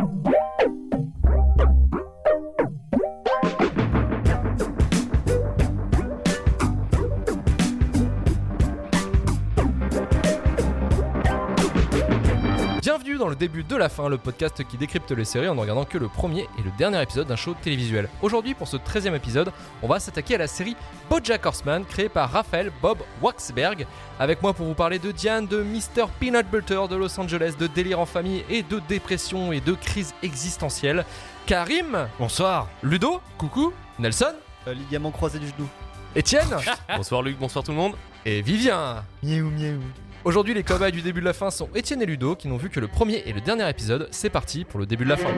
[0.00, 0.27] Oh!
[13.38, 16.08] Début de la fin, le podcast qui décrypte les séries en ne regardant que le
[16.08, 18.08] premier et le dernier épisode d'un show télévisuel.
[18.22, 19.52] Aujourd'hui, pour ce 13e épisode,
[19.82, 20.76] on va s'attaquer à la série
[21.08, 23.86] Bojack Horseman, créée par Raphaël Bob Waxberg.
[24.18, 26.06] Avec moi pour vous parler de Diane, de Mr.
[26.20, 30.14] Peanut Butter de Los Angeles, de délire en famille et de dépression et de crise
[30.22, 31.04] existentielle.
[31.46, 32.68] Karim, Bonsoir.
[32.82, 34.34] Ludo, coucou, Nelson,
[34.66, 35.68] Euh, ligament croisé du genou.
[36.16, 36.48] Étienne
[36.96, 37.94] Bonsoir Luc, bonsoir tout le monde.
[38.26, 39.04] et Vivien.
[39.22, 39.80] Miaou, miaou.
[40.24, 42.70] Aujourd'hui, les cobayes du début de la fin sont Étienne et Ludo qui n'ont vu
[42.70, 44.08] que le premier et le dernier épisode.
[44.10, 45.30] C'est parti pour le début de la fin.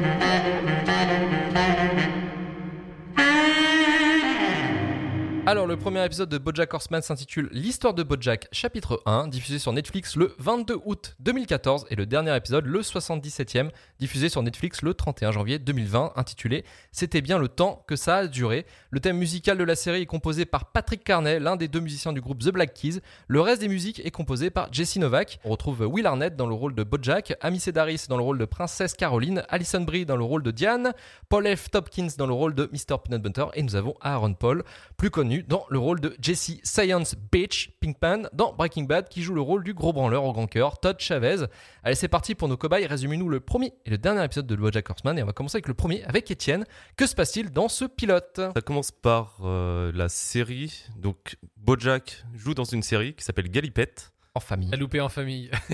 [5.46, 9.72] Alors, le premier épisode de Bojack Horseman s'intitule L'histoire de Bojack, chapitre 1, diffusé sur
[9.72, 14.92] Netflix le 22 août 2014, et le dernier épisode, le 77e, diffusé sur Netflix le
[14.92, 18.66] 31 janvier 2020, intitulé C'était bien le temps que ça a duré.
[18.90, 22.12] Le thème musical de la série est composé par Patrick Carney, l'un des deux musiciens
[22.12, 23.00] du groupe The Black Keys.
[23.26, 25.40] Le reste des musiques est composé par Jesse Novak.
[25.44, 28.44] On retrouve Will Arnett dans le rôle de Bojack, Amy Sedaris dans le rôle de
[28.44, 30.92] Princesse Caroline, Alison Brie dans le rôle de Diane,
[31.30, 31.70] Paul F.
[31.70, 32.98] Topkins dans le rôle de Mr.
[33.02, 34.64] Peanut Butter, et nous avons Aaron Paul,
[34.98, 39.34] plus connu dans le rôle de Jesse Science Bitch Pinkman dans Breaking Bad, qui joue
[39.34, 41.46] le rôle du gros branleur au grand cœur, Todd Chavez.
[41.84, 42.86] Allez, c'est parti pour nos cobayes.
[42.86, 45.68] Résumez-nous le premier et le dernier épisode de Bojack Horseman, et on va commencer avec
[45.68, 46.64] le premier, avec Étienne.
[46.96, 48.40] Que se passe-t-il dans ce pilote?
[48.54, 50.84] Ça commence par euh, la série.
[50.98, 54.12] Donc Bojack joue dans une série qui s'appelle Galipette.
[54.34, 54.70] En famille.
[54.72, 55.50] À louper en famille.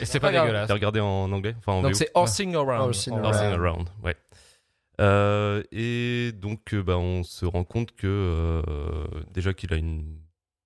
[0.00, 0.68] Et c'est pas pas dégueulasse.
[0.68, 1.54] T'as regardé en anglais?
[1.58, 2.80] Enfin en Donc c'est Horsing Around.
[2.88, 3.52] Horsing En- Around.
[3.60, 4.16] Around, ouais.
[5.00, 8.62] Euh, et donc euh, bah, on se rend compte que euh,
[9.32, 10.18] déjà qu'il a une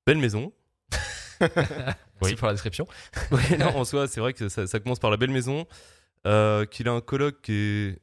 [0.07, 0.53] belle maison.
[2.21, 2.87] Merci pour la description.
[3.31, 5.67] Ouais, non, en soi, c'est vrai que ça, ça commence par la belle maison.
[6.27, 7.99] euh, qu'il a un coloc qui est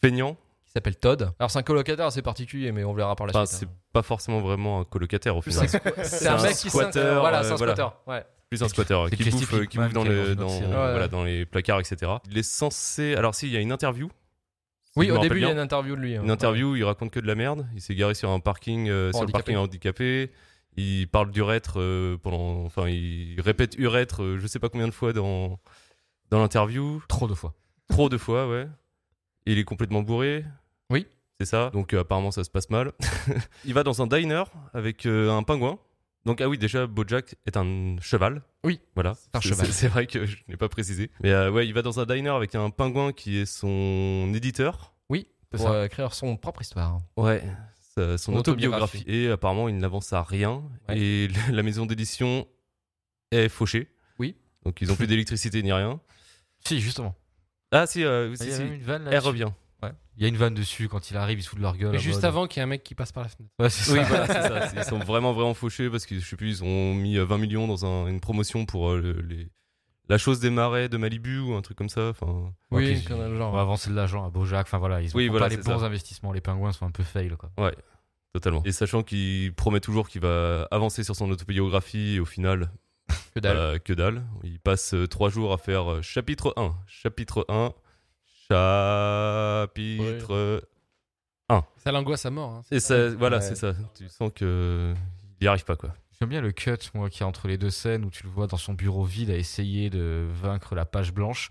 [0.00, 0.34] feignant.
[0.64, 1.32] Qui s'appelle Todd.
[1.38, 3.58] Alors c'est un colocataire assez particulier, mais on verra par la Enfin, suite.
[3.60, 3.76] c'est hein.
[3.92, 5.68] pas forcément vraiment un colocataire au final.
[6.02, 7.74] C'est un un mec qui squatter, Voilà, c'est un voilà.
[7.74, 7.94] squatter.
[8.06, 8.24] Ouais.
[8.50, 11.08] plus un squatter qui bouffe, qui bouffe dans, qui est le, dans voilà, Ouais.
[11.08, 12.12] dans les placards, etc.
[12.30, 13.14] Il est censé.
[13.14, 14.10] Alors, si, il y a une interview.
[14.98, 16.16] Oui, au début, il y a une interview de lui.
[16.16, 16.22] hein.
[16.22, 17.66] Une interview où il raconte que de la merde.
[17.74, 20.30] Il s'est garé sur un parking, euh, sur le parking handicapé.
[20.76, 22.64] Il parle d'urètre euh, pendant.
[22.64, 25.58] Enfin, il répète urètre, euh, je sais pas combien de fois dans,
[26.30, 27.02] dans l'interview.
[27.08, 27.54] Trop de fois.
[27.88, 28.68] Trop de fois, ouais.
[29.46, 30.44] Et il est complètement bourré.
[30.90, 31.06] Oui.
[31.40, 31.70] C'est ça.
[31.70, 32.92] Donc, euh, apparemment, ça se passe mal.
[33.64, 34.44] il va dans un diner
[34.74, 35.78] avec euh, un pingouin.
[36.28, 38.42] Donc, ah oui, déjà, Bojack est un cheval.
[38.62, 38.80] Oui.
[38.94, 39.14] Voilà.
[39.32, 39.66] un cheval.
[39.72, 41.10] C'est vrai que je n'ai pas précisé.
[41.22, 44.92] Mais euh, ouais, il va dans un diner avec un pingouin qui est son éditeur.
[45.08, 47.00] Oui, pour euh, écrire son propre histoire.
[47.16, 47.42] Ouais.
[47.94, 48.98] sa- son Son autobiographie.
[48.98, 49.04] autobiographie.
[49.26, 50.62] Et apparemment, il n'avance à rien.
[50.88, 50.98] Ouais.
[50.98, 52.46] Et la maison d'édition
[53.30, 53.88] est fauchée.
[54.18, 54.36] Oui.
[54.66, 55.98] Donc, ils ont plus d'électricité ni rien.
[56.66, 57.14] Si, justement.
[57.70, 59.44] Ah, si, euh, Il si, Elle là-dessus.
[60.16, 61.92] Il y a une vanne dessus quand il arrive, ils se foutent de leur gueule.
[61.92, 63.52] Mais juste mode- avant qu'il y ait un mec qui passe par la fenêtre.
[63.60, 64.04] Ouais, c'est Oui, ça.
[64.08, 64.42] voilà, c'est
[64.74, 64.80] ça.
[64.80, 67.38] Ils sont vraiment, vraiment fauchés parce que, je sais plus, ils ont mis euh, 20
[67.38, 69.48] millions dans un- une promotion pour euh, le- les,
[70.08, 72.08] la chose des marais de Malibu ou un truc comme ça.
[72.08, 73.52] Enfin, Oui, On genre.
[73.52, 74.66] va avancer de l'argent à Bojack.
[74.66, 75.86] Enfin voilà, ils ont Oui, voilà, pas les bons ça.
[75.86, 76.32] investissements.
[76.32, 77.50] Les pingouins sont un peu fail quoi.
[78.32, 78.62] totalement.
[78.64, 82.72] Et sachant qu'il promet toujours qu'il va avancer sur son autobiographie et au final,
[83.34, 83.56] Que dalle.
[83.56, 84.24] bah, que dalle.
[84.42, 87.72] Il passe euh, trois jours à faire euh, chapitre 1, chapitre 1,
[88.50, 90.62] chapitre.
[91.78, 92.50] Ça l'angoisse à mort.
[92.50, 92.62] hein.
[92.70, 93.42] Et ça, voilà, Ouais.
[93.42, 93.72] c'est ça.
[93.96, 94.94] Tu sens que
[95.40, 95.94] il y arrive pas quoi.
[96.20, 98.46] J'aime bien le cut, moi, qui est entre les deux scènes où tu le vois
[98.48, 101.50] dans son bureau vide à essayer de vaincre la page blanche.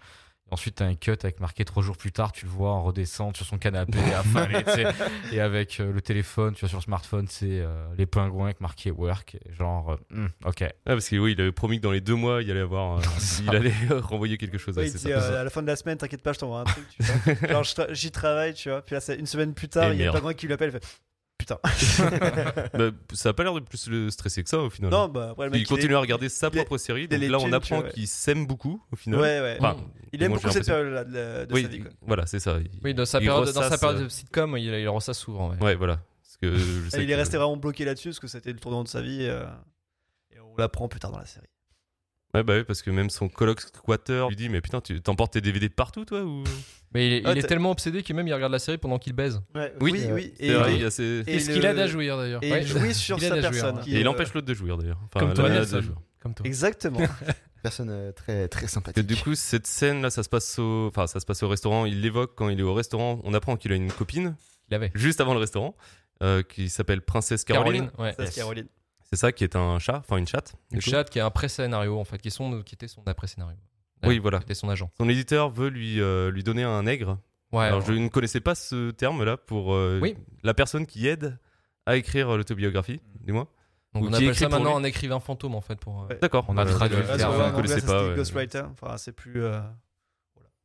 [0.49, 2.83] Et ensuite, t'as un cut avec marqué trois jours plus tard, tu le vois en
[2.83, 4.63] redescendre sur son canapé, affalé.
[5.33, 8.61] Et avec euh, le téléphone, tu vois, sur le smartphone, c'est euh, les pingouins avec
[8.61, 9.35] marqué work.
[9.35, 10.61] et Genre, euh, hmm, ok.
[10.63, 12.99] Ah, parce que oui, il avait promis que dans les deux mois, il allait avoir,
[12.99, 13.01] euh,
[13.43, 14.75] il allait renvoyer quelque chose.
[14.77, 15.19] Ouais, ouais, il c'est dit, ça.
[15.19, 16.85] euh, à la fin de la semaine, t'inquiète pas, je t'envoie un truc.
[16.89, 17.49] Tu vois.
[17.63, 18.81] Genre, j'y travaille, tu vois.
[18.81, 20.53] Puis là, c'est une semaine plus tard, Et il y a pas grand qui lui
[20.53, 20.69] appelle.
[20.73, 20.85] Il fait
[21.37, 21.59] Putain.
[22.73, 24.91] Bah, ça a pas l'air de plus le stresser que ça au final.
[24.91, 25.61] non, bah après, le mec.
[25.61, 27.07] il continue est- à regarder sa il est- propre série.
[27.07, 29.19] Donc là, on apprend qu'il s'aime beaucoup au final.
[29.19, 29.57] Ouais, ouais.
[29.59, 29.77] Enfin,
[30.13, 31.91] il aime moi, beaucoup cette période-là de, de oui, sa vie, quoi.
[32.01, 32.57] voilà, c'est ça.
[32.59, 35.19] Il- Oui, dans sa période, dans sa ressasse, période euh, de sitcom, il, il ressasse
[35.19, 35.51] souvent.
[35.51, 35.57] ouais.
[35.63, 35.99] Ouais, voilà.
[36.23, 38.51] Parce que je sais Et il est que- resté vraiment bloqué là-dessus parce que c'était
[38.51, 39.19] le tournant de sa vie.
[39.21, 39.45] euh,
[40.35, 41.47] Et on l'apprend plus tard dans la série.
[42.33, 45.33] Ouais, bah oui, parce que même son coloc squatter lui dit Mais putain, tu t'emportes
[45.33, 46.43] tes DVD partout, toi ou...
[46.97, 48.77] Mais il est, Ah, il est t'as- tellement obsédé que même il regarde la série
[48.77, 49.39] pendant qu'il baise.
[49.55, 50.33] Ouais, Oui, oui, oui.
[50.39, 52.43] C'est vrai, Et, a ces- et Et ce le- qu'il a à jouir d'ailleurs.
[52.43, 52.61] et Ouais.
[52.63, 53.77] il jouit sur sa personne.
[53.77, 53.81] hein.
[53.87, 54.99] Et il euh, empêche l'autre de jouir d'ailleurs.
[55.05, 55.49] Enfin, Comme toi.
[56.21, 56.45] Comme toi.
[56.45, 56.99] Exactement.
[57.63, 59.05] Personne euh, très très Et sympathique.
[59.05, 61.85] du coup, cette scène là, ça se passe au, enfin, ça se passe au restaurant.
[61.85, 63.19] Il l'évoque quand il est au restaurant.
[63.23, 64.35] On apprend qu'il a une copine
[64.69, 64.91] Il avait.
[64.95, 65.75] juste avant le restaurant,
[66.23, 67.89] euh, qui s'appelle Princesse Caroline.
[67.91, 68.25] Caroline, ouais.
[68.27, 68.67] C'est Caroline.
[69.09, 70.53] C'est ça, qui est un chat, enfin une chatte.
[70.71, 73.55] Une chatte qui est un pré-scénario en fait, qui, sont, qui était son après-scénario.
[74.05, 74.39] Oui, voilà.
[74.41, 74.89] C'était son agent.
[74.97, 77.17] Son éditeur veut lui, euh, lui donner un nègre.
[77.51, 77.65] Ouais.
[77.65, 80.15] Alors, je ne connaissais pas ce terme-là pour euh, Oui.
[80.43, 81.37] la personne qui aide
[81.85, 83.47] à écrire l'autobiographie, dis-moi.
[83.93, 84.85] Donc, Ou on qui appelle écrit ça pour maintenant lui.
[84.85, 86.03] un écrivain fantôme en fait pour.
[86.03, 86.19] euh, Ouais.
[86.21, 86.45] D'accord.
[86.49, 87.41] On a traduit le Ah, terme.
[87.41, 88.07] en connaissais ça pas.
[88.09, 88.15] ouais.
[88.15, 88.63] Ghostwriter.
[88.71, 89.41] Enfin, c'est plus.
[89.43, 89.59] euh,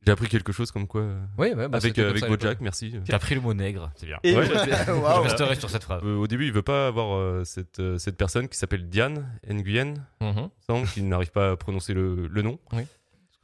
[0.04, 1.02] J'ai appris quelque chose comme quoi.
[1.02, 2.40] euh, Oui, ouais, bah, avec c'était euh, comme avec ça à l'époque.
[2.40, 2.94] Bojack, merci.
[3.04, 4.18] J'ai appris le mot nègre, c'est bien.
[4.24, 4.44] Et Ouais,
[4.86, 5.22] Je Waouh.
[5.22, 6.02] resterai sur cette phrase.
[6.04, 9.38] Euh, au début, il veut pas avoir euh, cette, euh, cette personne qui s'appelle Diane
[9.48, 10.50] Nguyen, Mhm.
[10.66, 12.58] semble qu'il n'arrive pas à prononcer le, le nom.
[12.68, 12.76] Que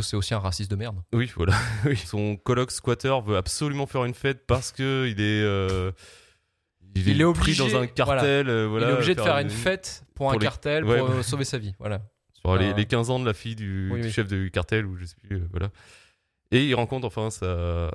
[0.00, 1.02] c'est aussi un raciste de merde.
[1.12, 1.54] Oui, voilà.
[1.84, 1.96] Oui.
[1.96, 5.90] Son coloc squatter veut absolument faire une fête parce que il est, euh,
[6.94, 8.48] il, Il est pris obligé, dans un cartel.
[8.48, 11.08] euh, voilà, Il est obligé de faire une fête pour, un les- cartel ouais, pour
[11.08, 11.14] bah.
[11.16, 11.74] euh, sauver sa vie.
[11.78, 12.00] Voilà.
[12.32, 12.74] sur les, Ah.
[12.76, 14.12] les 15 ans de la fille du, Oui, du oui.
[14.12, 15.68] chef du cartel ou je sais plus, euh, voilà.
[16.50, 17.90] Et il rencontre enfin sa,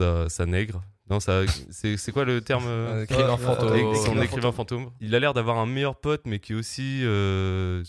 [0.00, 0.82] sa, sa nègre.
[1.08, 3.72] Non, ça, c'est quoi le terme euh, Euh, écrivain fantôme.
[3.72, 4.90] euh, son écrivain écrivain fantôme.
[5.00, 7.00] Il a l'air d'avoir un meilleur pote, mais qui est aussi.
[7.02, 7.82] Euh,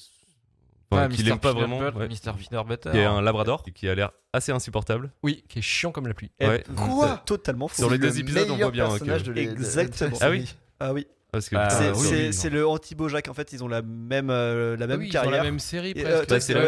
[0.91, 1.79] enfin, qu'il aime pas vraiment.
[1.79, 2.07] Ouais.
[2.07, 2.33] Mr.
[2.91, 5.11] Qui est un labrador et qui a l'air assez insupportable.
[5.23, 6.31] Oui, qui est chiant comme la pluie.
[6.39, 6.63] Eh, Ouais.
[6.75, 7.21] Quoi?
[7.25, 7.75] Totalement fou.
[7.77, 10.17] Sur les C'est deux le épisodes, on voit bien personnage que- de les- Exactement.
[10.21, 10.53] Ah oui?
[10.79, 11.07] Ah oui.
[11.31, 13.29] Parce que Ah, C'est oui, oui, le anti-Bojack.
[13.29, 15.31] En fait, ils ont la même, euh, la même oui, ils ont carrière.
[15.37, 16.59] la même série euh, c'est ouais,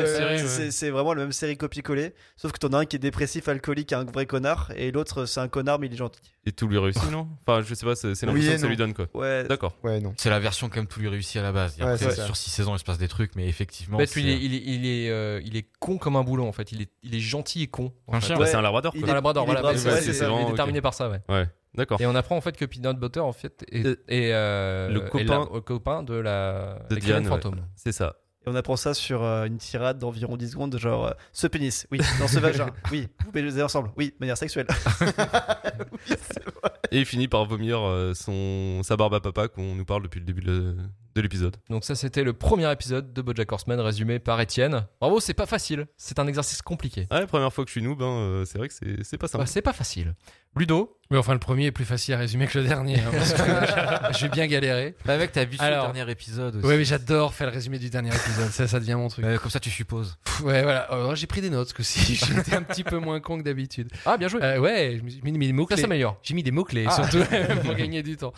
[0.84, 2.14] même vraiment la même série copier-coller.
[2.38, 5.42] Sauf que t'en as un qui est dépressif, alcoolique, un vrai connard, et l'autre c'est
[5.42, 6.22] un connard mais il est gentil.
[6.46, 7.28] Et tout lui réussit, non?
[7.46, 9.08] Enfin, je sais pas, c'est l'impression que ça lui donne quoi.
[9.14, 9.44] Ouais.
[9.44, 9.76] D'accord.
[9.84, 10.14] Ouais, non.
[10.18, 11.78] C'est la version comme tout lui réussit à la base.
[11.80, 13.98] Ouais, après, sur 6 saisons, il se passe des trucs, mais effectivement.
[13.98, 16.24] En fait, lui, il est, il est, il est, euh, il est con comme un
[16.24, 16.72] boulon en fait.
[16.72, 17.92] Il est, il est gentil et con.
[18.10, 18.36] Un chien.
[18.36, 19.10] Bah, Ouais, c'est un labrador il quoi.
[19.10, 19.78] est- Un labrador, il est voilà.
[19.78, 20.82] c'est ok.
[20.82, 21.20] par ça, ouais.
[21.28, 22.00] Ouais, d'accord.
[22.02, 25.06] Et on apprend en fait que Peanut Butter en fait est, Euh, est, euh, le
[25.06, 27.66] est copain- la- le copain de la De Diane, fantôme.
[27.76, 28.16] C'est ça.
[28.46, 31.88] Et on apprend ça sur euh, une tirade d'environ 10 secondes, genre euh, ce pénis,
[31.92, 34.68] oui, dans ce vagin, oui, vous baisez ensemble, oui, de manière sexuelle.
[36.92, 40.20] Et il finit par vomir euh, son, sa barbe à papa qu'on nous parle depuis
[40.20, 40.76] le début de,
[41.16, 41.58] de l'épisode.
[41.70, 44.86] Donc ça c'était le premier épisode de BoJack Horseman résumé par Étienne.
[45.00, 45.86] Bravo, c'est pas facile.
[45.98, 47.08] C'est un exercice compliqué.
[47.10, 49.18] Ah, la première fois que je suis noob, hein, euh, c'est vrai que c'est c'est
[49.18, 49.44] pas simple.
[49.44, 50.16] Ouais, c'est pas facile.
[50.56, 53.00] Ludo, Mais enfin, le premier est plus facile à résumer que le dernier.
[53.00, 53.42] hein, parce que
[54.18, 54.96] je vais bien galérer.
[55.04, 56.66] Bah, mec, t'as vu le dernier épisode aussi.
[56.68, 58.50] Ouais, mais j'adore faire le résumé du dernier épisode.
[58.52, 59.26] Ça, ça devient mon truc.
[59.26, 60.16] Euh, comme ça, tu supposes.
[60.24, 60.82] Pff, Ouais, voilà.
[60.92, 63.90] Alors, j'ai pris des notes, que si j'étais un petit peu moins con que d'habitude.
[64.06, 64.44] ah bien joué.
[64.44, 65.82] Euh, ouais, suis mis des mots ça clés.
[65.82, 66.20] s'améliore.
[66.22, 67.02] J'ai mis des mots-clés, Ah.
[67.04, 67.24] surtout
[67.66, 68.34] pour gagner du temps.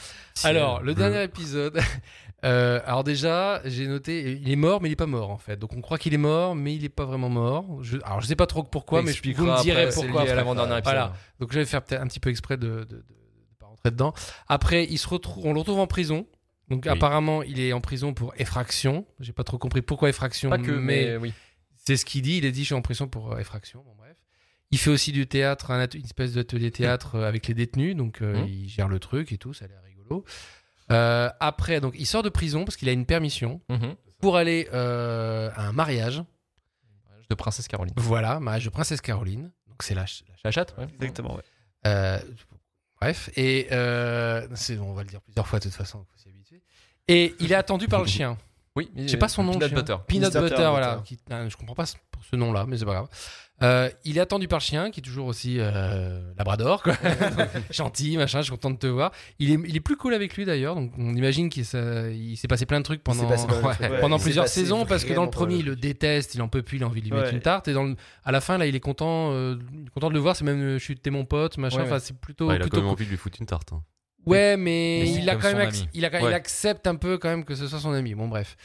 [0.46, 1.78] Alors, le dernier épisode.
[2.46, 5.58] Euh, alors, déjà, j'ai noté, il est mort, mais il est pas mort, en fait.
[5.58, 7.84] Donc, on croit qu'il est mort, mais il est pas vraiment mort.
[7.84, 10.22] Je, alors, je sais pas trop pourquoi, mais je, vous me c'est pourquoi.
[10.22, 10.44] après.
[10.84, 11.14] Voilà.
[11.40, 13.04] Donc, je vais faire peut-être un petit peu exprès de, de, de, de
[13.60, 14.14] pas rentrer dedans.
[14.48, 16.28] Après, il se retrouve, on le retrouve en prison.
[16.70, 16.92] Donc, Oui.
[16.92, 19.06] apparemment, il est en prison pour effraction.
[19.20, 20.50] J'ai pas trop compris pourquoi effraction.
[20.50, 21.34] Pas que, mais, oui.
[21.76, 22.38] C'est ce qu'il dit.
[22.38, 23.84] Il a dit je suis en prison pour euh, effraction.
[23.86, 24.16] Bon, bref.
[24.72, 27.96] Il fait aussi du théâtre, un une espèce d'atelier théâtre euh, avec les détenus.
[27.96, 28.48] Donc euh, Mhm.
[28.48, 29.54] il gère le truc et tout.
[29.54, 30.26] Ça a l'air rigolo.
[30.92, 33.96] Euh, après, donc il sort de prison parce qu'il a une permission Mhm.
[34.20, 36.24] pour aller euh, à un mariage.
[37.28, 37.94] De Princesse Caroline.
[37.98, 39.52] Voilà, mariage de princesse Caroline.
[39.68, 40.84] Donc c'est la, ch- la ch- La chatte ouais.
[40.94, 41.42] Exactement, ouais.
[41.88, 42.20] euh,
[43.02, 46.30] bref, et euh, c'est- on va le dire plusieurs fois de toute façon, faut s'y
[46.30, 46.62] habituer.
[47.08, 48.38] Et il est attendu par le chien.
[48.76, 49.54] Oui, Je sais pas son nom.
[49.54, 49.78] Peanut chien.
[49.80, 49.96] Butter.
[50.06, 50.34] Peanut.
[50.34, 50.98] Butter, voilà.
[50.98, 51.16] Butter.
[51.16, 53.08] Qui- ah, je comprends pas ce- pour ce nom-là, mais c'est pas grave.
[53.64, 56.94] Euh, il est attendu par le chien, qui est toujours aussi euh, labrador, quoi.
[57.72, 58.40] gentil, machin.
[58.40, 59.12] Je suis content de te voir.
[59.40, 62.36] Il est, il est plus cool avec lui d'ailleurs, donc on imagine qu'il s'est il
[62.36, 63.48] s'est passé plein de trucs pendant, passé
[63.80, 64.02] ouais.
[64.04, 66.78] Ouais, plusieurs saisons, parce que dans le premier, il le déteste, il en peut plus,
[66.78, 68.66] il a envie de lui mettre une tarte, et dans le- à la fin, là,
[68.66, 69.56] il est content, euh,
[69.94, 70.36] content de le voir.
[70.36, 71.78] C'est même, je suis t'es mon pote, machin.
[71.78, 72.94] Ouais, Enfin, c'est plutôt, Ouais, il a quand plutôt même cool.
[72.94, 73.72] envie de lui foutre une tarte.
[73.72, 73.82] hein.
[74.26, 76.34] Ouais, mais, il a quand même ac- il, a, il Ouais.
[76.34, 78.16] accepte un peu quand même que ce soit son ami.
[78.16, 78.58] Bon, bref.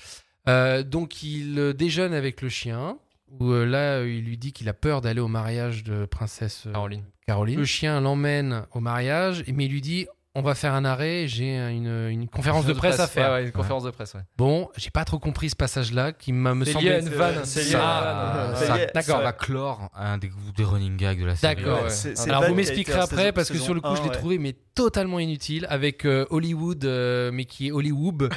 [0.49, 2.97] Euh, donc il déjeune avec le chien.
[3.38, 6.64] Où euh, là, euh, il lui dit qu'il a peur d'aller au mariage de princesse
[6.66, 7.04] euh, Caroline.
[7.26, 7.58] Caroline.
[7.58, 10.06] Le chien l'emmène au mariage, mais il lui dit
[10.37, 11.26] on va faire un arrêt.
[11.26, 13.30] J'ai une, une conférence de presse à faire.
[13.30, 14.20] Ouais, ouais, une conférence de presse, ouais.
[14.37, 16.88] Bon, j'ai pas trop compris ce passage-là qui m'a me C'est semblé.
[16.88, 17.40] lié à une vanne.
[17.44, 18.54] c'est une vanne.
[18.56, 19.16] C'est ça- lié- d'accord.
[19.18, 21.56] Ça va clore un des, des running gags de la série.
[21.56, 21.80] D'accord,
[22.28, 25.66] Alors vous m'expliquerez après parce que sur le coup je l'ai trouvé mais totalement inutile
[25.68, 28.30] avec euh, Hollywood euh, mais qui est Hollywood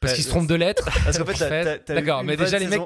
[0.00, 0.84] parce Ouais, qu'il se trompe de lettres.
[1.04, 2.82] Parce qu'en fait, t'as- En fait, t'as- t'as d'accord, une mais déjà, les mecs-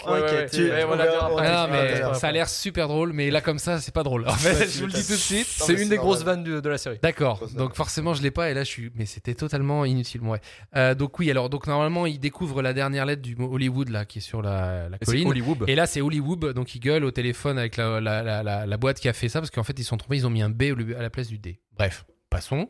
[2.15, 4.29] ça a l'air super drôle mais là comme ça c'est pas drôle.
[4.29, 5.47] En fait, Ouais, je vous le dis tout de suite.
[5.49, 6.99] C'est une des grosses vannes de, la série.
[7.03, 7.43] D'accord.
[7.57, 10.41] Donc forcément je l'ai pas et là je suis mais c'était totalement inutile ouais.
[10.77, 14.05] Euh, donc oui alors donc normalement il découvre la dernière lettre du mot Hollywood là
[14.05, 15.29] qui est sur la, colline.
[15.29, 15.65] Hollywood.
[15.67, 19.29] Et là, c'est Hollywood, donc il gueule au téléphone avec la, boîte qui a fait
[19.29, 20.63] ça, parce qu'en fait, ils se sont trompés, ils ont mis un B
[20.97, 21.61] à la place du D.
[21.77, 22.69] Bref, passons.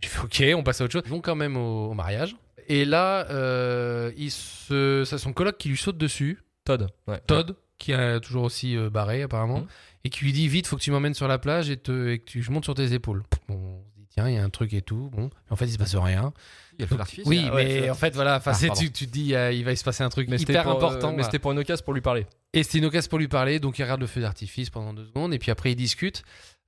[0.00, 1.02] J'ai fait OK, on passe à autre chose.
[1.06, 2.36] Ils vont quand même au, au mariage.
[2.68, 6.88] Et là, euh, il se, c'est son coloc qui lui saute dessus, Todd.
[7.06, 7.20] Ouais.
[7.26, 9.66] Todd, qui est toujours aussi euh, barré apparemment, Mhm.
[10.04, 12.18] et qui lui dit Vite, faut que tu m'emmènes sur la plage et, te, et
[12.18, 13.22] que tu, je monte sur tes épaules.
[13.48, 15.08] Bon, on se dit Tiens, il y a un truc et tout.
[15.12, 16.32] Bon, en fait, il se passe rien.
[16.74, 17.24] Il y a le feu d'artifice.
[17.26, 19.74] Oui, Ah ouais, mais en fait, voilà, Ah, tu, tu te dis euh, il va
[19.74, 21.12] se passer un truc Mais c'était hyper pour, euh, important.
[21.12, 22.26] mais c'était pour une occasion pour lui parler.
[22.52, 25.04] Et c'est une occasion pour lui parler, donc il regarde le feu d'artifice pendant deux
[25.06, 26.22] secondes, et puis après ils discutent.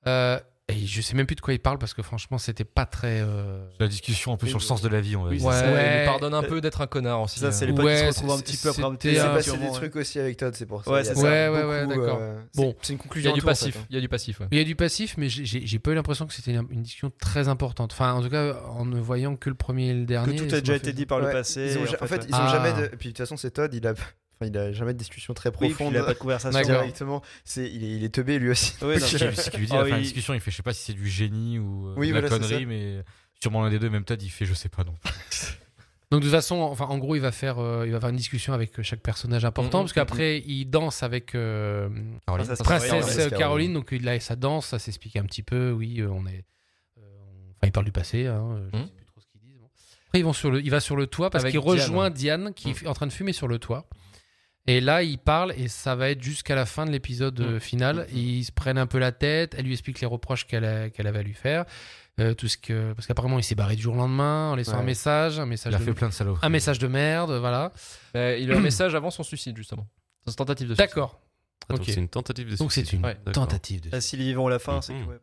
[0.07, 0.41] Euh,
[0.71, 3.21] et je sais même plus de quoi il parle parce que franchement, c'était pas très.
[3.21, 5.45] euh, La discussion un peu sur le sens de la vie, on va dire.
[5.47, 6.03] Ouais.
[6.03, 7.39] il pardonne un peu d'être un connard aussi.
[7.41, 9.17] Ça, c'est les potes qui Ouais, se retrouvent un petit peu après un c'était petit
[9.17, 9.75] Il s'est passé sûrement, des ouais.
[9.77, 10.91] trucs aussi avec Todd, c'est pour ça.
[10.91, 11.21] Ouais, Il y a c'est.
[11.23, 12.21] Ouais, beaucoup, ouais, ouais, euh, d'accord.
[12.55, 12.75] Bon.
[12.83, 13.31] c'est une Il y conclusion.
[13.31, 13.77] a du en tout, en fait, passif.
[13.77, 13.87] hein.
[13.91, 14.41] Il y a du passif.
[14.41, 14.47] ouais.
[14.53, 17.11] Il y a du passif, mais j'ai- pas eu l'impression que c'était une, une discussion
[17.21, 17.93] très importante.
[17.93, 20.37] Enfin, en tout cas, en ne voyant que le premier et le Que dernier.
[20.37, 21.77] tout ça a déjà été dit par le passé.
[22.01, 22.53] En fait, ils ont Ah.
[22.53, 22.83] jamais.
[22.83, 22.87] De...
[22.97, 23.95] Puis de toute façon, c'est Todd, il a.
[24.41, 25.93] Enfin, il a jamais de discussion très Oui, profonde.
[25.93, 26.61] il a pas de conversation.
[26.63, 27.23] Directement.
[27.45, 28.73] C'est, il est, il est teubé lui aussi.
[28.83, 30.73] Oui, non, Ce lui dit Oh, la fin il- discussion, il fait je sais pas
[30.73, 33.03] si c'est du génie ou euh, Oui, de la voilà, connerie, mais
[33.41, 34.95] sûrement l'un des deux, même Todd, il fait je sais pas non.
[36.11, 38.17] Donc de toute façon, enfin, en gros, il va faire, euh, il va faire une
[38.17, 41.89] discussion avec chaque personnage important, Mhm, parce qu'après, il danse avec euh,
[42.27, 42.47] Caroline.
[42.65, 43.75] Princesse Caroline, euh.
[43.75, 45.71] Donc il a sa danse, ça s'explique un petit peu.
[45.71, 46.45] Oui, euh, on est.
[46.99, 48.27] euh, on- Enfin, il parle du passé.
[48.27, 48.85] Hein, euh, je Mhm.
[48.87, 49.59] sais plus trop ce qu'ils disent.
[49.61, 49.69] bon.
[50.09, 51.73] Après, ils vont sur le, il va sur le toit parce Avec qu'il Diane.
[51.79, 53.87] rejoint Diane, qui est en train de fumer sur le toit.
[54.71, 58.07] Et là, il parle et ça va être jusqu'à la fin de l'épisode euh, final.
[58.15, 59.55] Ils se prennent un peu la tête.
[59.59, 61.65] Elle lui explique les reproches qu'elle a- qu'elle avait à lui faire.
[62.21, 64.73] Euh, tout ce que parce qu'apparemment il s'est barré du jour au lendemain en laissant
[64.75, 64.79] Ouais.
[64.79, 66.39] un message, un message Il a de, fait plein de salauds.
[66.43, 67.73] un message de merde, voilà.
[68.15, 69.87] Mais il a un message avant son suicide, justement.
[70.27, 70.89] Son tentative de suicide.
[70.89, 71.21] D'accord.
[71.69, 71.87] Attends, Ok.
[71.89, 72.99] c'est une tentative de Donc c'est suicide.
[73.01, 73.89] une Ouais, tentative de.
[73.93, 74.99] Ah, S'ils y vont à la fin, c'est que.
[75.05, 75.19] ouais.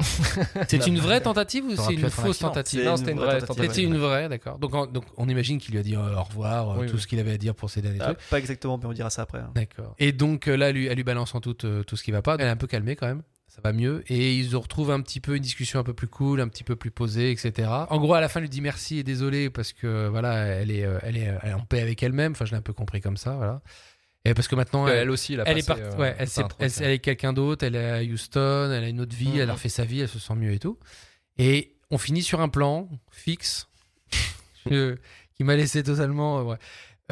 [0.68, 2.84] C'est une vraie tentative ou c'est une fausse tentative?
[2.84, 3.70] Non, c'était une vraie tentative.
[3.70, 4.58] C'était une vraie, d'accord.
[4.58, 6.96] Donc, on- donc on imagine qu'il lui a dit euh, au revoir, euh, Oui, tout
[6.96, 7.00] oui.
[7.02, 8.28] ce qu'il avait à dire pour ces derniers Ah, trucs.
[8.30, 9.38] pas exactement, mais on dira ça après.
[9.38, 9.50] hein.
[9.54, 9.94] D'accord.
[9.98, 12.10] Et donc euh, là, elle lui, elle lui balance en tout, euh, tout ce qui
[12.10, 12.34] va pas.
[12.38, 13.22] Elle est un peu calmée quand même.
[13.48, 14.04] Ça va mieux.
[14.06, 16.76] Et ils retrouvent un petit peu une discussion un peu plus cool, un petit peu
[16.76, 17.68] plus posée, etc.
[17.90, 20.70] En gros, à la fin, elle lui dit merci et désolé parce que voilà, elle
[20.70, 22.30] est, euh, elle est, elle est en paix avec elle-même.
[22.32, 23.60] Enfin, je l'ai un peu compris comme ça, voilà.
[24.24, 25.96] Et parce que maintenant, elle, Elle aussi, elle a elle est passé, partie.
[25.96, 27.64] euh, ouais, elle, elle- elle est quelqu'un d'autre.
[27.64, 28.70] Elle est à Houston.
[28.72, 29.30] Elle a une autre vie.
[29.34, 29.50] Elle a Mhm.
[29.52, 30.00] refait sa vie.
[30.00, 30.78] Elle se sent mieux et tout.
[31.38, 33.66] Et on finit sur un plan fixe
[34.70, 34.96] euh,
[35.34, 36.40] qui m'a laissé totalement.
[36.40, 36.56] euh, ouais.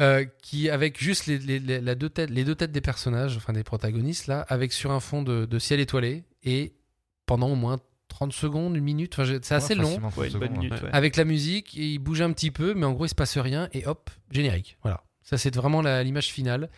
[0.01, 3.35] Euh, qui avec juste les, les- les- la deux têtes, les deux têtes des personnages,
[3.35, 6.73] enfin des protagonistes là, avec sur un fond de, de ciel étoilé et
[7.25, 9.13] pendant au moins 30 secondes, une minute.
[9.19, 9.87] Enfin, c'est assez Ouais, long.
[9.87, 10.73] facilement 30 Ouais, une bonne secondes, minute.
[10.73, 10.83] ouais.
[10.83, 10.89] ouais.
[10.93, 13.37] Avec la musique, et il bouge un petit peu, mais en gros, il se passe
[13.37, 14.77] rien, et hop, générique.
[14.83, 15.03] Voilà.
[15.21, 16.69] Ça, c'est vraiment l'image finale.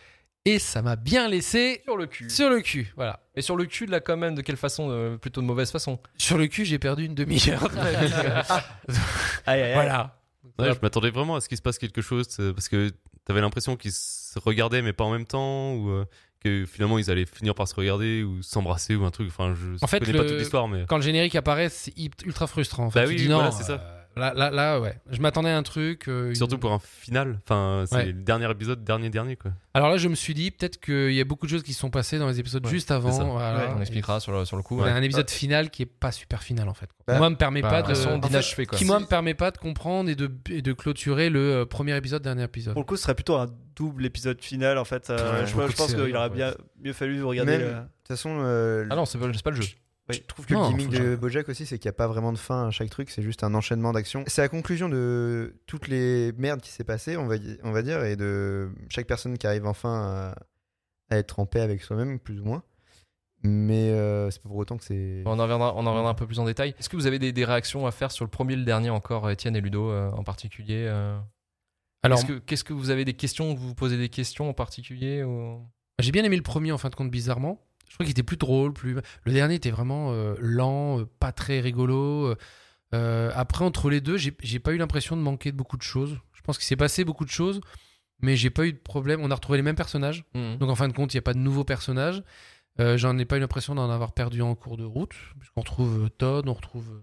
[0.44, 2.28] Et ça m'a bien laissé Sur le cul.
[2.28, 2.92] sur le cul.
[2.96, 3.20] Voilà.
[3.36, 6.00] Et sur le cul, là, quand même, de quelle façon euh, Plutôt de mauvaise façon.
[6.18, 7.68] Sur le cul, j'ai perdu une demi-heure.
[9.46, 10.18] voilà.
[10.58, 12.90] Ouais, je m'attendais vraiment à ce qu'il se passe quelque chose parce que
[13.24, 16.04] t'avais l'impression qu'ils se regardaient mais pas en même temps ou euh,
[16.44, 19.28] que finalement ils allaient finir par se regarder ou s'embrasser ou un truc.
[19.28, 21.94] Enfin, je En fait, connais pas toute l'histoire, mais Quand le générique apparaît, c'est
[22.24, 22.86] ultra frustrant.
[22.86, 23.00] En fait.
[23.00, 23.72] Bah Tu oui, dis voilà, c'est ça.
[23.80, 24.94] euh, Là, là, là, ouais.
[25.10, 26.06] Je m'attendais à un truc.
[26.08, 27.40] euh, une- surtout pour un final.
[27.44, 28.04] Enfin, c'est Ouais.
[28.06, 29.52] le dernier épisode, dernier dernier quoi.
[29.74, 31.80] Alors là, je me suis dit peut-être qu'il y a beaucoup de choses qui se
[31.80, 33.10] sont passées dans les épisodes Ouais, juste avant.
[33.32, 33.58] voilà.
[33.58, 34.82] Ouais, On expliquera sur le, sur le coup.
[34.82, 36.90] Un épisode final qui est pas super final en fait.
[37.06, 38.78] Bah, moi, me permet bah, pas de façon en fait, quoi.
[38.78, 41.96] Qui moi me permet pas de comprendre et de, et de clôturer le euh, premier
[41.96, 42.74] épisode, dernier épisode.
[42.74, 45.08] Pour le coup, ce serait plutôt un double épisode final en fait.
[45.10, 46.52] Euh, Ouais, je, pense qu'il aurait bien
[46.84, 47.58] mieux fallu regarder.
[47.58, 49.68] Le- De toute façon, euh, Ah non, c'est pas, c'est pas le jeu.
[50.12, 51.16] Je trouve que Non, le gimmick de jamais.
[51.16, 53.44] Bojack aussi, c'est qu'il n'y a pas vraiment de fin à chaque truc, c'est juste
[53.44, 54.24] un enchaînement d'actions.
[54.26, 58.04] C'est la conclusion de toutes les merdes qui s'est passé, on va, on va dire,
[58.04, 60.34] et de chaque personne qui arrive enfin
[61.10, 62.62] à, à être en paix avec soi-même, plus ou moins.
[63.44, 65.22] Mais euh, c'est pas pour autant que c'est.
[65.26, 66.76] On en reviendra, on en reviendra un peu plus en détail.
[66.78, 68.90] Est-ce que vous avez des, des réactions à faire sur le premier et le dernier
[68.90, 71.18] encore, Étienne et Ludo euh, en particulier euh?
[72.04, 73.54] Alors, Est-ce que, qu'est-ce que vous avez des questions?
[73.54, 75.60] Vous vous posez des questions en particulier ou...
[76.00, 77.60] j'ai bien aimé le premier en fin de compte, bizarrement.
[77.92, 78.96] Je crois qu'il était plus drôle, plus.
[79.24, 82.34] Le dernier était vraiment euh, lent, euh, pas très rigolo.
[82.94, 86.18] Euh, après, entre les deux, j'ai pas eu l'impression de manquer de beaucoup de choses.
[86.32, 87.60] Je pense qu'il s'est passé beaucoup de choses,
[88.22, 89.20] mais j'ai pas eu de problème.
[89.22, 90.24] On a retrouvé les mêmes personnages.
[90.34, 90.56] Mhm.
[90.56, 92.22] Donc en fin de compte, il n'y a pas de nouveaux personnages.
[92.78, 96.48] J'en ai pas eu l'impression d'en avoir perdu en cours de route, puisqu'on retrouve Todd,
[96.48, 97.02] on retrouve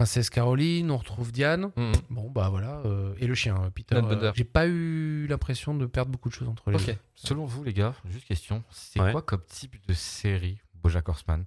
[0.00, 1.72] Princesse Caroline, on retrouve Diane.
[1.76, 1.92] Mhm.
[2.08, 2.80] Bon, bah voilà.
[2.86, 3.96] euh, et le chien, euh, Peter.
[4.02, 4.32] Euh.
[4.34, 6.94] J'ai pas eu l'impression de perdre beaucoup de choses entre les deux.
[7.14, 9.12] Selon vous, les gars, juste question, c'est Ouais.
[9.12, 11.44] quoi comme type de série Bojack Horseman?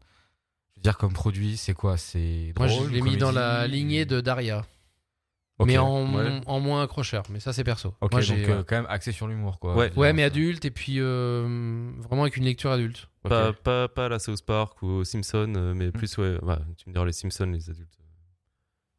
[0.74, 1.98] Je veux dire, comme produit, c'est quoi?
[1.98, 4.63] C'est Moi, je l'ai mis dans la lignée de Daria.
[5.65, 6.41] Mais en, ouais.
[6.45, 7.24] en moins accrocheur.
[7.31, 7.95] Mais ça, c'est perso.
[8.01, 9.75] Ok, Moi, donc euh, quand même axé sur l'humour, quoi.
[9.75, 10.13] Ouais.
[10.13, 13.07] Mais ça- adulte et puis euh, vraiment avec une lecture adulte.
[13.24, 15.77] Pas, pas, pas à la South Park ou aux Simpsons, euh, Mm.
[15.77, 17.89] mais plus, ouais, bah, tu me diras, les Simpsons, les adultes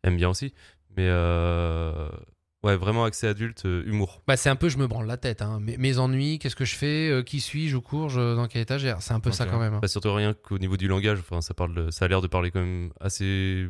[0.04, 0.54] aiment bien aussi.
[0.96, 2.08] Mais euh,
[2.62, 4.22] ouais, vraiment accès adulte, euh, humour.
[4.28, 5.42] Bah, c'est un peu, je me branle la tête.
[5.42, 5.58] Hein.
[5.60, 8.62] Mes, mes ennuis, qu'est-ce que je fais euh, Qui suis-je Je cours je- Dans quelle
[8.62, 9.74] étagère C'est un peu ça quand même.
[9.74, 9.80] hein.
[9.80, 12.28] Pas surtout rien qu'au niveau du langage, enfin, ça, parle de- ça a l'air de
[12.28, 13.66] parler quand même assez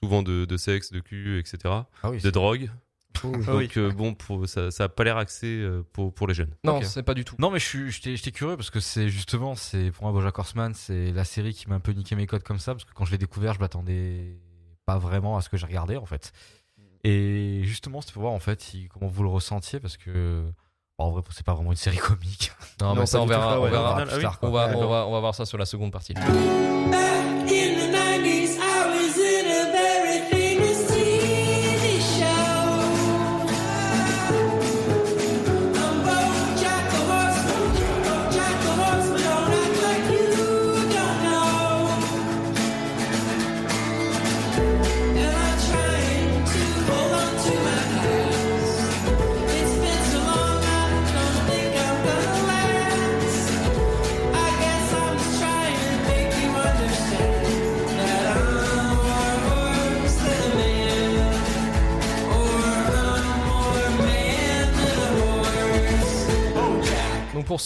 [0.00, 1.58] souvent de, de sexe, de cul, etc.
[2.02, 2.70] Ah oui, De drogue.
[3.24, 3.66] Ah oui.
[3.66, 6.54] Donc euh, bon, pour, ça, ça a pas l'air axé euh, pour, pour les jeunes.
[6.62, 7.34] Non, c'est pas du tout.
[7.40, 10.72] Non, mais je j'étais j'étais curieux parce que c'est justement, c'est pour moi Bojack Horseman,
[10.74, 13.04] c'est la série qui m'a un peu niqué mes codes comme ça parce que quand
[13.06, 14.38] je l'ai découvert, je m'attendais
[14.88, 16.32] pas vraiment à ce que j'ai regardé en fait.
[17.04, 19.80] Et justement, c'était pour voir en fait si- comment vous le ressentiez?
[19.80, 20.50] Parce que
[20.96, 22.50] En vrai, c'est pas vraiment une série comique.
[22.80, 23.60] Non, Non, mais ça, on verra.
[23.60, 24.04] on verra.
[24.06, 24.38] Plus tard.
[24.42, 24.90] On va, Ouais, on, d'accord.
[24.90, 26.14] va, on va voir ça sur la seconde partie.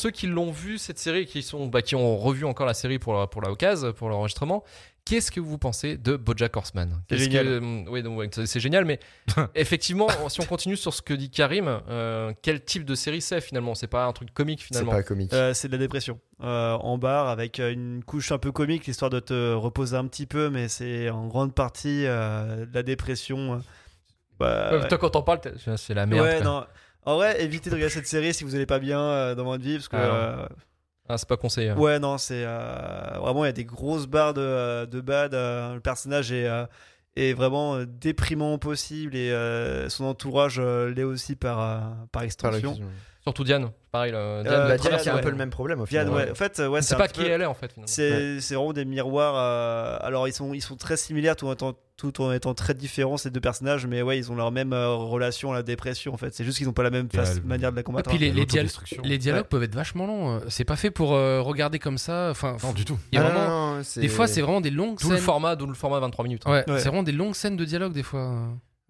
[0.03, 2.99] Ceux qui l'ont vu cette série, qui sont, bah, qui ont revu encore la série
[2.99, 4.65] pour la, pour la occasion, pour l'enregistrement,
[5.05, 7.03] qu'est-ce que vous pensez de BoJack Horseman?
[7.09, 7.47] C'est génial.
[7.47, 8.99] que- hum, oui, donc, ouais, c'est c'est génial, mais
[9.55, 13.41] effectivement, si on continue sur ce que dit Karim, euh, quel type de série c'est
[13.41, 13.75] finalement?
[13.75, 14.93] C'est pas un truc comique C'est finalement?
[14.93, 15.33] pas comique.
[15.33, 16.19] Euh, c'est de la dépression.
[16.43, 20.27] Euh, en barre, avec une couche un peu comique, l'histoire de te reposer un petit
[20.27, 23.63] peu, mais c'est en grande partie euh, de la dépression.
[24.39, 24.89] Bah, Ouais, ouais.
[24.89, 25.41] Toi, quand t'en parles,
[25.77, 26.27] c'est la merde.
[26.27, 26.45] Ouais, quoi.
[26.45, 26.67] non.
[27.05, 29.63] En vrai, évitez de regarder cette série si vous n'allez pas bien euh, dans votre
[29.65, 29.97] vie, parce que.
[29.97, 30.47] Ah, euh,
[31.09, 31.71] Ah, c'est pas conseillé.
[31.71, 31.77] hein.
[31.77, 32.45] ouais, non, c'est.
[32.47, 35.35] euh, vraiment, il y a des grosses barres de, de bad.
[35.35, 36.47] euh, le personnage est.
[36.49, 36.65] euh,
[37.15, 41.81] est vraiment déprimant au possible et euh, son entourage euh, l'est aussi par, euh,
[42.11, 42.73] par extension.
[43.25, 44.11] Surtout Diane, pareil.
[44.11, 45.21] là, Diane, Euh, le Bah, Diane, c'est un ouais.
[45.21, 46.25] peu le même problème au Diane, final.
[46.25, 46.31] ouais.
[46.33, 47.71] En fait, euh, ouais, c'est pas qui peu- elle est en fait.
[47.87, 49.35] C'est c'est vraiment des miroirs.
[49.37, 52.75] euh, alors, ils sont, ils sont très similaires tout en, étant, tout en étant très
[52.75, 56.13] différents, ces deux personnages, mais ouais, ils ont leur même euh, relation à la dépression
[56.13, 56.35] en fait.
[56.35, 58.11] C'est juste qu'ils n'ont pas la même Et face- elle- manière de la Et combattre.
[58.11, 59.03] puis les, les, dial- L'autodestruction.
[59.05, 60.37] les dialogues peuvent être vachement longs.
[60.37, 62.29] euh, C'est pas fait pour euh, regarder comme ça.
[62.33, 62.99] Enfin, Non, du tout.
[63.13, 65.11] il y a Ah, vraiment- non, non, c'est- des fois, c'est vraiment des longues D'où
[65.11, 65.25] le scènes.
[65.25, 66.43] format, d'où le format 23 minutes.
[66.47, 66.51] hein.
[66.51, 66.79] Ouais, Ouais.
[66.81, 68.33] c'est vraiment des longues scènes de dialogue des fois.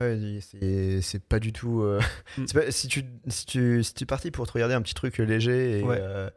[0.02, 1.82] Ouais, c'est c'est pas du tout.
[1.82, 2.00] euh,
[2.38, 2.44] Mm.
[2.54, 5.18] pas- si tu si tu si tu es parti pour te regarder un petit truc
[5.18, 5.98] léger et Ouais.
[6.00, 6.28] euh,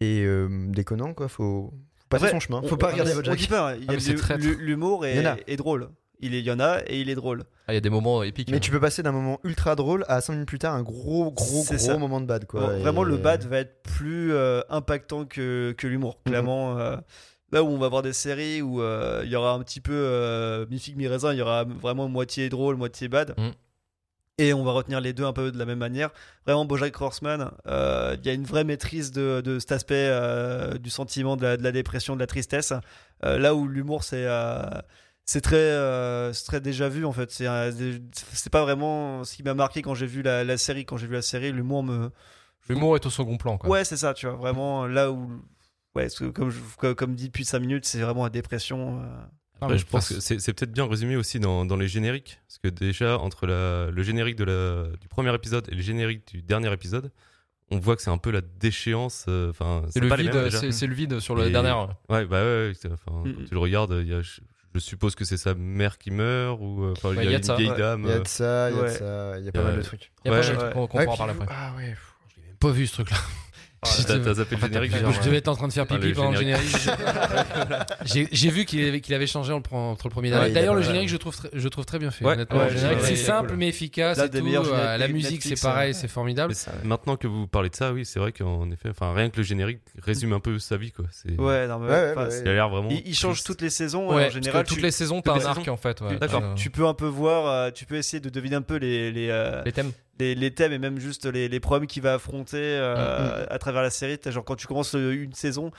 [0.00, 2.60] et euh, déconnant quoi, faut, faut passer Après, son chemin.
[2.62, 3.30] on- Faut pas regarder votre
[3.84, 3.92] y Ah,
[4.58, 5.88] l'humour est, est drôle.
[6.20, 7.44] Il, y en a et il est drôle.
[7.68, 8.50] Ah, Il y a des moments épiques.
[8.50, 8.60] Mais hein.
[8.60, 11.62] tu peux passer d'un moment ultra drôle à 5 minutes plus tard un gros gros
[11.62, 11.96] gros ça.
[11.96, 12.60] moment de bad quoi.
[12.66, 16.18] Bon, Vraiment, Et- le bad va être plus euh, impactant que, que l'humour.
[16.26, 16.30] Mhm.
[16.32, 16.96] Clairement, euh,
[17.52, 19.92] là où on va voir des séries où euh, il y aura un petit peu
[19.94, 23.34] euh, mi-figue, mi-raisin, il y aura vraiment moitié drôle, moitié bad.
[23.38, 23.52] Mhm.
[24.40, 26.10] Et on va retenir les deux un peu de la même manière.
[26.46, 30.78] Vraiment, Bojack Horseman, euh, il y a une vraie maîtrise de, de cet aspect euh,
[30.78, 32.72] du sentiment, de la, de la dépression, de la tristesse.
[33.22, 34.28] Là où l'humour, c'est
[35.28, 37.30] c'est très, euh, très déjà vu en fait.
[37.30, 37.46] C'est
[38.12, 40.86] c'est pas vraiment ce qui m'a marqué quand j'ai vu la, la série.
[40.86, 42.10] Quand j'ai vu la série, l'humour me,
[42.66, 43.58] L'humour est au second plan.
[43.58, 43.68] Quoi.
[43.68, 44.36] Ouais, c'est ça, tu vois.
[44.36, 45.42] Vraiment, là où.
[45.98, 49.00] Ouais, parce que comme, je- comme, dit depuis 5 minutes, c'est vraiment la dépression.
[49.02, 49.06] euh.
[49.60, 52.38] Non, je pense que c'est c'est peut-être bien résumé aussi dans, dans les génériques.
[52.46, 56.28] Parce que déjà, entre la- le générique de la, du premier épisode et le générique
[56.32, 57.10] du dernier épisode,
[57.70, 59.26] on voit que c'est un peu la déchéance.
[59.28, 60.58] euh, Enfin, C'est le pas les vide, mêmes, déjà.
[60.60, 61.72] c'est c'est le vide sur le Et- dernier.
[62.08, 64.40] Ouais, bah ouais, Mm, quand tu le regardes, il y a, je,
[64.74, 67.24] je suppose que c'est sa mère qui meurt ou euh, enfin, Ouais, il y a,
[67.24, 67.78] il y a de ça, une vieille ouais.
[67.78, 68.02] dame.
[68.04, 69.76] Il y a de ça, il y a de ça, il y a pas mal
[69.76, 70.12] de trucs.
[70.24, 70.70] Il y a Ouais, pas mal de ouais.
[70.70, 71.46] trucs qu'on vous- après.
[71.50, 71.96] Ah ouais.
[72.36, 73.16] J'ai même pas vu ce truc-là.
[73.80, 75.94] T'as t'as zappé le générique plusieurs, genre, Je devais être en train de faire Ah,
[75.98, 76.66] pipi pendant le générique.
[76.76, 78.28] générique.
[78.32, 80.50] J'ai vu qu'il avait, qu'il avait changé entre entre le premier et le Ouais, dernier.
[80.52, 82.24] il D'ailleurs, le générique, je trouve, très- je trouve très bien fait.
[82.24, 82.58] Ouais, honnêtement.
[82.58, 83.56] ouais, Le générique, ouais, c'est ouais, simple cool.
[83.58, 84.18] mais efficace.
[84.18, 84.46] Et tout.
[84.46, 86.54] Euh, La musique, c'est pareil, euh, c'est formidable.
[86.84, 89.42] Maintenant que vous parlez de ça, oui, c'est vrai qu'en effet, enfin, rien que le
[89.42, 91.04] générique résume un peu sa vie, quoi.
[91.10, 92.88] C'est, Ouais, non, mais Ouais, ouais, enfin, c'est- Il a l'air vraiment.
[92.90, 94.10] il, il change toutes les saisons.
[94.10, 96.02] En général, toutes les saisons, t'as un arc en fait.
[96.20, 96.54] D'accord.
[96.56, 99.62] Tu peux un peu voir, euh, tu peux essayer de deviner un peu les, euh,
[99.64, 99.92] Les thèmes.
[100.18, 103.58] Les, les thèmes et même juste les, les problèmes qu'il va affronter euh, Mm, à
[103.58, 104.18] travers la série.
[104.24, 105.70] Genre, quand tu commences euh, une saison,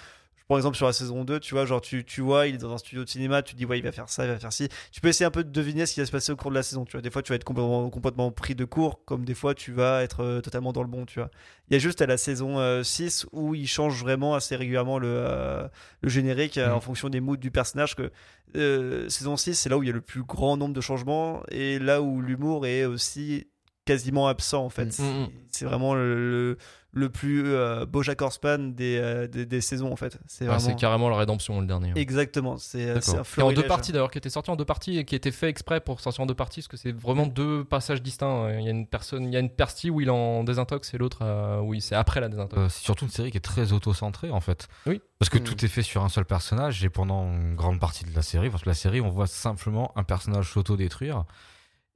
[0.48, 2.74] prends exemple sur la saison 2, tu vois, genre, tu, tu vois, il est dans
[2.74, 4.52] un studio de cinéma, tu te dis, ouais, il va faire ça, il va faire
[4.52, 4.68] ci.
[4.92, 6.56] Tu peux essayer un peu de deviner ce qui va se passer au cours de
[6.56, 7.02] la saison, tu vois.
[7.04, 10.02] Des fois, tu vas être complètement, complètement pris de court, comme des fois, tu vas
[10.02, 11.30] être euh, totalement dans le bon, tu vois.
[11.70, 14.98] Il y a juste à la saison euh, 6 où il change vraiment assez régulièrement
[14.98, 15.68] le, euh,
[16.02, 16.74] le générique euh, Mhm.
[16.74, 17.96] en fonction des moods du personnage.
[17.96, 18.12] Que
[19.08, 21.78] saison 6, c'est là où il y a le plus grand nombre de changements et
[21.78, 23.46] là où l'humour est aussi
[23.86, 24.86] quasiment absent en fait.
[24.86, 24.92] Mhm.
[24.92, 25.28] C'est- Mhm.
[25.52, 26.58] C'est vraiment le, le,
[26.92, 30.20] le plus euh, Bojack Horseman des, euh, des, des saisons en fait.
[30.28, 31.92] C'est Ouais, vraiment C'est carrément la rédemption le dernier.
[31.94, 32.00] ouais.
[32.00, 32.58] exactement.
[32.58, 35.16] C'est c'est Et en deux parties d'ailleurs, qui était sorti en deux parties et qui
[35.16, 38.52] était fait exprès pour sortir en deux parties, parce que c'est vraiment deux passages distincts.
[38.60, 40.98] Il y a une personne, il y a une partie où il en désintox et
[41.00, 42.62] l'autre euh, où il- c'est après la désintox.
[42.62, 44.68] Euh, c'est surtout une série qui est très auto-centrée en fait.
[44.86, 45.02] Oui.
[45.18, 45.44] Parce que Mm.
[45.44, 48.50] tout est fait sur un seul personnage et pendant une grande partie de la série,
[48.52, 51.26] parce que la série, on voit simplement un personnage s'auto-détruire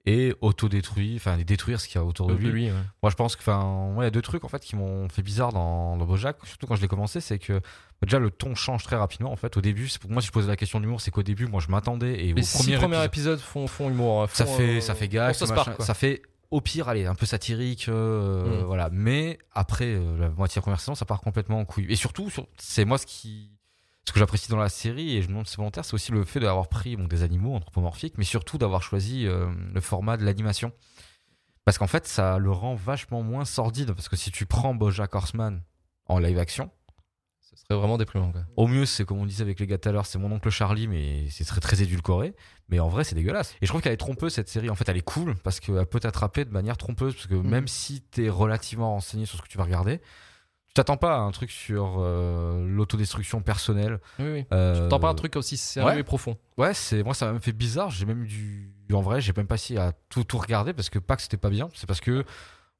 [0.05, 2.65] et auto-détruire, enfin détruire ce qu'il y a autour de De lui.
[2.67, 2.73] ouais.
[3.01, 5.21] Moi, je pense que, enfin, il y a deux trucs en fait qui m'ont fait
[5.21, 7.61] bizarre dans, dans BoJack, surtout quand je l'ai commencé, c'est que
[8.01, 9.31] déjà le ton change très rapidement.
[9.31, 11.23] En fait, au début, pour moi, si je posais la question de l'humour, c'est qu'au
[11.23, 14.27] début, moi, je m'attendais et Les au six premier premiers épisode- épisodes font, font humour.
[14.31, 15.85] ça fait, euh, ça fait gag, South machin, Park, quoi.
[15.85, 18.65] ça fait au pire, allez, un peu satirique, euh, Mm.
[18.65, 18.89] voilà.
[18.91, 21.87] Mais après euh, la moitié de la saison, ça part complètement en couille.
[21.89, 23.49] Et surtout, sur- c'est moi ce qui,
[24.05, 26.11] ce que j'apprécie dans la série et je me demande si c'est volontaire, c'est aussi
[26.11, 30.17] le fait d'avoir pris bon, des animaux anthropomorphiques, mais surtout d'avoir choisi euh, le format
[30.17, 30.73] de l'animation.
[31.65, 33.93] Parce qu'en fait, ça le rend vachement moins sordide.
[33.93, 35.61] Parce que si tu prends BoJack Horseman
[36.07, 36.69] en live action,
[37.39, 38.31] Ce serait vraiment déprimant.
[38.31, 38.41] Quoi.
[38.57, 40.49] au mieux, c'est comme on disait avec les gars tout à l'heure, c'est mon oncle
[40.49, 42.35] Charlie, mais c'est très très édulcoré.
[42.67, 43.55] Mais en vrai, c'est dégueulasse.
[43.61, 44.69] Et je trouve qu'elle est trompeuse cette série.
[44.69, 47.13] En fait, elle est cool parce qu'elle peut t'attraper de manière trompeuse.
[47.13, 50.01] Parce que même si t'es relativement renseigné sur ce que tu vas regarder,
[50.73, 53.99] tu t'attends pas à un truc sur euh, l'autodestruction personnelle.
[54.17, 54.45] Oui, oui.
[54.51, 55.99] Euh, T'en pas un truc aussi sérieux ouais.
[55.99, 56.35] et profond.
[56.57, 57.91] Ouais, c'est moi ça m'a même fait bizarre.
[57.91, 60.97] J'ai même dû, en vrai, j'ai même pas essayé à tout tout regarder parce que
[60.97, 61.69] pas que c'était pas bien.
[61.75, 62.25] C'est parce que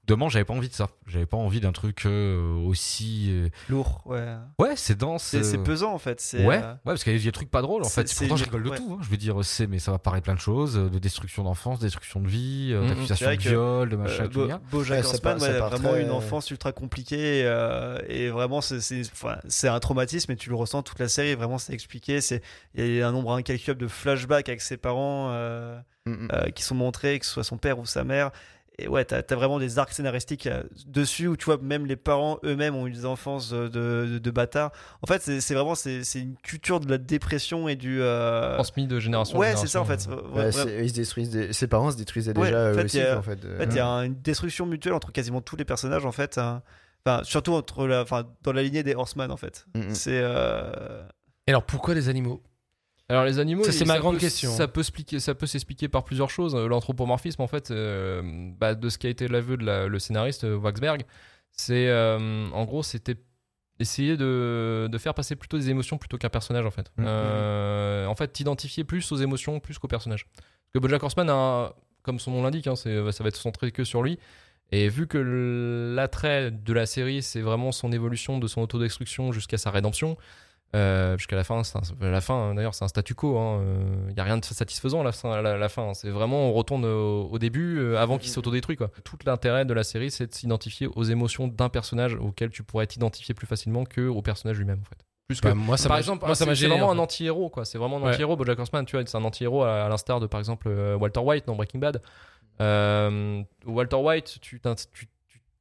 [0.08, 0.90] demain j'avais pas envie de ça.
[1.08, 3.28] J'avais pas envie d'un truc euh, aussi.
[3.30, 4.36] euh, Lourd, ouais.
[4.60, 5.24] Ouais, c'est dense.
[5.24, 6.20] C'est c'est euh, pesant en fait.
[6.22, 8.08] c'est, Ouais, euh, ouais, parce qu'il y a des trucs pas drôles en c'est- fait.
[8.08, 8.78] c'est Pourtant, je rigole de ouais.
[8.78, 8.94] tout.
[8.94, 9.00] hein.
[9.02, 12.20] Je veux dire, c'est, mais ça va paraître plein de choses de destruction d'enfance, destruction
[12.22, 12.88] de vie, Mhm.
[12.90, 14.50] d'accusation de viol, de machin, Euh, tout.
[14.72, 18.00] Bojack Ouais, ça Horseman, part- ça ouais, part vraiment très- une enfance ultra compliquée euh,
[18.08, 21.36] et vraiment c'est c'est enfin, c'est un traumatisme et tu le ressens toute la série
[21.36, 22.42] vraiment c'est expliqué c'est
[22.76, 26.28] il y a un nombre incalculable de flashbacks avec ses parents euh, Mm, mm.
[26.34, 28.32] euh, qui sont montrés que ce soit son père ou sa mère
[28.80, 31.96] et ouais t'as as vraiment des arcs scénaristiques euh, dessus où tu vois même les
[31.96, 36.04] parents eux-mêmes ont eu des enfances de, de, de bâtards en fait c'est vraiment c'est
[36.04, 39.68] c'est une culture de la dépression et du euh, Transmis de génération en ouais c'est
[39.68, 40.08] ça en fait.
[40.34, 40.50] Ouais,
[40.84, 43.04] ils se détruisent des- Ses parents se détruisaient Ouais, déjà en eux fait, aussi, il
[43.04, 43.40] y a- en fait.
[43.46, 46.38] En fait, il y a une destruction mutuelle entre quasiment tous les personnages en fait.
[46.38, 46.64] hein.
[47.06, 49.66] Enfin, surtout entre la, enfin, dans la lignée des Horseman en fait.
[49.76, 49.94] Mm, mm.
[49.94, 51.04] C'est euh,
[51.48, 52.42] Et alors pourquoi les animaux?
[53.10, 54.52] Alors les animaux, c'est ma grande peut- question.
[54.52, 56.56] Ça peut s'expliquer, ça peut s'expliquer par plusieurs choses.
[56.56, 58.22] Euh, L'anthropomorphisme, en fait, euh,
[58.60, 61.04] bah, de ce qui a été l'aveu de la- le scénariste euh, Waxberg,
[61.52, 63.18] c'est euh, en gros c'était
[63.80, 66.92] essayer de, de faire passer plutôt des émotions plutôt qu'un personnage en fait.
[66.98, 67.06] Mhm.
[67.08, 70.26] Euh, en fait, t'identifier plus aux émotions plus qu'au personnage.
[70.34, 73.84] Parce que BoJack Horseman, a comme son nom l'indique, hein, ça va être centré que
[73.84, 74.18] sur lui.
[74.72, 79.58] Et vu que l'attrait de la série, c'est vraiment son évolution de son autodestruction jusqu'à
[79.58, 80.18] sa rédemption,
[80.76, 83.38] euh, jusqu'à la fin, un- la fin hein, d'ailleurs, c'est un statu quo.
[84.10, 85.32] Il n'y a rien de satisfaisant à la fin.
[85.32, 85.94] à la, la fin.
[85.94, 88.76] C'est vraiment, on retourne au, au début euh, avant qu'il s'autodétruit.
[88.76, 88.90] Quoi.
[89.04, 92.88] Tout l'intérêt de la série, c'est de s'identifier aux émotions d'un personnage auquel tu pourrais
[92.88, 94.80] t'identifier plus facilement que au personnage lui-même.
[94.82, 95.06] En fait.
[95.28, 97.64] Plus que Bah, Moi, ça par exemple, moi, ça c'est- vraiment en un anti-héros, quoi.
[97.66, 98.10] C'est vraiment un Ouais.
[98.10, 98.36] anti-héros.
[98.36, 101.20] BoJack Horseman, tu vois, c'est un anti-héros à, à l'instar de, par exemple, euh, Walter
[101.22, 102.02] White dans Breaking Bad.
[102.62, 104.60] Euh, Walter White, tu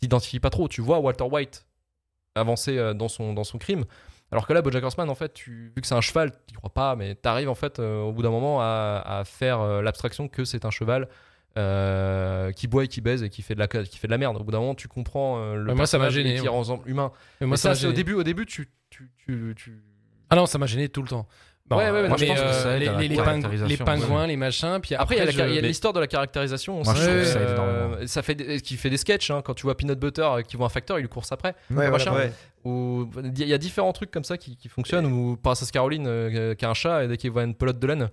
[0.01, 0.68] t'identifies pas trop.
[0.68, 1.66] Tu vois Walter White
[2.35, 3.85] avancer euh, dans son, dans son crime.
[4.33, 6.73] Alors que là, BoJack Horseman, en fait, tu, vu que c'est un cheval, tu crois
[6.73, 10.27] pas, mais t'arrives en fait euh, au bout d'un moment à, à faire euh, l'abstraction
[10.27, 11.07] que c'est un cheval
[11.59, 14.18] euh, qui boit et qui baise et qui fait de la qui fait de la
[14.18, 14.37] merde.
[14.38, 16.77] Au bout d'un moment, tu comprends euh, le Ouais, moi, ça m'a gêné, qui ouais.
[16.87, 17.12] humain.
[17.14, 19.83] Mais Mais moi, ça ça, m'a c'est au début, au début, tu, tu, tu, tu-
[20.31, 21.27] Ah non, ça m'a gêné tout le temps.
[21.66, 23.07] Bon, Ouais, ouais, ouais, moi, je mais, pense que ça aide les,
[23.79, 24.27] pingouins, ouais.
[24.27, 24.79] les machins.
[24.83, 26.83] Puis Après, il y a, mais- l'histoire de la caractérisation.
[26.83, 29.42] Moi, je trouve que ça aide euh, ça fait des- qui fait des sketchs hein,
[29.45, 31.55] quand tu vois Peanut Butter qui voit un facteur, il course après.
[31.71, 32.12] Ouais, machin.
[32.64, 35.07] Ou il y a différents trucs comme ça qui, qui fonctionnent.
[35.07, 37.87] Ou Princess Caroline euh, qui a un chat et dès qu'il voit une pelote de
[37.87, 38.09] laine,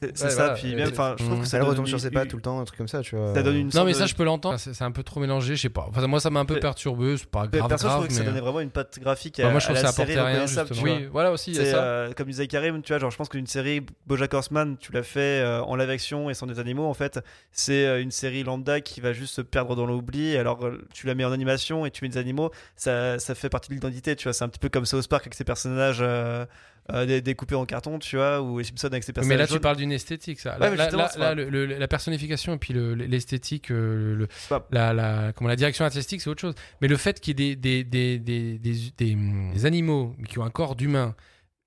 [0.00, 0.34] C'est Ouais, ça.
[0.34, 0.54] voilà.
[0.54, 2.36] Puis même, enfin, je trouve que ça Elle donne retombe une- sur ses pattes tout
[2.36, 3.34] le temps, un truc comme ça, tu vois.
[3.34, 4.58] Ça donne une Non, mais de- ça, je peux l'entendre.
[4.58, 5.86] C'est c'est un peu trop mélangé, je sais pas.
[5.88, 7.16] Enfin, moi, ça m'a un peu perturbé.
[7.16, 9.48] C'est pas grave, Perso, je grave, trouve que ça donnait vraiment une patte graphique Bah,
[9.48, 10.82] à, moi, je trouve à que la ça apportait série rien, justement.
[10.82, 11.50] oui, voilà aussi.
[11.52, 11.82] il y a C'est ça.
[11.82, 15.02] euh, comme disait Karim, tu vois, genre je pense qu'une série BoJack Horseman, tu l'as
[15.02, 17.18] fait euh, en live action et sans des animaux, en fait,
[17.50, 20.36] c'est une série lambda qui va juste se perdre dans l'oubli.
[20.36, 20.60] Alors
[20.92, 23.74] tu la mets en animation et tu mets des animaux, ça, ça fait partie de
[23.74, 24.32] l'identité, tu vois.
[24.32, 26.46] C'est un petit peu comme South Park avec ses personnages euh,
[26.92, 29.36] euh, dé- découpés en carton, tu vois, ou les Simpsons avec ses personnages.
[29.36, 30.58] Mais là, tu parles d'une esthétique, ça.
[30.58, 34.28] Ouais, Là, le- le- la personnification et puis le- l'esthétique, euh, le,
[34.70, 36.54] la, la, comment, la direction artistique, c'est autre chose.
[36.80, 41.14] Mais le fait qu'il y ait des, animaux qui ont un corps d'humain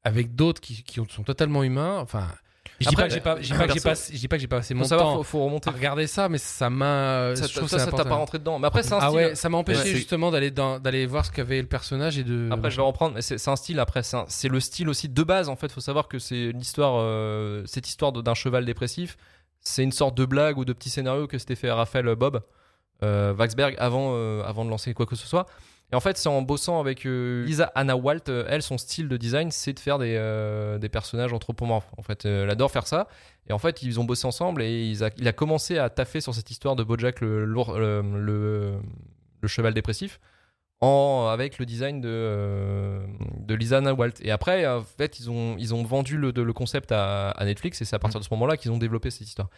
[0.04, 2.28] avec d'autres qui, qui sont totalement humains, enfin.
[2.80, 4.42] Je dis pas que j'ai pas, dis pas que j'ai pas, je dis pas que
[4.42, 5.70] j'ai passé mon savoir, temps faut, faut remonter.
[5.70, 7.34] à regarder ça, mais ça m'a.
[7.36, 8.58] Ça, je trouve ça, ça t'a pas rentré dedans.
[8.60, 9.16] Mais après, c'est un Ah style.
[9.18, 12.24] ouais, ça m'a empêché Ouais, justement d'aller dans- d'aller voir ce qu'avait le personnage et
[12.24, 12.50] de.
[12.52, 13.80] Après, je vais reprendre, mais c'est un style.
[13.80, 15.50] Après, c'est le style aussi de base.
[15.50, 19.18] En fait, faut savoir que c'est l'histoire, euh, cette histoire d'un cheval dépressif.
[19.62, 22.42] C'est une sorte de blague ou de petit scénario que s'était fait Raphaël Bob
[23.04, 25.46] euh, Waxberg avant, euh, avant de lancer quoi que ce soit.
[25.92, 29.08] Et en fait, c'est en bossant avec euh, Lisa Anna Walt, euh, elle, son style
[29.10, 31.90] de design, c'est de faire des, euh, des personnages anthropomorphes.
[31.98, 33.08] En fait, elle adore faire ça.
[33.48, 36.36] Et en fait, ils ont bossé ensemble et ils il a commencé à taffer sur
[36.36, 37.46] cette histoire de Bojack, le-
[39.42, 40.20] le cheval dépressif,
[40.82, 43.06] en, avec le design de, euh,
[43.40, 44.14] de Lisa Anna Walt.
[44.22, 47.46] Et après, en fait, ils ont, ils ont vendu le, de- le concept à, à
[47.46, 49.50] Netflix et c'est à partir de ce moment-là qu'ils ont développé cette histoire.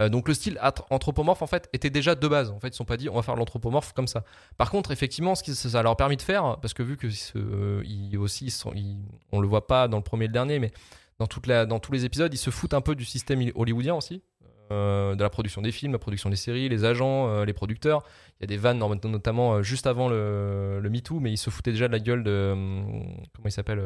[0.00, 0.58] Euh, donc le style
[0.90, 2.50] anthropomorphe, en fait, était déjà de base.
[2.50, 4.24] En fait, ils ne sont pas dit, on va faire l'anthropomorphe comme ça.
[4.56, 7.10] Par contre, effectivement, ce qui ça leur a permis de faire, parce que vu que
[7.10, 8.96] ce- ils aussi, ils sont, ils-
[9.32, 10.70] on le voit pas dans le premier et le dernier, mais
[11.18, 13.94] dans, toute la, dans tous les épisodes, ils se foutent un peu du système hollywoodien
[13.94, 14.22] aussi.
[14.72, 18.02] Euh, de la production des films, la production des séries, les agents, euh, les producteurs.
[18.38, 21.36] Il y a des vannes, not- notamment euh, juste avant le, le MeToo, mais ils
[21.36, 22.52] se foutaient déjà de la gueule de.
[22.54, 23.82] comment il s'appelle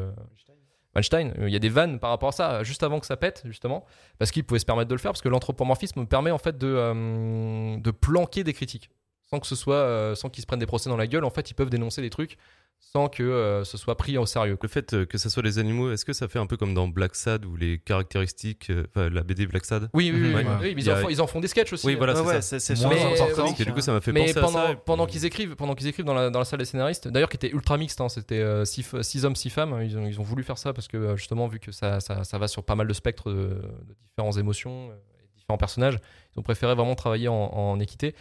[0.95, 1.33] Weinstein.
[1.39, 3.41] Euh, Il y a des vannes par rapport à ça, juste avant que ça pète,
[3.45, 3.85] justement,
[4.17, 7.77] parce qu'ils pouvaient se permettre de le faire, parce que l'anthropomorphisme permet en fait de,
[7.79, 8.89] de planquer des critiques.
[9.29, 11.29] Sans que ce soit, euh, sans qu'ils se prennent des procès dans la gueule, en
[11.31, 12.37] fait, ils peuvent dénoncer des trucs
[12.77, 14.57] sans que euh, ce soit pris au sérieux.
[14.61, 16.73] Le fait euh, que ça soit les animaux, est-ce que ça fait un peu comme
[16.73, 19.89] dans Black Sad ou les caractéristiques, euh, enfin la BD Black Sad?
[19.93, 20.35] Oui, oui, oui, Mhm.
[20.35, 20.45] oui, Ouais.
[20.61, 21.87] oui, mais Il ils, en font, ils en font des sketchs aussi.
[21.87, 22.59] Oui, voilà, Ouais, c'est ouais, ça.
[22.59, 24.75] c'est sur- sortie, Et du coup, ça m'a fait Mais penser pendant, à ça.
[24.75, 27.37] pendant qu'ils écrivent, pendant qu'ils écrivent dans la, dans la salle des scénaristes, d'ailleurs qui
[27.37, 30.57] était ultra mixte, hein, c'était 6 hommes, 6 femmes, ils ont, ils ont voulu faire
[30.57, 33.31] ça parce que justement, vu que ça, ça, ça va sur pas mal de spectres
[33.31, 35.97] de, de différentes émotions et différents personnages,
[36.35, 38.13] ils ont préféré vraiment travailler en, en équité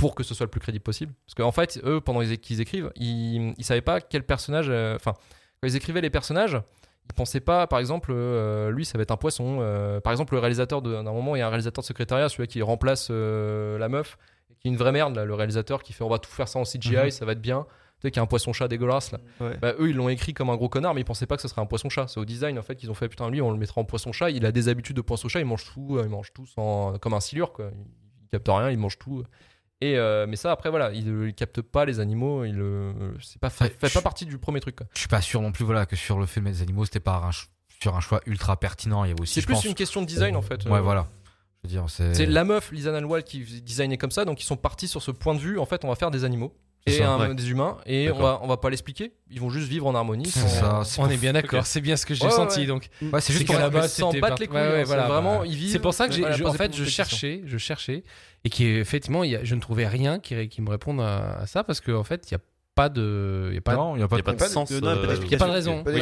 [0.00, 1.12] pour que ce soit le plus crédible possible.
[1.26, 4.66] Parce qu'en fait, eux, pendant qu'ils écrivent, ils, ils savaient pas quel personnage.
[4.68, 5.12] euh, Enfin,
[5.60, 6.60] quand ils écrivaient les personnages,
[7.08, 9.58] ils pensaient pas, par exemple, euh, lui, ça va être un poisson.
[9.60, 12.48] euh, par exemple, le réalisateur d'un moment, il y a un réalisateur de secrétariat, celui
[12.48, 14.16] qui remplace euh, la meuf,
[14.60, 16.58] qui est une vraie merde, là, le réalisateur qui fait on va tout faire ça
[16.58, 17.10] en CGI, Mhm.
[17.10, 17.66] ça va être bien.
[18.00, 19.18] Tu sais, qui a un poisson-chat dégueulasse là.
[19.40, 19.58] Ouais.
[19.58, 21.48] Bah, eux, ils l'ont écrit comme un gros connard, mais ils pensaient pas que ce
[21.48, 22.06] serait un poisson-chat.
[22.08, 24.30] C'est au design en fait qu'ils ont fait putain, lui, on le mettra en poisson-chat.
[24.30, 27.20] Il a des habitudes de poisson-chat, il mange tout, il mange tout sans, comme un
[27.20, 27.66] silure quoi.
[27.74, 27.80] Il,
[28.22, 29.22] il capte rien, il mange tout.
[29.82, 33.40] Et euh, mais ça après voilà, il, il capte pas les animaux, il euh, c'est
[33.40, 34.76] pas fait, Ouais, fait je- pas partie du premier truc.
[34.76, 34.86] quoi.
[34.92, 37.16] Je suis pas sûr non plus voilà, que sur le mettre des animaux, c'était pas
[37.24, 37.30] un
[37.80, 39.04] sur un choix ultra pertinent.
[39.04, 40.64] Il y avait aussi, C'est plus pense- une question de design en fait.
[40.66, 41.08] Ouais, Euh, voilà.
[41.64, 42.26] Je veux dire, c'est.
[42.26, 45.34] La meuf, Lisa Nalwal, qui designait comme ça, donc ils sont partis sur ce point
[45.34, 45.58] de vue.
[45.58, 46.54] En fait, on va faire des animaux
[46.86, 47.34] et ça, un- ouais.
[47.34, 49.12] des humains, et on va, on va pas l'expliquer.
[49.30, 50.26] Ils vont juste vivre en harmonie.
[50.26, 50.82] C'est sans- ça.
[50.84, 52.60] c'est On pour- est bien d'accord, c'est bien ce que j'ai Ouais, senti.
[52.60, 52.66] ouais.
[52.66, 54.56] Donc, Ouais, c'est juste qu'à pour la base, battent pas- les couilles.
[54.56, 55.70] Ouais, ouais, hein, voilà, c'est vraiment, ils vivent.
[55.72, 58.02] C'est pour ça que j'ai, Voilà, en fait, je cherchais, je cherchais,
[58.44, 61.64] et qui effectivement, y a- je ne trouvais rien qui, me réponde à, à ça
[61.64, 62.40] parce qu'en fait, il n'y a
[62.80, 64.42] pas de, il y a pas, Non, il n'y a pas Il n'y de.
[64.44, 64.70] sens.
[64.70, 65.84] non, pas euh, il a pas de raison.
[65.86, 65.98] Il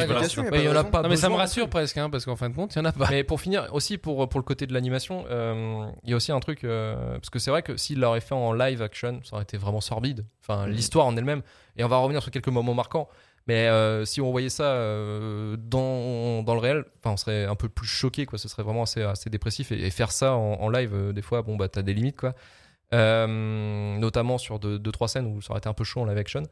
[0.63, 2.55] y en a pas Non mais ça me rassure presque, hein, parce qu'en fin de
[2.55, 3.07] compte, il y en a pas.
[3.09, 6.31] Mais pour finir, aussi pour, pour le côté de l'animation, euh, il y a aussi
[6.31, 9.35] un truc, euh, parce que c'est vrai que s'il l'aurait fait en live action, ça
[9.35, 10.25] aurait été vraiment sorbide.
[10.41, 11.41] Enfin, l'histoire en elle-même,
[11.75, 13.09] et on va revenir sur quelques moments marquants,
[13.47, 17.55] mais euh, si on voyait ça euh, dans, dans le réel, enfin, on serait un
[17.55, 18.37] peu plus choqué, quoi.
[18.37, 21.21] Ce serait vraiment assez, assez dépressif, et, et faire ça en, en live, euh, des
[21.21, 22.35] fois, bon, bah, t'as des limites, quoi.
[22.93, 26.05] Euh, notamment sur 2-3 deux, trois scènes où ça aurait été un peu chaud en
[26.05, 26.43] live action.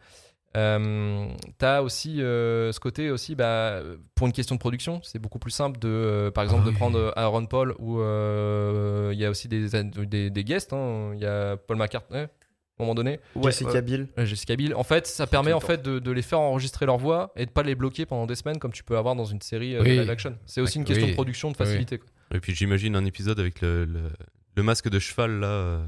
[0.55, 3.81] Euh, t'as aussi euh, ce côté aussi bah,
[4.15, 6.71] pour une question de production c'est beaucoup plus simple de euh, par exemple Ah de
[6.71, 6.75] oui.
[6.77, 11.11] prendre Aaron Paul ou euh, il y a aussi des, des, des guests hein.
[11.13, 12.27] il y a Paul McCartney à un
[12.79, 13.81] moment donné Jessica ouais.
[13.81, 14.07] Biel.
[14.19, 17.33] Jessica Biel en fait ça permet en fait de, de les faire enregistrer leur voix
[17.35, 19.75] et de pas les bloquer pendant des semaines comme tu peux avoir dans une série
[19.75, 19.95] euh, Oui.
[19.97, 21.11] de live action c'est aussi une question Oui.
[21.11, 21.65] de production de Oui.
[21.65, 22.07] facilité quoi.
[22.33, 24.03] Et puis j'imagine un épisode avec le, le,
[24.55, 25.81] le masque de cheval là.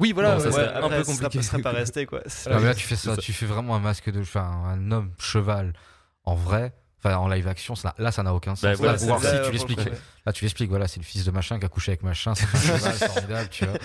[0.00, 0.72] Oui voilà Bon, ça ouais, serait ouais.
[0.74, 1.42] un après, peu compliqué.
[1.42, 2.20] Ça serait pas resté quoi.
[2.46, 3.20] Ah, mais là, tu fais ça, ça.
[3.22, 4.20] tu fais vraiment un masque de.
[4.20, 5.72] Enfin, un homme cheval
[6.24, 6.72] en vrai.
[7.06, 8.62] Enfin, en live action, ça- là, ça n'a aucun sens.
[8.62, 9.78] Bah, Là, voilà, si tu l'expliques.
[10.24, 10.70] Là, tu l'expliques.
[10.70, 12.34] Voilà, c'est le fils de machin qui a couché avec machin.
[12.34, 13.78] C'est un cheval formidable, tu vois.
[13.78, 13.82] tu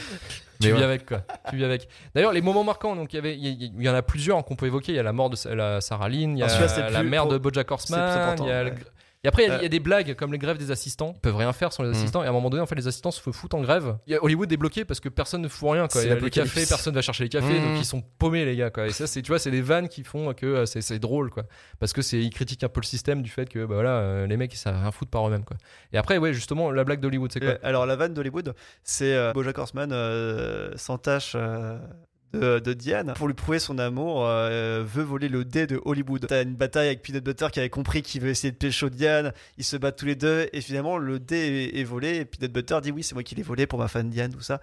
[0.62, 0.84] Mais vis ouais.
[0.84, 3.65] avec quoi tu vis avec d'ailleurs les moments marquants donc il y avait il y,
[3.78, 5.38] il y en a plusieurs hein, qu'on peut évoquer il y a la mort de
[5.54, 8.36] la Sarah Lynn il y a Ah, c'est la plus mère pour- de BoJack Horseman
[8.39, 8.74] il y a le-.
[9.23, 9.58] Et après, il y a- Euh.
[9.60, 11.13] il y, a des blagues comme les grèves des assistants.
[11.15, 11.93] Ils peuvent rien faire sans les Mm.
[11.93, 12.23] assistants.
[12.23, 13.97] Et à un moment donné, en fait, les assistants se foutent en grève.
[14.08, 15.88] Il y a Hollywood est bloqué parce que personne ne fout rien.
[15.88, 16.01] Quoi.
[16.01, 17.60] C'est Il y a les cafés, personne va chercher les cafés.
[17.60, 17.63] Mm.
[17.63, 18.69] Donc ils sont paumés, les gars.
[18.69, 18.88] Quoi.
[18.88, 21.29] Et ça, c'est, tu vois, c'est des vannes qui font que euh, c'est, c'est drôle.
[21.32, 21.43] Quoi.
[21.79, 24.27] Parce que c'est, ils critiquent un peu le système du fait que bah, voilà, euh,
[24.27, 25.43] les mecs, ils savent rien foutre par eux-mêmes.
[25.43, 25.58] Quoi.
[25.91, 27.49] Et après, ouais, justement, la blague d'Hollywood, c'est quoi?
[27.49, 28.53] Euh, Alors la vanne d'Hollywood,
[28.84, 31.77] c'est euh, BoJack Horseman euh, s'entache euh,
[32.34, 36.26] de, de Diane pour lui prouver son amour, euh, veut voler le dé de Hollywood.
[36.28, 39.34] T'as une bataille avec Peanut Butter qui avait compris qu'il veut essayer de pécho Diane,
[39.58, 42.52] ils se battent tous les deux et finalement le dé est, est volé et Peanut
[42.52, 44.62] Butter dit oui c'est moi qui l'ai volé pour ma fan Diane tout ça.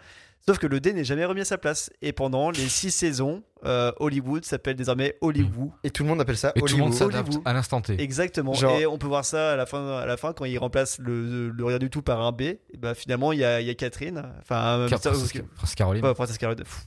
[0.48, 3.42] Sauf que le dé n'est jamais remis à sa place et pendant les six saisons,
[3.64, 5.70] euh, Hollywood s'appelle désormais Hollywood.
[5.82, 7.10] Et tout le monde appelle ça Et tout le monde Hollywood.
[7.12, 7.42] s'adapte Hollywood.
[7.48, 8.00] à l'instant T.
[8.00, 8.52] Exactement.
[8.52, 11.00] Genre- Et on peut voir ça à la fin, à la fin quand il remplace
[11.00, 12.42] le, le rien du tout par un B.
[12.42, 15.32] Et bah finalement il y a, il y a Catherine, enfin Car- Princesse
[15.74, 16.02] Caroline.
[16.02, 16.62] pas Caroline.
[16.62, 16.86] Pff.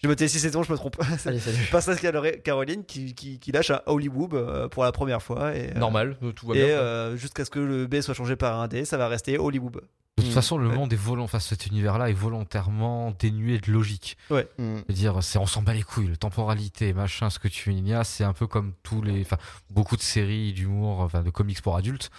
[0.00, 0.96] J'ai noté 6 saisons, je me trompe.
[1.26, 1.58] Allez, salut.
[2.00, 5.56] Calo- Caroline qui, qui, qui lâche un Hollywood euh, pour la première fois.
[5.56, 6.66] Et, euh, Normal, euh, tout va Et bien.
[6.76, 9.80] euh, jusqu'à ce que le B soit changé par un D, ça va rester Hollywood.
[10.16, 10.74] De toute façon, le Ouais.
[10.74, 14.16] monde est volant, enfin, cet univers-là est volontairement dénué de logique.
[14.30, 14.36] Mm.
[14.58, 17.72] Je veux dire, c'est on s'en bat les couilles, le temporalité, machin, ce que tu
[17.72, 19.36] y a, c'est un peu comme tous les, enfin,
[19.70, 22.10] beaucoup de séries d'humour, enfin, de comics pour adultes,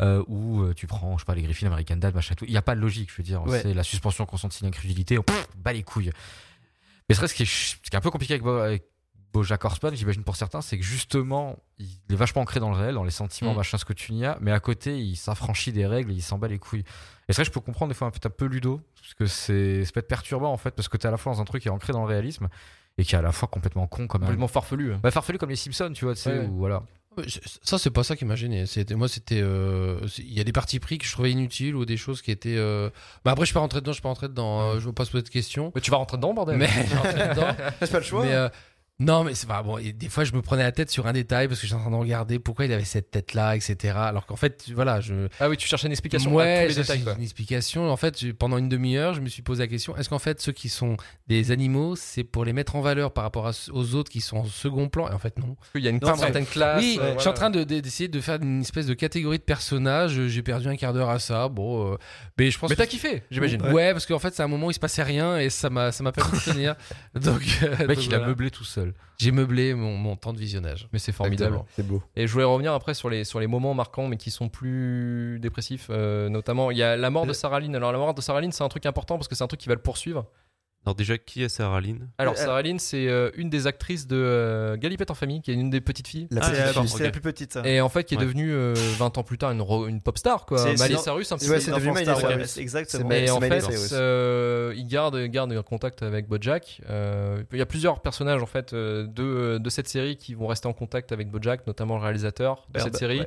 [0.00, 2.44] euh, où euh, tu prends, je sais pas, les Griffins, American Dad, machin, tout.
[2.44, 3.44] Il n'y a pas de logique, je veux dire.
[3.44, 3.60] Ouais.
[3.60, 6.12] C'est la suspension consentie d'incrédulité, on pff, bat les couilles.
[7.08, 8.84] Mais c'est vrai, ce qui est, ch- ce qui est un peu compliqué avec, avec
[9.32, 12.94] Bojack Horseman, j'imagine pour certains, c'est que justement, il est vachement ancré dans le réel,
[12.94, 13.56] dans les sentiments, Mm.
[13.58, 16.22] machin, ce que tu y as, mais à côté, il s'affranchit des règles et il
[16.22, 16.80] s'en bat les couilles.
[16.80, 19.14] Et c'est vrai, que je peux comprendre des fois un peu, un peu ludo, parce
[19.14, 21.40] que c'est, ça peut être perturbant en fait, parce que t'es à la fois dans
[21.40, 22.48] un truc qui est ancré dans le réalisme
[22.96, 24.26] et qui est à la fois complètement con comme un.
[24.26, 24.94] Complètement farfelu.
[24.94, 25.00] hein.
[25.02, 26.46] Bah, farfelu comme les Simpsons, tu vois, tu sais, Ouais, ouais.
[26.46, 26.82] où voilà.
[27.62, 28.66] Ça, c'est pas ça qui m'a gêné.
[28.66, 29.40] C'était, moi, c'était.
[29.42, 32.30] euh, Il y a des parties pris que je trouvais inutiles ou des choses qui
[32.30, 32.56] étaient.
[32.56, 32.90] euh,
[33.24, 34.60] Bah, après, je suis pas rentré dedans, je suis pas rentré dedans.
[34.60, 35.72] euh, je veux pas se poser de questions.
[35.74, 36.56] Mais tu vas rentrer dedans, bordel.
[36.58, 37.48] Mais je rentré dedans.
[37.80, 38.24] C'est pas le choix.
[38.24, 38.48] Mais euh,
[39.00, 39.78] non, mais c'est pas bon.
[39.78, 41.82] Et des fois, je me prenais la tête sur un détail parce que j'étais en
[41.82, 43.94] train de regarder pourquoi il avait cette tête-là, etc.
[43.96, 45.28] Alors qu'en fait, voilà, je.
[45.38, 47.02] Ah oui, tu cherchais une explication ouais, à tous les détails.
[47.04, 47.14] quoi.
[47.14, 47.90] une explication.
[47.92, 50.50] En fait, pendant une demi-heure, je me suis posé la question est-ce qu'en fait, ceux
[50.50, 50.96] qui sont
[51.28, 54.38] des animaux, c'est pour les mettre en valeur par rapport à- aux autres qui sont
[54.38, 55.08] en second plan?
[55.08, 55.56] Et en fait, non.
[55.76, 56.82] Il y a une Non, certaine classe.
[56.82, 59.38] oui, euh, je suis en train de- de- d'essayer de, faire une espèce de catégorie
[59.38, 60.20] de personnages.
[60.26, 61.48] J'ai perdu un quart d'heure à ça.
[61.48, 61.96] Bon, euh,
[62.36, 63.62] mais je pense Mais t'as kiffé, j'imagine.
[63.70, 63.92] Ouais.
[63.92, 66.02] parce qu'en fait, c'est un moment où il se passait rien et ça m'a ça
[66.02, 66.74] m'a permis de tenir.
[67.14, 68.87] Donc, euh, Le mec, donc il a meublé tout seul.
[69.18, 70.88] J'ai meublé mon, mon temps de visionnage.
[70.92, 71.60] Mais c'est formidable.
[71.74, 72.02] C'est beau.
[72.16, 75.38] Et je voulais revenir après sur les, sur les moments marquants, mais qui sont plus
[75.40, 75.88] dépressifs.
[75.90, 77.74] euh, notamment, il y a la mort de Sarah Lynn.
[77.74, 79.60] Alors, la mort de Sarah Lynn, c'est un truc important parce que c'est un truc
[79.60, 80.26] qui va le poursuivre.
[80.86, 84.06] Alors déjà, qui est Sarah Lynn Alors, Euh, Sarah Lynn, c'est euh, une des actrices
[84.06, 86.28] de euh, Galipette en famille, qui est une des petites filles.
[86.30, 86.92] La Ah, C'est petite la, d'accord, fille.
[86.96, 87.12] c'est la ok.
[87.12, 87.52] plus petite.
[87.52, 87.62] ça.
[87.66, 88.24] Et en fait, qui est Ouais.
[88.24, 90.56] devenue euh, 20 ans plus tard une, ro- une pop star, quoi.
[90.58, 91.60] C'est- Miley Cyrus, un petit Ouais, peu.
[91.60, 92.56] c'est devenu Miley Star, ouais, Cyrus.
[92.56, 93.10] Exactement.
[93.10, 96.80] Et en fait, euh, il garde, garde un contact avec Bojack.
[96.88, 100.46] Euh, il y a plusieurs personnages en fait euh, de, de cette série qui vont
[100.46, 103.22] rester en contact avec Bojack, notamment le réalisateur de cette série,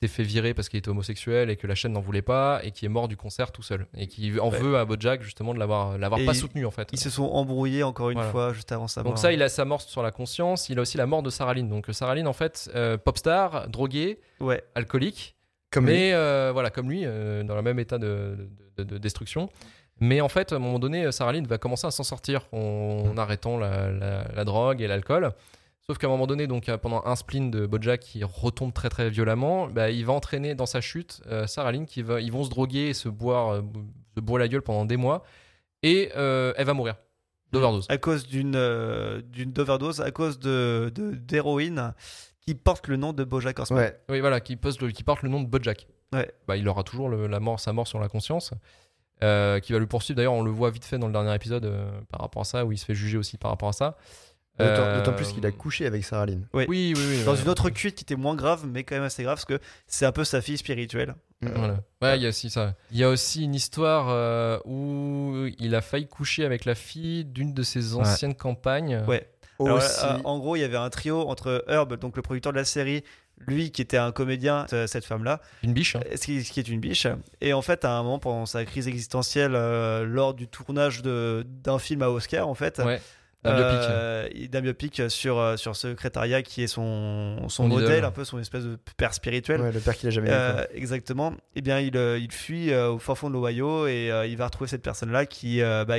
[0.00, 2.70] s'était fait virer parce qu'il était homosexuel et que la chaîne n'en voulait pas, et
[2.70, 4.58] qui est mort du concert tout seul, et qui en Ouais.
[4.58, 6.88] veut à Bojack justement de l'avoir, l'avoir pas soutenu en fait.
[6.92, 8.30] Ils se sont embrouillés encore une Voilà.
[8.30, 9.12] fois juste avant sa mort.
[9.12, 10.68] Donc ça, il a sa mort sur la conscience.
[10.68, 11.68] Il a aussi la mort de Sarah Lynn.
[11.68, 14.62] Donc Sarah Lynn, en fait, euh, pop star, droguée, Ouais.
[14.74, 15.34] alcoolique.
[15.72, 15.92] Comme lui.
[15.94, 19.50] mais euh, voilà, comme lui, euh, dans le même état de, de- de- de destruction.
[19.98, 23.04] Mais en fait, à un moment donné, Sarah Lynn va commencer à s'en sortir en,
[23.10, 25.32] en arrêtant la, la- la drogue et l'alcool.
[25.88, 28.88] Sauf qu'à un moment donné, donc euh, pendant un spleen de Bojack qui retombe très
[28.88, 32.32] très violemment, bah, il va entraîner dans sa chute euh, Sarah Lynn qui va, ils
[32.32, 33.62] vont se droguer et se boire, euh,
[34.16, 35.22] se boire la gueule pendant des mois,
[35.84, 36.96] et euh, elle va mourir
[37.52, 37.86] d'overdose.
[37.88, 41.94] à cause d'une euh, d'une overdose, à cause de d'héroïne
[42.40, 43.78] qui porte le nom de Bojack Horseman.
[43.84, 44.00] Ouais.
[44.08, 45.86] Oui, voilà, qui, pose le- qui porte le nom de Bojack.
[46.12, 46.28] Ouais.
[46.48, 48.52] Bah, il aura toujours le- la mort, sa mort sur la conscience,
[49.22, 50.16] euh, qui va le poursuivre.
[50.16, 52.64] D'ailleurs, on le voit vite fait dans le dernier épisode euh, par rapport à ça,
[52.64, 53.96] où il se fait juger aussi par rapport à ça.
[54.58, 56.46] D'autant Euh, d'autant plus qu'il a couché avec Sarah Lynn.
[56.54, 57.24] Oui, oui, oui.
[57.24, 57.42] Dans ouais.
[57.42, 60.06] une autre cuite qui était moins grave, mais quand même assez grave, parce que c'est
[60.06, 61.14] un peu sa fille spirituelle.
[61.42, 61.80] Voilà.
[62.00, 62.74] Ouais, il y a aussi ça.
[62.90, 67.24] Il y a aussi une histoire euh, où il a failli coucher avec la fille
[67.26, 69.02] d'une de ses anciennes campagnes.
[69.06, 69.28] Ouais.
[69.58, 70.04] Alors, Aussi.
[70.04, 72.64] euh, en gros, il y avait un trio entre Herb, donc le producteur de la
[72.66, 73.04] série,
[73.46, 75.96] lui qui était un comédien, cette femme-là, Une biche.
[75.96, 76.00] hein.
[76.14, 77.06] ce qui, est une biche.
[77.40, 81.46] Et en fait, à un moment, pendant sa crise existentielle, euh, lors du tournage de-
[81.46, 83.00] d'un film à Oscar, en fait, Ouais.
[83.44, 88.04] Euh, d'un biopic sur, euh, sur Secrétariat qui est son, son, modèle, idole.
[88.04, 89.60] un peu son espèce de père spirituel.
[89.60, 90.32] Ouais, le père qu'il a jamais eu.
[90.32, 91.32] Euh, exactement.
[91.54, 94.46] Eh bien, il, euh, il fuit au fin fond de l'Ohio et euh, il va
[94.46, 95.98] retrouver cette personne-là qui, euh, bah,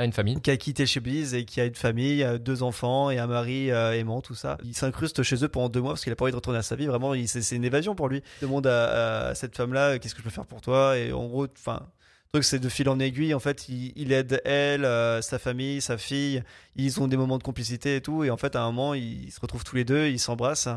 [0.00, 0.38] une famille.
[0.42, 3.70] qui a quitté chez Biz et qui a une famille, deux enfants et un mari
[3.70, 4.58] euh, aimant, tout ça.
[4.64, 6.62] Il s'incruste chez eux pendant deux mois parce qu'il a pas envie de retourner à
[6.62, 6.86] sa vie.
[6.86, 8.20] Vraiment, il- c'est c'est une évasion pour lui.
[8.42, 10.98] Il demande à, à cette femme-là qu'est-ce que je peux faire pour toi?
[10.98, 11.86] Et en gros, enfin.
[12.34, 13.32] Le truc, c'est de fil en aiguille.
[13.32, 16.42] En fait, il, il aide elle, euh, sa famille, sa fille.
[16.74, 18.24] Ils ont des moments de complicité et tout.
[18.24, 20.68] Et en fait, à un moment, ils se retrouvent tous les deux, ils s'embrassent.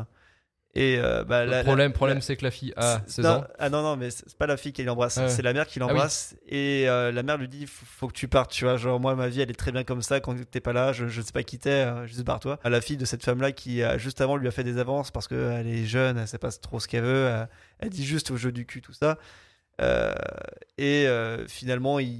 [0.76, 3.14] Et euh, bah, Le la- la- problème, la- problème c'est que la fille a c'est-
[3.16, 3.44] 16 non, ans.
[3.58, 5.28] Ah non, non, mais c'est pas la fille qui l'embrasse, Ah ouais.
[5.30, 5.88] c'est la mère qui oui.
[5.88, 6.36] l'embrasse.
[6.46, 8.76] Et euh, la mère lui dit faut, faut que tu partes, tu vois.
[8.76, 10.20] Genre, moi, ma vie, elle est très bien comme ça.
[10.20, 12.60] Quand t'es pas là, je, je sais pas qui t'es, juste barre-toi.
[12.62, 15.26] À la fille de cette femme-là qui, juste avant, lui a fait des avances parce
[15.26, 17.28] qu'elle est jeune, elle sait pas trop ce qu'elle veut.
[17.80, 19.18] elle dit juste au jeu du cul, tout ça.
[19.80, 20.12] Euh,
[20.76, 22.16] et euh, finalement, il,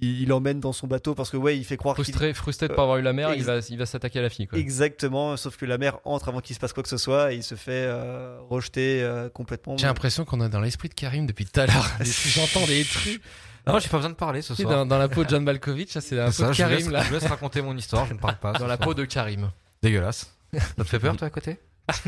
[0.00, 2.04] il l'emmène dans son bateau parce que, ouais, il fait croire qu'il.
[2.04, 4.22] Frustré, frustré de pas avoir eu la mère, il ex- va, il va s'attaquer à
[4.22, 4.46] la fille.
[4.46, 4.58] Quoi.
[4.58, 7.36] Exactement, sauf que la mère entre avant qu'il se passe quoi que ce soit et
[7.36, 9.76] il se fait euh, rejeter euh, complètement.
[9.76, 11.86] J'ai l'impression qu'on est dans l'esprit de Karim depuis tout à l'heure.
[12.00, 13.20] J'entends des trucs.
[13.66, 14.70] Non, j'ai pas besoin de parler ce soir.
[14.70, 16.58] Dans, dans la peau de John Malkovich, ça, c'est un peu C'est ça, de je,
[16.58, 17.02] Karim laisse, là.
[17.02, 18.52] je laisse raconter mon histoire, je ne parle pas.
[18.52, 18.88] Dans la soir.
[18.88, 19.50] peau de Karim.
[19.82, 20.32] Dégueulasse.
[20.54, 21.58] Ça te fait peur, toi, à côté?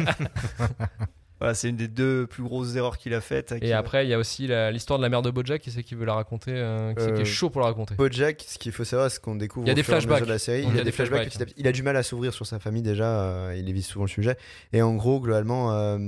[1.41, 3.55] Voilà, c'est une des deux plus grosses erreurs qu'il a faites.
[3.63, 5.95] Et après, il y a aussi l'histoire de la mère de Bojack, qui c'est qui
[5.95, 7.95] veut la raconter, euh, qui, c'est qui est Euh, chaud pour la raconter.
[7.95, 9.97] Bojack, ce qu'il faut savoir, c'est qu'on découvre Il y a au des fur et
[9.97, 10.29] à mesure flashbacks.
[10.29, 10.65] de la série.
[10.69, 11.21] Il y a des flashbacks.
[11.23, 11.33] flashbacks.
[11.33, 11.55] petit à petit.
[11.57, 13.23] Il a du mal à s'ouvrir sur sa famille déjà.
[13.25, 14.37] euh, il évite souvent le sujet.
[14.75, 15.99] Et en gros, globalement, euh,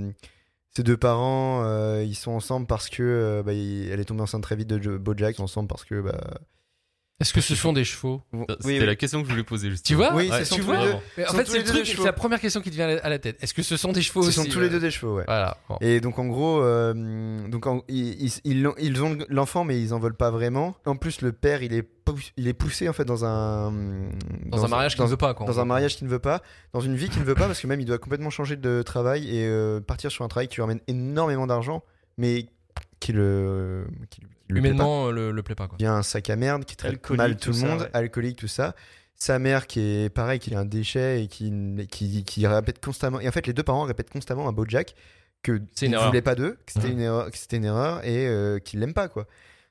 [0.76, 4.22] ses deux parents, euh, ils sont ensemble parce que euh, bah, il- elle est tombée
[4.22, 5.34] enceinte très vite de Bojack.
[5.34, 6.20] Ils sont ensemble parce que bah,
[7.22, 8.84] Est-ce que ce sont des chevaux C'était oui, oui.
[8.86, 9.86] la question que je voulais poser juste.
[9.86, 10.92] Tu vois Oui, Ouais, Tu vois deux.
[11.28, 13.36] En fait, c'est le truc, c'est la première question qui te vient à la tête.
[13.40, 15.16] Est-ce que ce sont des chevaux Ce aussi sont tous les euh, deux des chevaux,
[15.16, 15.24] ouais.
[15.26, 15.56] Voilà.
[15.68, 15.78] Bon.
[15.80, 20.30] Et donc en gros, euh, donc en- ils, ont l'enfant, mais ils en veulent pas
[20.32, 20.74] vraiment.
[20.84, 23.70] En plus, le père, il est pou- il est poussé en fait dans un
[24.46, 25.34] Dans un mariage qu'il ne veut pas.
[25.34, 26.42] Quoi, dans un mariage qu'il ne veut pas,
[26.72, 28.82] dans une vie qu'il ne veut pas, parce que même il doit complètement changer de
[28.82, 31.84] travail et euh, partir sur un travail qui lui ramène énormément d'argent,
[32.18, 32.46] mais
[32.98, 34.74] qui le qui, lui- lui plaît pas.
[34.76, 35.66] Humainement, euh, le, le plaît pas.
[35.68, 35.76] Quoi.
[35.80, 37.66] Il y a un sac à merde qui traite Alcoolique, mal tout tout le ça,
[37.66, 37.90] monde, ouais.
[37.92, 38.74] alcoolique, tout ça.
[39.14, 41.52] sa mère qui est pareil, qui est un déchet et qui,
[41.90, 43.20] qui, qui répète constamment.
[43.20, 44.94] Et en fait, les deux parents répètent constamment à Bojack
[45.42, 46.92] que C'est une ne voulait pas d'eux, que c'était Mhm.
[46.92, 49.26] une erreur, que c'était une erreur et euh, qu'il l'aime pas quoi.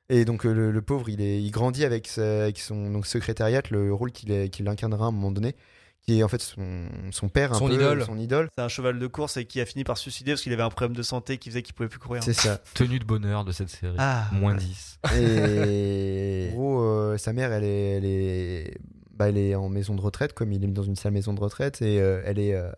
[0.09, 3.05] Et donc euh, le, le pauvre, il est, il grandit avec, sa- avec son donc
[3.07, 5.55] secrétariat, le rôle qu'il qu'il incarnera à un moment donné,
[6.03, 8.03] qui est en fait son, son père, un Son peu, idole.
[8.03, 8.49] son idole.
[8.55, 10.63] C'est un cheval de course et qui a fini par se suicider parce qu'il avait
[10.63, 12.23] un problème de santé qui faisait qu'il pouvait plus courir.
[12.23, 12.57] C'est ça.
[12.73, 13.95] Tenue de bonheur de cette série.
[13.99, 14.99] Ah, Moins 10.
[15.15, 18.77] Et en gros, euh, sa mère, elle est, elle est,
[19.13, 21.39] bah, elle est en maison de retraite, comme il est dans une sale maison de
[21.39, 22.71] retraite, et euh, elle est, euh,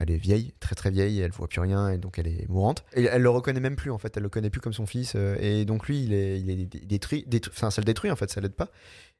[0.00, 2.84] elle est vieille, très très vieille, elle voit plus rien, et donc elle est mourante.
[2.94, 5.14] Et elle le reconnaît même plus, en fait, elle le connaît plus comme son fils,
[5.14, 8.28] et donc lui, il est, il est détruit, détruit, enfin, ça le détruit, en fait,
[8.30, 8.70] ça l'aide pas.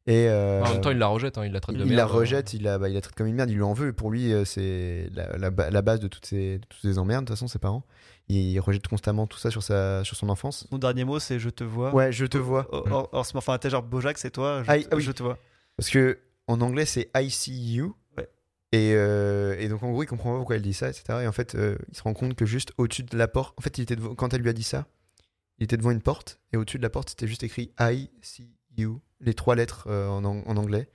[0.09, 1.97] Et euh, En même temps, il la rejette, hein, il la traite de il merde.
[1.97, 3.93] la rejette, il la, bah, il la traite comme une merde, il lui en veut.
[3.93, 6.99] Pour lui, euh, c'est la, la ba- la base de toutes ces, de toutes ces
[6.99, 7.85] emmerdes, de toute façon, ses parents.
[8.29, 10.69] Il, il rejette constamment tout ça sur, sa, sur son enfance.
[10.71, 11.93] Mon dernier mot, c'est je te vois.
[11.93, 12.69] Ouais, je te vois.
[12.71, 14.63] Or, or- or- enfin, t'es genre Bojack, c'est toi.
[14.63, 15.03] Je, Ah, ah oui.
[15.03, 15.39] je te vois.
[15.77, 17.97] Parce que en anglais, c'est I see you.
[18.17, 18.29] Ouais.
[18.71, 21.05] Et, euh, et donc, en gros, il comprend pas pourquoi elle dit ça, etc.
[21.23, 23.63] Et en fait, euh, il se rend compte que juste au-dessus de la porte, en
[23.63, 24.87] fait, il était devant- quand elle lui a dit ça,
[25.59, 26.39] il était devant une porte.
[26.53, 29.01] Et au-dessus de la porte, c'était juste écrit I see you.
[29.21, 30.89] Les trois lettres euh, en, ang- en anglais.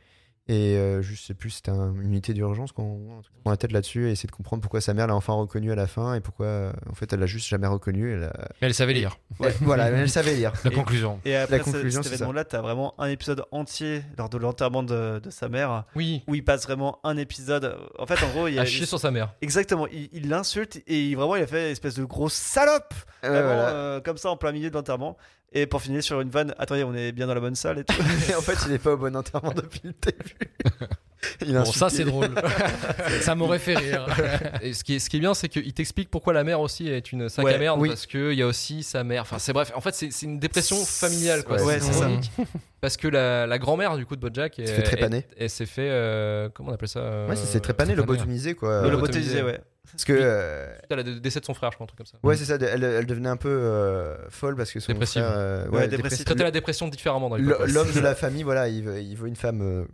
[0.48, 4.08] Et euh, je sais plus, c'était un- une unité d'urgence qu'on prend la tête là-dessus
[4.08, 6.46] et essayer de comprendre pourquoi sa mère l'a enfin reconnu à la fin et pourquoi,
[6.48, 8.12] euh, en fait, elle l'a juste jamais reconnu.
[8.12, 9.18] Elle a- elle savait lire.
[9.40, 10.52] Ouais, voilà, elle savait lire.
[10.66, 11.22] La conclusion.
[11.26, 14.84] Et après La conclusion, ce- cet événement-là, t'as vraiment un épisode entier lors de l'enterrement
[14.84, 17.78] de, de sa mère Oui, où il passe vraiment un épisode.
[18.00, 18.64] En fait, en gros, il a.
[18.64, 19.34] à chier sur sa mère.
[19.42, 23.30] Exactement, il l'insulte et il, vraiment il a fait une espèce de grosse salope Ouais,
[23.30, 23.70] Vraiment, voilà.
[23.70, 25.16] euh, comme ça en plein milieu de l'enterrement.
[25.54, 27.84] Et pour finir sur une vanne, attendez, on est bien dans la bonne salle et
[27.84, 27.94] tout.
[28.32, 30.88] Et en fait, il est pas au bon enterrement depuis le début.
[31.46, 32.34] Il Bon, ça c'est drôle.
[33.22, 34.08] ça m'aurait fait rire.
[34.64, 36.88] Et ce qui est, ce qui est bien, c'est qu'il t'explique pourquoi la mère aussi
[36.90, 37.90] est une sac Ouais, à merde, oui.
[37.90, 39.22] parce qu'il y a aussi sa mère.
[39.22, 41.62] Enfin, c'est bref, en fait, c'est c'est une dépression familiale, quoi.
[41.62, 42.10] Ouais, c'est ça.
[42.80, 45.26] Parce que la, la grand-mère, du coup, de Bojack, Se fait trépaner.
[45.38, 45.90] Elle, elle s'est fait.
[45.92, 48.14] euh, comment on appelle ça euh, Ouais, c'est c'est trépané, trépaner.
[48.18, 48.82] lobotomisé quoi.
[48.82, 49.60] Le Euh, lobotomisé, ouais.
[49.92, 50.14] Parce que.
[50.14, 52.18] euh, Suite à la décès de son frère, je crois, un truc comme ça.
[52.24, 55.22] Ouais, c'est ça, elle, elle devenait un peu euh, folle parce que son Dépressive.
[55.24, 55.34] frère.
[55.38, 56.26] euh, Ouais, ouais, dépressive.
[56.26, 57.36] Traiter la dépression différemment.
[57.38, 59.86] L'homme de la famille, voilà, il veut, il veut une femme euh,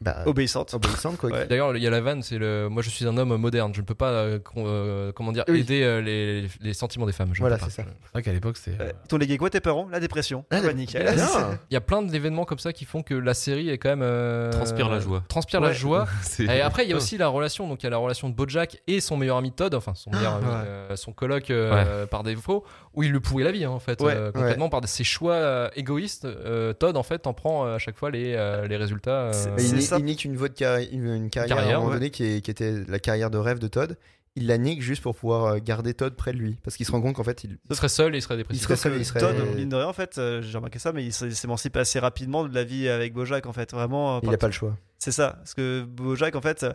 [0.00, 0.74] bah, Obéissante.
[0.74, 1.30] obéissante quoi.
[1.30, 1.46] Ouais.
[1.46, 2.68] D'ailleurs, il y a la vanne, c'est le.
[2.68, 3.72] Moi, je suis un homme moderne.
[3.74, 5.60] Je ne peux pas, euh, euh, comment dire, Oui.
[5.60, 7.30] aider euh, les, les sentiments des femmes.
[7.32, 7.82] Je Voilà, c'est ça.
[7.84, 8.56] C'est vrai qu'à l'époque.
[8.66, 8.76] Ils
[9.08, 9.88] t'ont légué quoi tes parents?
[9.90, 10.44] La dépression.
[10.50, 10.72] Ah, la-.
[10.72, 11.58] Bien.
[11.70, 14.02] Il y a plein d'événements comme ça qui font que la série est quand même.
[14.02, 15.22] euh, Transpire la joie.
[15.28, 16.06] Transpire la joie.
[16.22, 17.68] C'est- Et après, il y a aussi la relation.
[17.68, 20.10] Donc, il y a la relation de Bojack et son meilleur ami Todd, enfin son
[20.10, 20.52] meilleur ami, ouais.
[20.54, 22.64] euh, son coloc euh, par défaut,
[22.96, 25.34] où il lui pourrit la vie hein, en fait, Ouais, euh, complètement par ses choix
[25.34, 26.24] euh, égoïstes.
[26.24, 29.30] Euh, Todd en fait en prend euh, à chaque fois les, euh, les résultats.
[29.32, 29.98] euh, il, ça.
[29.98, 31.92] il nique une, voie de carri- une, une carrière, à un moment ouais.
[31.94, 33.96] donné qui, est- qui était la carrière de rêve de Todd.
[34.38, 36.58] Il la nique juste pour pouvoir garder Todd près de lui.
[36.62, 38.38] Parce qu'il se rend compte qu'en fait, il, il serait seul et il serait il
[38.38, 38.62] dépressif.
[38.64, 39.20] serait Parce que seul, il serait.
[39.20, 41.98] Todd, mine de rien, en fait, euh, j'ai remarqué ça, mais il s'é- s'émancipe assez
[41.98, 43.72] rapidement de la vie avec Bojack, en fait.
[43.72, 44.18] Vraiment.
[44.20, 44.76] Il par- a pas le choix.
[44.98, 45.36] C'est ça.
[45.38, 46.72] Parce que Bojack, en fait, euh,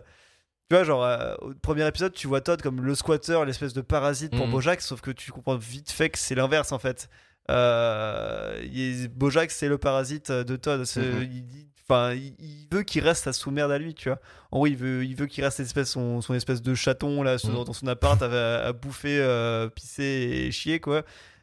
[0.72, 3.82] tu vois, genre, euh, au premier épisode, tu vois Todd comme le squatter, l'espèce de
[3.82, 4.52] parasite pour Mhm.
[4.52, 7.10] Bojack, sauf que tu comprends vite fait que c'est l'inverse, en fait.
[7.50, 10.80] Euh, il- Bojack, c'est le parasite de Todd.
[10.96, 11.22] Mhm.
[11.30, 11.44] il,
[11.86, 14.18] enfin, il, il veut qu'il reste à sous-merde à lui, tu vois.
[14.50, 17.36] En gros, il veut, il veut qu'il reste espèce, son, son espèce de chaton, là,
[17.44, 17.64] Mhm.
[17.64, 20.02] dans son appart, à, à bouffer, euh, pisser
[20.46, 21.02] et chier, quoi.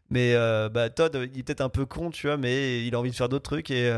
[0.10, 3.00] Mais euh, bah, Todd, il est peut-être un peu con, tu vois, mais il a
[3.00, 3.92] envie de faire d'autres trucs et.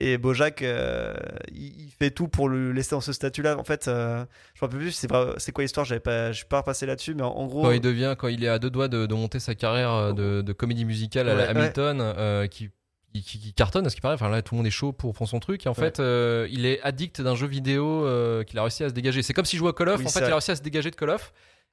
[0.00, 1.14] Et Bojack, euh,
[1.52, 3.58] il, il fait tout pour le laisser dans ce statut-là.
[3.58, 4.24] En fait, euh,
[4.54, 7.22] je me rappelle plus, c'est quoi l'histoire J'avais pas, je suis pas repassé là-dessus, mais
[7.22, 9.38] en, en gros, Quand il devient, quand il est à deux doigts de, de monter
[9.40, 12.70] sa carrière euh, de, de comédie musicale à la Ouais, Hamilton, euh, qui,
[13.12, 14.14] qui, qui- qui cartonne, à ce qui paraît.
[14.14, 15.66] Enfin là, tout le monde est chaud pour, pour son truc.
[15.66, 15.78] Et en Ouais.
[15.78, 19.22] fait, euh, il est addict d'un jeu vidéo euh, qu'il a réussi à se dégager.
[19.22, 19.98] C'est comme s'il jouait à Call of.
[20.00, 21.32] Oui, en fait, il a réussi à se dégager de Call of.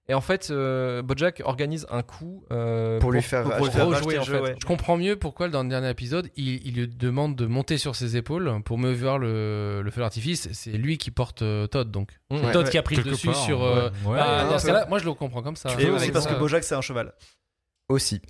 [0.10, 4.24] Et en fait, euh, Bojack organise un coup euh, Pour lui faire pour, faire rejouer,
[4.24, 4.56] jeu, ouais.
[4.58, 7.94] Je comprends mieux pourquoi dans le dernier épisode, il, il lui demande de monter sur
[7.94, 10.48] ses épaules pour me voir le, le feu d'artifice.
[10.54, 12.12] C'est lui qui porte euh, Todd donc.
[12.30, 12.38] Mmh.
[12.42, 13.62] C'est Todd qui a pris le dessus part, sur.
[13.62, 13.90] ouais.
[14.06, 14.18] Ouais.
[14.18, 15.70] ah, non, dans ce cas-là, moi je le comprends comme ça.
[15.78, 16.36] Et aussi parce que.
[16.36, 17.14] Bojack, c'est un cheval.
[17.90, 18.22] Aussi.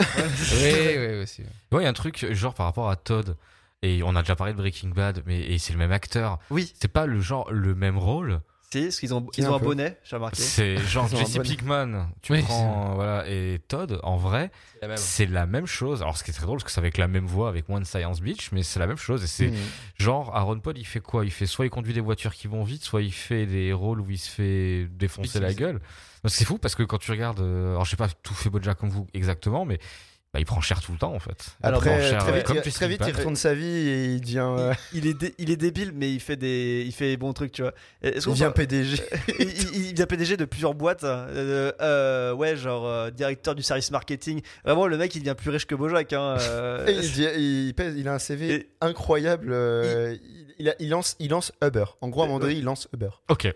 [0.61, 1.43] Oui, oui, aussi.
[1.71, 3.35] Il y a un truc, genre par rapport à Todd,
[3.81, 6.39] et on a déjà parlé de Breaking Bad, mais c'est le même acteur.
[6.49, 8.41] Oui, C'est pas le genre, le même rôle.
[8.69, 9.65] Si, parce qu'ils ont, ils ont un peu.
[9.65, 10.41] bonnet, j'ai remarqué.
[10.41, 12.09] C'est genre Jesse Pinkman.
[12.21, 14.97] Tu Oui, prends, voilà, et Todd, en vrai, C'est la même.
[14.97, 16.01] c'est la même chose.
[16.01, 17.79] Alors, ce qui est très drôle, parce que c'est avec la même voix, avec moins
[17.79, 19.23] de Science Beach, mais c'est la même chose.
[19.23, 19.55] Et c'est Mm.
[19.97, 21.23] genre, Aaron Paul, il fait quoi?
[21.23, 24.01] Il fait soit il conduit des voitures qui vont vite, soit il fait des rôles
[24.01, 25.79] où il se fait défoncer la gueule.
[26.25, 28.89] C'est fou parce que quand tu regardes, euh, alors j'ai pas tout fait Bojack comme
[28.89, 29.79] vous exactement, mais
[30.37, 31.47] bah, il prend cher tout le temps en fait.
[31.63, 32.37] Alors, Après, cher, très ouais.
[32.37, 35.13] vite, Comme il- très vite, retourne sa vie et il devient, euh, Il, il est
[35.15, 37.73] dé- il est débile, mais il fait des, il fait des bons trucs, tu vois.
[38.03, 39.01] Est-ce il devient PDG.
[39.39, 41.03] il, devient PDG de plusieurs boîtes.
[41.03, 44.41] euh, euh, ouais, genre euh, directeur du service marketing.
[44.63, 46.13] Vraiment, le mec, il devient plus riche que Bojack.
[46.13, 49.47] Hein, euh, Et il, dit- il pèse, il a un CV Et- incroyable.
[49.51, 51.85] euh, il, il a- il lance, il lance Uber.
[52.01, 53.09] En gros, à un moment donné, il lance Uber.
[53.29, 53.51] Ok.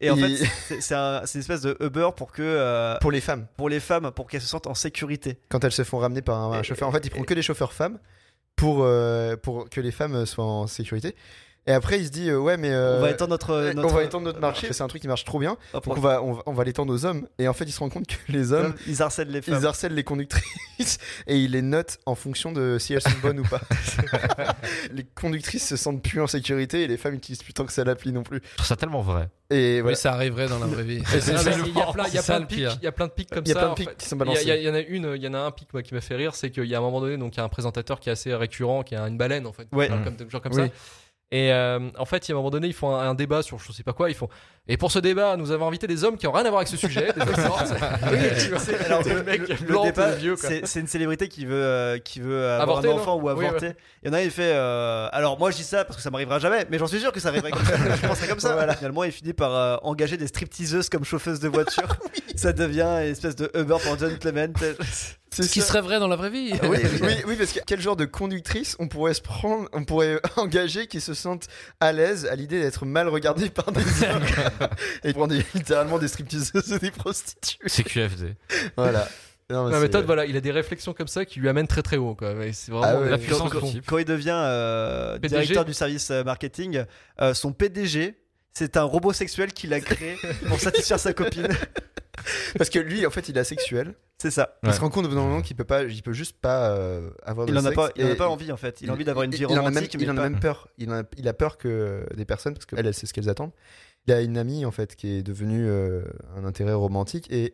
[0.00, 2.96] Et en il- fait, c'est- c'est un- c'est une espèce de Uber pour que euh,
[3.00, 5.38] Pour les femmes, pour les femmes, pour qu'elles se sentent en sécurité.
[5.48, 6.88] quand elles se font ramener par un, Et- chauffeur.
[6.88, 7.98] En fait, il prend que des chauffeurs femmes
[8.56, 11.14] pour, euh, pour que les femmes soient en sécurité.
[11.66, 12.70] Et après, il se dit, euh, ouais, mais.
[12.70, 14.72] euh, on va étendre notre, euh, notre on va étendre notre marché.
[14.72, 15.58] C'est un truc qui marche trop bien.
[15.74, 17.28] Hop, Donc, on va, on va, on va l'étendre aux hommes.
[17.38, 19.58] Et en fait, il se rend compte que les hommes, ils harcèlent les femmes.
[19.60, 23.40] ils harcèlent les conductrices et ils les notent en fonction de si elles sont bonnes
[23.40, 23.60] ou pas.
[24.92, 27.84] les conductrices se sentent plus en sécurité et les femmes utilisent plus tant que ça
[27.84, 28.40] l'appli non plus.
[28.52, 29.28] Je trouve ça tellement vrai.
[29.50, 29.96] Et Oui, voilà.
[29.96, 31.02] ça arriverait dans la vraie vie.
[31.06, 32.48] C'est- Ah, mais Il y a plein, il y a C'est ça, plein le de
[32.48, 33.60] pics, il y a plein de pics comme Il y a ça.
[33.60, 33.96] plein de en pics fait.
[33.98, 34.42] qui sont Il y, a- balancés.
[34.44, 35.82] il y a- il y en a une, il y en a un pic moi,
[35.82, 37.44] qui m'a fait rire, c'est qu'il y a un moment donné, donc il y a
[37.44, 39.88] un présentateur qui est assez récurrent, qui a une baleine en fait, Ouais.
[39.88, 40.66] genre comme, genre comme Oui.
[40.66, 40.72] ça.
[41.30, 43.42] Et euh, en fait, il y a un moment donné, ils font un, un débat
[43.42, 44.08] sur je sais pas quoi.
[44.08, 44.28] Ils font.
[44.66, 46.68] Et pour ce débat, nous avons invité des hommes qui ont rien à voir avec
[46.68, 47.12] ce sujet.
[47.12, 47.20] Des
[48.10, 48.56] oui.
[50.64, 53.72] C'est- une célébrité qui veut, euh, qui veut avoir Avorter, un enfant ou Oui, avorter.
[54.02, 54.52] Il y en a, il fait.
[54.54, 57.12] euh, alors, moi, je dis ça parce que ça m'arrivera jamais, mais j'en suis sûr
[57.12, 57.76] que ça arriverait comme ça.
[57.76, 58.74] je penserais comme ça.
[58.76, 61.88] Finalement, il finit par euh, engager des stripteaseuses comme chauffeuses de voiture.
[62.36, 64.52] Ça devient une espèce de Uber pour John Clement.
[65.30, 65.66] C'est Ce qui ça.
[65.68, 66.52] serait vrai dans la vraie vie.
[66.62, 70.20] oui, oui, oui, parce que quel genre de conductrice on pourrait se prendre, on pourrait
[70.36, 71.46] engager qui se sentent
[71.80, 74.22] à l'aise à l'idée d'être mal regardés par des hommes
[75.04, 77.58] et prendre littéralement des stripteaseuses et des prostituées?
[77.66, 78.36] C'est QFD.
[78.76, 79.06] Voilà.
[79.50, 81.66] Non, mais Non, mais Todd, voilà, il a des réflexions comme ça qui lui amènent
[81.68, 82.14] très très haut.
[82.14, 82.34] Quoi.
[82.34, 85.72] Mais C'est vraiment Ah ouais, la quand- puissance quand, quand il devient euh, directeur du
[85.74, 86.84] service euh, marketing,
[87.22, 88.14] euh, son PDG,
[88.52, 90.16] c'est un robot sexuel qu'il a créé
[90.48, 91.48] pour satisfaire sa copine.
[92.56, 93.94] Parce que lui, en fait, il est asexuel.
[94.20, 94.58] C'est ça.
[94.64, 96.70] Il se rend compte au bout d'un moment qu'il peut pas, il peut juste pas
[96.70, 98.80] euh, avoir de Il en a pas, il en a pas envie en fait.
[98.80, 100.40] Il a envie d'avoir une vie il en a même, romantique, il en a même
[100.40, 100.68] peur.
[100.76, 103.28] Il, en a, il a peur que des personnes, parce qu'elle, elle sait ce qu'elles
[103.28, 103.52] attendent.
[104.08, 106.02] Il a une amie en fait qui est devenue euh,
[106.36, 107.52] un intérêt romantique et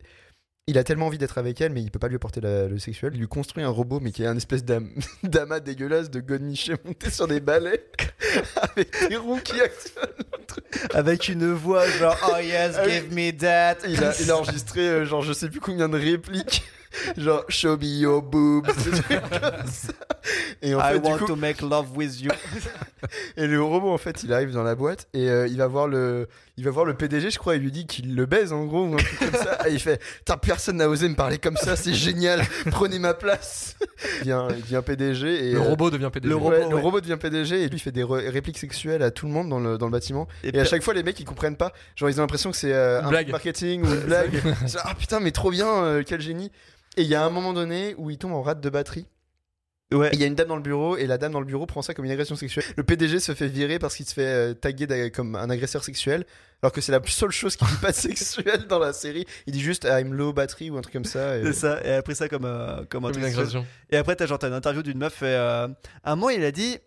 [0.67, 2.79] il a tellement envie d'être avec elle, mais il peut pas lui apporter la- le
[2.79, 3.11] sexuel.
[3.13, 4.89] Il lui construit un robot, mais qui est un espèce d'am-
[5.23, 7.85] d'amas dégueulasse de godemiché monté sur des balais
[8.61, 10.05] avec des roues qui actionnent.
[10.93, 13.77] avec une voix genre oh yes, Ah give me that.
[13.87, 16.63] Il a, il a enregistré euh, genre je sais plus combien de répliques.
[17.17, 18.69] Genre show me your boobs.
[20.61, 22.31] Et en I fait, du want coup, to make love with you.
[23.35, 25.89] Et le robot, en fait, il arrive dans la boîte et euh, il va voir
[25.89, 28.63] le, il va voir le PDG, je crois, il lui dit qu'il le baise en
[28.65, 29.67] gros ou un truc comme ça.
[29.67, 32.41] Et il fait, Putain, personne n'a osé me parler comme ça, c'est génial,
[32.71, 33.75] prenez ma place.
[34.03, 36.29] Il devient, il devient PDG et Le euh, robot devient PDG.
[36.29, 36.81] le ouais, robot, le ouais.
[36.81, 39.59] robot devient PDG et lui il fait des répliques sexuelles à tout le monde dans
[39.59, 40.27] le, dans le bâtiment.
[40.43, 41.73] Et, Et à chaque fois, les mecs ils comprennent pas.
[41.95, 43.29] Genre, ils ont l'impression que c'est euh, un blague.
[43.31, 44.41] marketing ou une blague.
[44.61, 46.51] Ils sont, ah putain, mais trop bien, euh, quel génie.
[46.97, 49.05] Et il y a un moment donné où il tombe en rate de batterie.
[49.93, 50.09] Ouais.
[50.13, 51.81] Il y a une dame dans le bureau et la dame dans le bureau prend
[51.81, 52.65] ça comme une agression sexuelle.
[52.75, 56.25] Le PDG se fait virer parce qu'il se fait euh, taguer comme un agresseur sexuel,
[56.61, 59.25] alors que c'est la seule chose qui dit pas de sexuel dans la série.
[59.47, 61.37] Il dit juste I'm low battery ou un truc comme ça.
[61.37, 63.37] et- C'est ça, et elle a pris ça comme, euh, comme un Comme une truc
[63.39, 63.65] agression.
[63.91, 65.67] Et après, t'as genre t'as une interview d'une meuf et euh,
[66.03, 66.77] à un moment, il a dit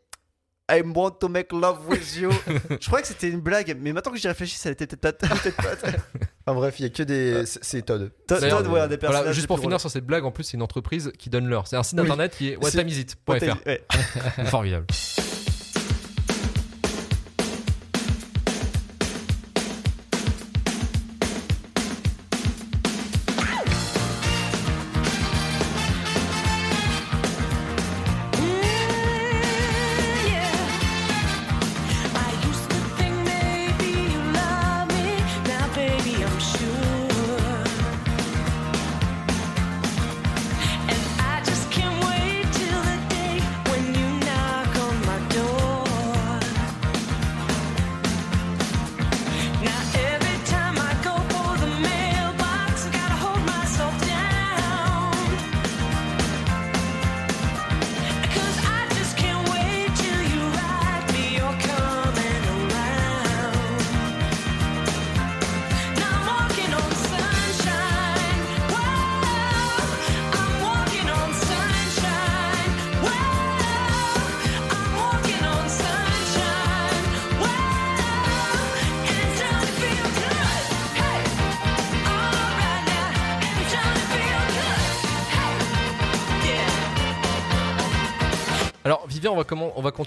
[0.71, 2.31] I want to make love with you.
[2.81, 5.35] je crois que c'était une blague, mais maintenant que j'y réfléchis, ça était peut-être pas.
[5.43, 5.89] peut-être pas.
[6.49, 7.45] Enfin bref, il y a que des.
[7.45, 8.11] C'est c'est Todd.
[8.27, 9.21] Todd, Todd, ouais, un des personnages.
[9.21, 11.67] Voilà, juste pour finir sur cette blague, en plus, c'est une entreprise qui donne l'heure.
[11.67, 14.45] C'est un site internet qui est whattimeisit.fr.
[14.47, 14.87] Formidable.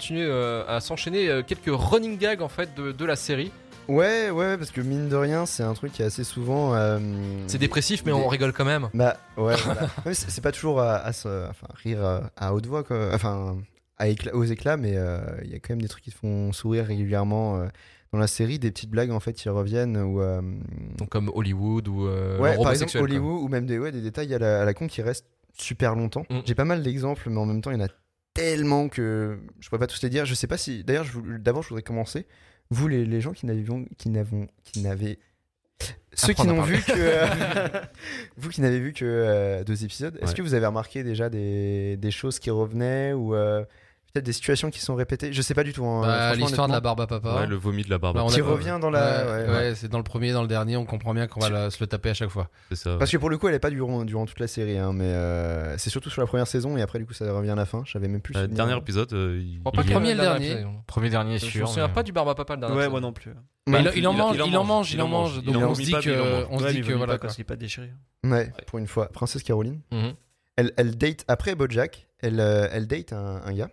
[0.02, 3.52] Continuer euh, à s'enchaîner euh, quelques running gags en fait de, de la série.
[3.86, 6.74] Ouais, ouais, parce que mine de rien, c'est un truc qui est assez souvent.
[6.74, 6.98] euh,
[7.46, 8.88] C'est dépressif, mais on rigole quand même.
[8.94, 9.88] Bah ouais, voilà.
[10.12, 13.10] C'est pas toujours à, à se- enfin, rire à, à haute voix, quoi.
[13.14, 13.56] Enfin,
[13.98, 16.52] à aux éclats, mais euh, il y a quand même des trucs qui te font
[16.52, 17.66] sourire régulièrement euh,
[18.12, 20.20] dans la série, des petites blagues en fait qui reviennent ou.
[20.20, 20.40] euh,
[20.98, 23.02] Donc comme Hollywood ou euh, ouais, par exemple quoi.
[23.02, 25.26] Hollywood ou même des, ouais, des détails à la, à la con qui restent
[25.56, 26.24] super longtemps.
[26.30, 26.38] Mm.
[26.44, 27.88] J'ai pas mal d'exemples, mais en même temps, il y en a
[28.34, 30.24] tellement que je pourrais pas tous les dire.
[30.24, 30.84] Je sais pas si.
[30.84, 31.06] D'ailleurs,
[31.38, 32.26] d'abord, je voudrais commencer.
[32.70, 33.64] Vous, les, les gens qui n'avaient
[33.98, 35.18] qui n'avons qui n'avaient
[36.14, 37.26] ceux qui n'ont vu que euh,
[38.36, 40.36] vous qui n'avez vu que euh, deux épisodes, est-ce Ouais.
[40.36, 43.64] que vous avez remarqué déjà des, des choses qui revenaient ou euh,
[44.12, 45.84] peut-être des situations qui sont répétées Je sais pas du tout.
[45.86, 47.40] hein, Bah, L'histoire de la barbe à papa.
[47.40, 48.16] Ouais, le vomi de la barbe.
[48.16, 49.24] Bah, on qui a- revient dans la.
[49.26, 51.50] Ouais, ouais, ouais, c'est dans le premier, dans le dernier, on comprend bien qu'on va
[51.50, 52.48] la- se le taper à chaque fois.
[52.70, 52.96] C'est ça.
[52.98, 55.04] Parce que pour le coup, elle est pas durant, durant toute la série, hein, mais
[55.06, 57.66] euh, c'est surtout sur la première saison et après, du coup, ça revient à la
[57.66, 57.82] fin.
[57.86, 58.34] J'avais même plus.
[58.34, 58.56] Le souvenir.
[58.56, 60.46] dernier épisode, euh, il, pas il a- premier et le dernier.
[60.50, 60.74] épisode, non.
[60.86, 61.68] Premier dernier Je me sûr.
[61.68, 62.76] souviens mais- pas du barbe à papa le dernier.
[62.76, 63.32] Ouais, moi non plus.
[63.68, 65.42] Mais il, il en mange, il en il en mange, il en mange.
[65.42, 67.16] Donc on se dit que, on se dit que il voilà.
[67.18, 67.92] parce qu'il pas déchiré.
[68.24, 69.08] Ouais, pour une fois.
[69.08, 69.80] Princesse Caroline.
[69.92, 70.14] Mhm.
[70.56, 73.70] Elle, elle date, après Bojack, elle, euh, elle date un, un gars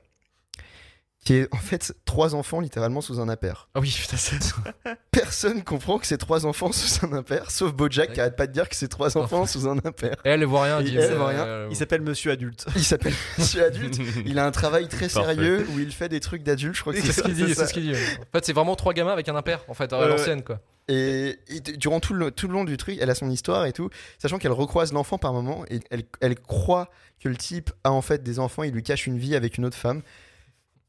[1.29, 3.69] qui est en fait trois enfants littéralement sous un impair.
[3.75, 4.35] Ah oui, putain, c'est.
[5.11, 8.51] Personne comprend que c'est trois enfants sous un impair, sauf Bojack qui arrête pas de
[8.51, 10.15] dire que c'est trois enfants sous un impair.
[10.25, 10.79] Et elle, elle voit rien.
[10.79, 11.45] Et dit, elle euh, voit rien.
[11.45, 12.65] euh, Il s'appelle Monsieur Adulte.
[12.75, 13.99] Il s'appelle Monsieur Adulte.
[14.25, 16.99] Il a un travail très sérieux où il fait des trucs d'adulte, je crois que
[17.01, 17.61] C'est ce ça, qu'il dit, ça.
[17.61, 17.93] c'est ce qu'il dit.
[17.93, 20.59] En fait, c'est vraiment trois gamins avec un impair, en fait, à Ouais, l'ancienne, quoi.
[20.87, 21.37] Et,
[21.77, 24.39] durant tout le, tout le long du truc, elle a son histoire et tout, sachant
[24.39, 28.23] qu'elle recroise l'enfant par moment et elle, elle croit que le type a en fait
[28.23, 30.01] des enfants, il lui cache une vie avec une autre femme.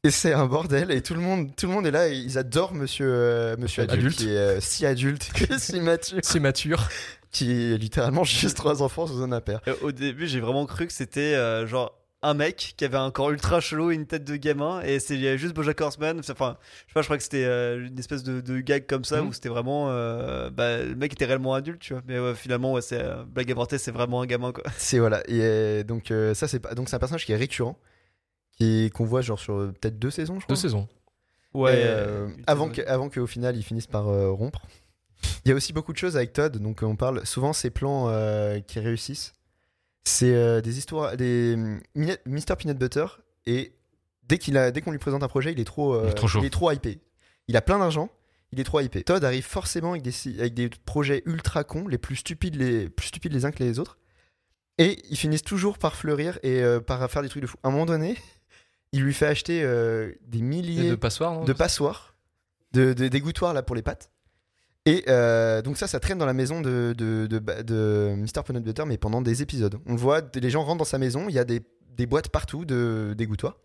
[0.03, 2.39] Et c'est un bordel et tout le monde, tout le monde est là et ils
[2.39, 4.17] adorent Monsieur, euh, monsieur adulte, Adulte.
[4.17, 6.89] qui est euh, si adulte, que si mature, C'est mature.
[7.31, 9.31] qui est littéralement juste trois enfants sous un.
[9.31, 13.11] Euh, Au début, j'ai vraiment cru que c'était euh, genre un mec qui avait un
[13.11, 15.81] corps ultra chelou et une tête de gamin et c'est il y avait juste Bojack
[15.81, 18.85] Horseman enfin je sais pas je crois que c'était euh, une espèce de, de gag
[18.87, 19.27] comme ça Mhm.
[19.29, 22.73] où c'était vraiment euh, bah, le mec était réellement adulte tu vois mais ouais, finalement
[22.73, 25.83] ouais, c'est euh, blague à porter c'est vraiment un gamin quoi C'est voilà et euh,
[25.83, 27.79] donc euh, ça c'est donc c'est un personnage qui est récurrent,
[28.61, 30.55] qui qu'on voit genre sur euh, peut-être deux saisons je crois.
[30.55, 30.87] Deux saisons.
[31.53, 34.65] ouais Et, euh, avant que, avant qu'au final ils finissent par euh, rompre.
[35.45, 38.09] Il y a aussi beaucoup de choses avec Todd, donc on parle souvent ces plans
[38.09, 39.33] euh, qui réussissent.
[40.03, 41.55] C'est euh, des histoires, des
[41.95, 43.05] Mr Peanut Butter
[43.45, 43.73] et
[44.23, 46.13] dès qu'il a, dès qu'on lui présente un projet, il est trop, euh, Il est
[46.13, 46.39] trop chaud.
[46.41, 46.99] il est trop hypé.
[47.47, 48.09] Il a plein d'argent,
[48.51, 49.03] il est trop hypé.
[49.03, 53.07] Todd arrive forcément avec des, avec des projets ultra cons, les plus stupides les plus
[53.07, 53.97] stupides les uns que les autres,
[54.77, 57.57] et ils finissent toujours par fleurir et euh, par faire des trucs de fou.
[57.61, 58.17] À un moment donné,
[58.91, 62.15] il lui fait acheter euh, des milliers de passoire, non de passoires,
[62.73, 64.11] de, de- dégouttoirs là pour les pattes.
[64.85, 68.43] Et euh, donc ça, ça traîne dans la maison de, de, de, de Mr.
[68.43, 69.77] Peanut Butter, mais pendant des épisodes.
[69.85, 71.61] On le voit, les gens rentrent dans sa maison, il y a des,
[71.91, 73.57] des boîtes partout de dégouttoirs.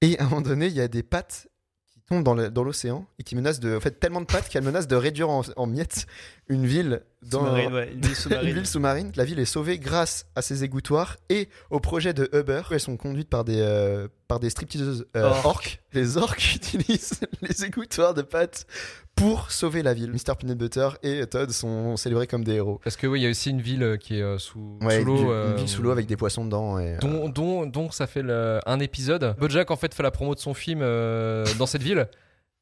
[0.00, 1.46] Et à un moment donné, il y a des pattes
[1.86, 3.76] qui tombent dans l'océan et qui menacent de...
[3.76, 6.06] En fait, tellement de pattes qu'elles menacent de réduire en, en miettes
[6.52, 7.40] une ville dans...
[7.46, 10.64] Sous-marine, ouais, une ville Une sous-marine ville sous-marine, la ville est sauvée grâce à ces
[10.64, 12.62] égouttoirs et au projet de Uber.
[12.70, 15.44] Elles sont conduites par des, euh, par des stripteaseuses euh, Orques.
[15.44, 15.80] orques.
[15.92, 18.66] Les orques utilisent les égouttoirs de pâtes
[19.14, 20.10] pour sauver la ville.
[20.10, 20.34] Mr.
[20.38, 22.80] Peanut Butter et Todd sont célébrés comme des héros.
[22.82, 25.00] Parce que oui, il y a aussi une ville euh, qui est euh, sous, Ouais,
[25.00, 25.30] sous l'eau.
[25.32, 26.78] euh, une ville sous l'eau avec des poissons dedans.
[26.78, 29.36] Et, euh, dont, dont, dont ça fait le- un épisode.
[29.38, 32.08] Bojack en fait fait la promo de son film euh, dans cette ville.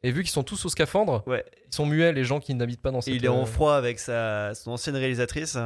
[0.02, 1.44] Et vu qu'ils sont tous au scaphandre, Ouais.
[1.70, 3.46] ils sont muets les gens qui n'habitent pas dans et cette il est en euh,
[3.46, 5.58] froid avec sa son ancienne réalisatrice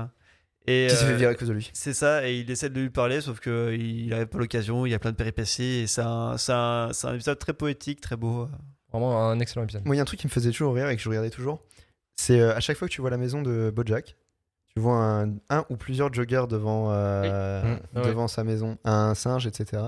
[0.66, 1.70] et qui s'est fait euh, virer à cause de lui.
[1.74, 4.94] C'est ça, et il essaie de lui parler, sauf qu'il n'avait pas l'occasion, il y
[4.94, 6.36] a plein de péripéties, et c'est un,
[7.14, 8.48] épisode très poétique, très beau.
[8.90, 9.84] Vraiment un excellent épisode.
[9.84, 11.30] Moi, il y a un truc qui me faisait toujours rire et que je regardais
[11.30, 11.60] toujours.
[12.16, 14.16] C'est euh, à chaque fois que tu vois la maison de Bojack,
[14.74, 17.70] tu vois un, un ou plusieurs joggers devant, euh, Oui.
[17.70, 18.06] Mmh, ouais.
[18.08, 19.82] devant sa maison, un singe, etc.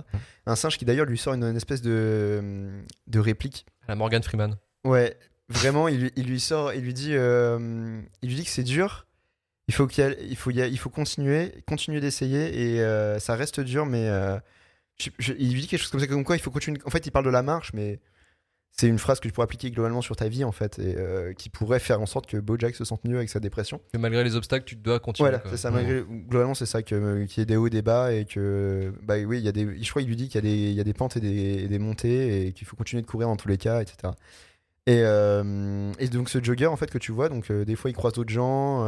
[0.45, 3.67] Un singe qui d'ailleurs lui sort une, une espèce de, de réplique.
[3.89, 4.57] La Morgan Freeman.
[4.85, 5.17] Ouais,
[5.49, 8.63] vraiment, il, lui- il lui sort, il lui dit, euh, il lui dit que c'est
[8.63, 9.07] dur.
[9.69, 13.85] Il faut qu'il il faut, il faut continuer, continuer d'essayer et euh, ça reste dur,
[13.85, 14.39] mais euh,
[15.29, 16.81] il lui dit quelque chose comme ça, comme quoi il faut continuer.
[16.85, 17.99] En fait, il parle de la marche, mais
[18.79, 21.33] c'est une phrase que tu pourrais appliquer globalement sur ta vie en fait et euh,
[21.33, 23.81] qui pourrait faire en sorte que BoJack se sente mieux avec sa dépression.
[23.93, 25.31] Que malgré les obstacles, tu dois continuer.
[25.31, 25.71] Voilà, c'est ça.
[25.71, 29.15] Malgré, globalement, c'est ça que qu'il y ait des hauts, des bas et que bah
[29.17, 29.83] oui, il y a des.
[29.83, 31.21] Je crois qu'il lui dit qu'il y a des, il y a des pentes et
[31.21, 34.13] des, et des montées et qu'il faut continuer de courir dans tous les cas, etc.
[34.89, 37.91] Et, euh, et donc ce jogger en fait que tu vois, donc euh, des fois
[37.91, 38.85] il croise d'autres gens.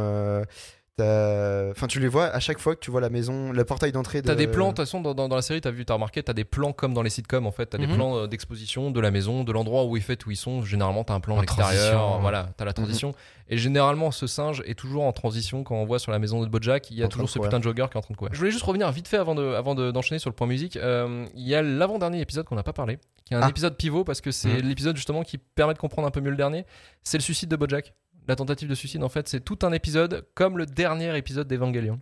[1.71, 4.21] Enfin, tu les vois à chaque fois que tu vois la maison, le portail d'entrée.
[4.21, 4.27] De...
[4.27, 6.21] T'as des plans, de toute façon, dans, dans- dans la série, t'as vu, t'as remarqué,
[6.23, 7.67] t'as des plans comme dans les sitcoms, en fait.
[7.67, 7.95] T'as des Mhm.
[7.95, 10.61] plans euh, d'exposition de la maison, de l'endroit où ils fait, où ils sont.
[10.63, 11.71] Généralement, t'as un plan En extérieur.
[11.97, 12.19] transition.
[12.21, 13.13] Voilà, t'as la transition.
[13.51, 16.47] Et généralement, ce singe est toujours en transition quand on voit sur la maison de
[16.47, 16.91] Bojack.
[16.91, 18.33] Il y a En toujours ce putain de jogger qui est en train de courir.
[18.33, 20.77] Je voulais juste revenir vite fait avant de, avant de- d'enchaîner sur le point musique.
[20.77, 23.49] Euh, il y a l'avant-dernier épisode qu'on n'a pas parlé, qui est un Ah.
[23.49, 24.67] épisode pivot parce que c'est Mhm.
[24.69, 26.65] l'épisode justement qui permet de comprendre un peu mieux le dernier.
[27.01, 27.93] C'est le suicide de Bojack.
[28.29, 31.99] La tentative de suicide, en fait, c'est tout un épisode comme le dernier épisode d'Evangelion.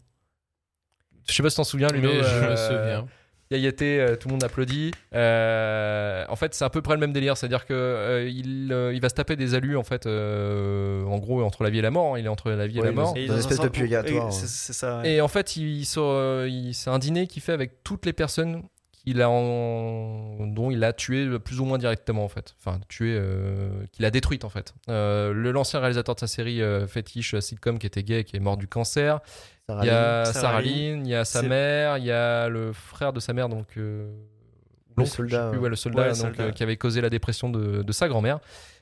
[1.30, 2.10] Je sais pas si t'en souviens, Luno.
[2.10, 3.08] Mais je euh, me souviens.
[3.50, 4.92] Yayete, euh, tout le monde applaudit.
[5.14, 8.94] Euh, en fait, c'est à peu près le même délire, c'est-à-dire que euh, il, euh,
[8.94, 11.82] il va se taper des alus en fait, euh, en gros entre la vie et
[11.82, 12.16] la mort.
[12.16, 12.20] hein.
[12.20, 13.14] Il est entre la vie et la mort.
[13.16, 14.48] une un espèce de purgatoire, et C'est ouais.
[14.48, 15.00] c'est ça.
[15.00, 15.14] ouais.
[15.14, 18.12] Et en fait, il, sort, euh, il- c'est un dîner qu'il fait avec toutes les
[18.12, 18.64] personnes
[19.08, 22.56] qu'il a en- dont il a tué plus ou moins directement en fait.
[22.60, 24.74] Enfin, tué, euh, qu'il a détruite en fait.
[24.90, 28.36] Euh, le l'ancien réalisateur de sa série euh, fétiche euh, sitcom qui était gay, qui
[28.36, 29.20] est mort du cancer.
[29.68, 30.26] Sarah Il y a.
[30.26, 33.34] Sarah Sarah Lynn, il y a sa mère, il y a le frère de sa
[33.34, 35.70] mère, donc Le soldat, plus, ouais.
[35.70, 36.52] le soldat, Ouais, donc, soldat.
[36.52, 38.40] qui avait causé la dépression de, de sa grand-mère.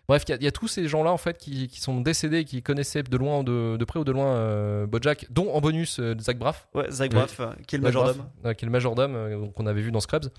[0.07, 1.99] Bref, il y, a- il y a tous ces gens-là en fait qui, qui sont
[2.01, 5.61] décédés, qui connaissaient de loin, de, de près ou de loin euh, Bojack, dont en
[5.61, 7.11] bonus euh, Zach Braff, Ouais, Zach.
[7.11, 8.25] Braff, euh, qui est le majordome.
[8.43, 10.29] Qui est le majordome qu'on avait vu dans Scrubs,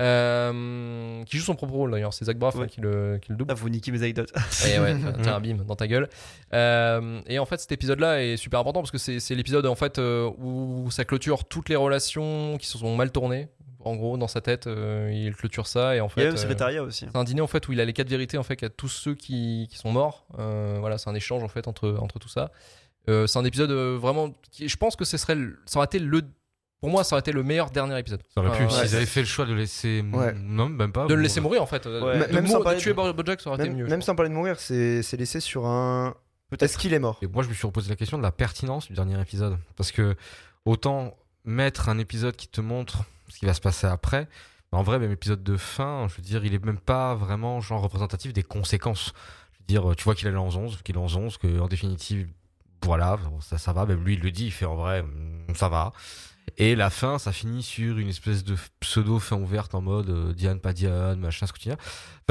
[0.00, 2.14] euh, qui joue son propre rôle d'ailleurs.
[2.14, 2.64] C'est Zach Braff Ouais.
[2.64, 3.50] hein, qui, le, qui le double.
[3.50, 4.32] Ah, vous niquez mes anecdotes.
[4.66, 6.08] Et ouais, tiens, tiens, bim, dans ta gueule.
[6.54, 9.74] Euh, et en fait, cet épisode-là est super important parce que c'est c'est l'épisode en
[9.74, 13.48] fait euh, où ça clôture toutes les relations qui se sont mal tournées.
[13.88, 16.20] En gros, dans sa tête, euh, il clôture ça et en Il y fait.
[16.22, 17.06] a même euh, secrétariat aussi.
[17.10, 18.88] c'est un dîner en fait où il a les quatre vérités en fait à tous
[18.88, 20.26] ceux qui, qui sont morts.
[20.38, 22.50] Euh, voilà, c'est un échange en fait entre, entre tout ça.
[23.08, 24.32] Euh, c'est un épisode vraiment.
[24.50, 26.22] Qui, je pense que ce serait, le- ça aurait été le,
[26.80, 28.20] pour moi, ça aurait été le meilleur dernier épisode.
[28.34, 28.64] Ça aurait pu.
[28.64, 28.96] Enfin, S'ils ouais.
[28.96, 30.04] avaient fait le choix de laisser.
[30.12, 30.32] Ouais.
[30.34, 31.06] Non, même pas.
[31.06, 31.86] de le laisser mourir en fait.
[31.86, 31.92] Ouais.
[32.28, 33.86] De, Même mou- sans de parler tuer de- Bo- Bojack, ça aurait été mieux.
[33.86, 36.14] même sans parler de mourir, c'est c'est laissé sur un.
[36.60, 37.18] Est-ce qu'il est mort?
[37.22, 39.58] Et moi, je me suis reposé la question de la pertinence du dernier épisode.
[39.76, 40.14] Parce que
[40.64, 41.14] autant
[41.44, 44.28] mettre un épisode qui te montre ce qui va se passer après,
[44.72, 47.80] en vrai, même épisode de fin, je veux dire, il est même pas vraiment genre
[47.80, 49.12] représentatif des conséquences.
[49.52, 51.68] Je veux dire, tu vois qu'il est en 11, qu'il est en 11, que en
[51.68, 52.28] définitive,
[52.84, 53.86] voilà, ça, ça va.
[53.86, 55.92] Même lui, il le dit, il fait en vrai, mm, ça va.
[56.56, 60.32] Et la fin, ça finit sur une espèce de pseudo fin ouverte en mode euh,
[60.32, 61.74] Diane, pas Diane, machin, ce que tu dis.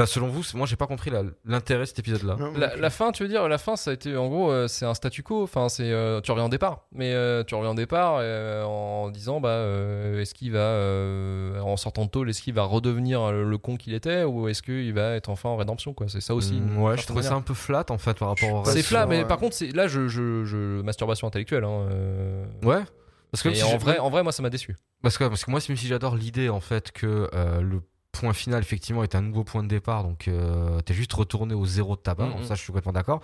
[0.00, 1.10] Enfin, selon vous, moi, j'ai pas compris
[1.44, 2.36] l'intérêt de cet épisode-là.
[2.56, 4.84] La, la fin, tu veux dire, la fin, ça a été en gros, euh, c'est
[4.86, 5.42] un statu quo.
[5.42, 9.10] Enfin, c'est euh, tu reviens au départ, mais euh, tu reviens au départ euh, en
[9.10, 13.32] disant, bah, euh, est-ce qu'il va, euh, en sortant de tôle, est-ce qu'il va redevenir
[13.32, 16.20] le, le con qu'il était, ou est-ce qu'il va être enfin en rédemption, quoi C'est
[16.20, 16.54] ça aussi.
[16.60, 19.06] Mm, ouais, je trouvais ça un peu flat en fait par rapport au C'est flat,
[19.06, 21.64] mais par contre, là, je, je, je- masturbation intellectuelle.
[21.64, 22.82] Hein, euh, Ouais.
[23.30, 24.76] Parce que, si en vrai, en vrai, moi, ça m'a déçu.
[25.02, 28.32] parce que, parce que moi, même si j'adore l'idée en fait que euh, le point
[28.32, 31.94] final effectivement est un nouveau point de départ, donc euh, t'es juste retourné au zéro
[31.94, 32.44] de ta barre, Mhm.
[32.44, 33.20] ça je suis complètement d'accord.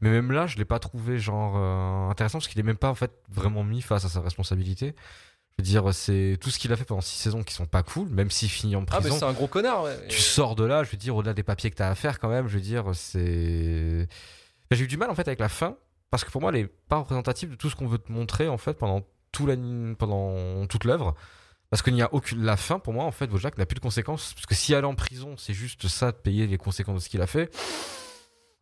[0.00, 2.88] Mais même là, je l'ai pas trouvé genre euh, intéressant parce qu'il est même pas
[2.90, 4.94] en fait vraiment mis face à sa responsabilité.
[5.50, 7.82] Je veux dire, c'est tout ce qu'il a fait pendant six saisons qui sont pas
[7.82, 9.16] cool, même s'il finit en Ah, mais prison.
[9.18, 9.82] c'est un gros connard.
[9.84, 9.98] ouais.
[10.08, 12.30] tu sors de là, je veux dire, au-delà des papiers que t'as à faire quand
[12.30, 14.08] même, je veux dire, c'est.
[14.08, 15.76] Enfin, J'ai eu du mal en fait avec la fin
[16.10, 18.48] parce que pour moi, elle est pas représentative de tout ce qu'on veut te montrer
[18.48, 19.02] en fait pendant
[19.32, 19.56] tout la...
[19.98, 21.14] pendant toute l'œuvre.
[21.70, 22.42] Parce qu'il n'y a aucune.
[22.44, 24.34] La fin, pour moi, en fait, Bojack n'a plus de conséquences.
[24.34, 27.08] Parce que si aller en prison, c'est juste ça, de payer les conséquences de ce
[27.08, 27.50] qu'il a fait.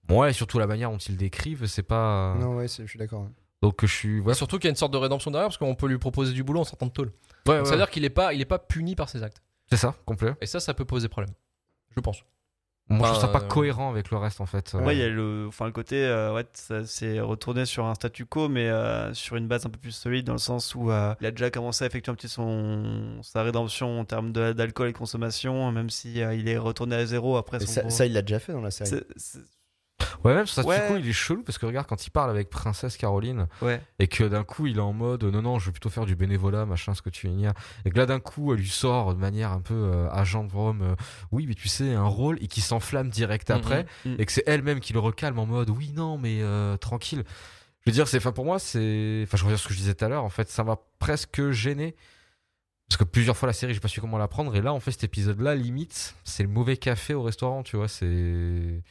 [0.09, 2.35] Ouais, et surtout la manière dont ils le décrivent, c'est pas.
[2.39, 3.29] Non, ouais, c'est- je suis d'accord.
[3.63, 4.23] Donc je suis.
[4.29, 6.33] Et surtout qu'il y a une sorte de rédemption derrière, parce qu'on peut lui proposer
[6.33, 7.13] du boulot en sortant de tôle.
[7.47, 9.43] ouais, C'est-à-dire qu'il est pas, il est pas puni par ses actes.
[9.69, 10.35] c'est ça, complet.
[10.41, 11.35] Et ça, ça peut poser problème.
[11.95, 12.25] Je pense.
[12.91, 14.75] Moi, je trouve ça pas euh, cohérent avec le reste en fait.
[14.75, 17.95] Ouais, il y a le, enfin, le côté, euh, ouais, ça s'est retourné sur un
[17.95, 20.91] statu quo, mais euh, sur une base un peu plus solide, dans le sens où
[20.91, 24.89] euh, il a déjà commencé à effectuer un petit son, sa rédemption en termes d'alcool
[24.89, 27.91] et de consommation, même si euh, il est retourné à zéro après son ça, gros-
[27.91, 28.91] ça, il l'a déjà fait dans la série.
[28.91, 29.39] C'est- c'est-
[30.25, 30.85] Ouais, même sur Ouais.
[30.89, 33.81] coup, il est chelou parce que regarde, quand il parle avec Princesse Caroline, Ouais.
[33.99, 36.15] et que d'un coup il est en mode non non je veux plutôt faire du
[36.17, 37.53] bénévolat machin ce que tu veux dire
[37.85, 40.53] et que là d'un coup elle lui sort de manière un peu euh, agent de
[40.53, 40.95] Rome euh,
[41.33, 44.17] oui mais tu sais un rôle et qui s'enflamme direct après Mhm.
[44.19, 47.25] et que c'est elle-même qui le recalme en mode oui non mais euh, tranquille
[47.85, 49.79] je veux dire c'est enfin pour moi c'est enfin je reviens à ce que je
[49.79, 51.97] disais tout à l'heure en fait ça m'a presque gêné
[52.89, 54.81] parce que plusieurs fois la série j'ai pas su comment la prendre et là en
[54.81, 58.83] fait cet épisode là limite c'est le mauvais café au restaurant tu vois c'est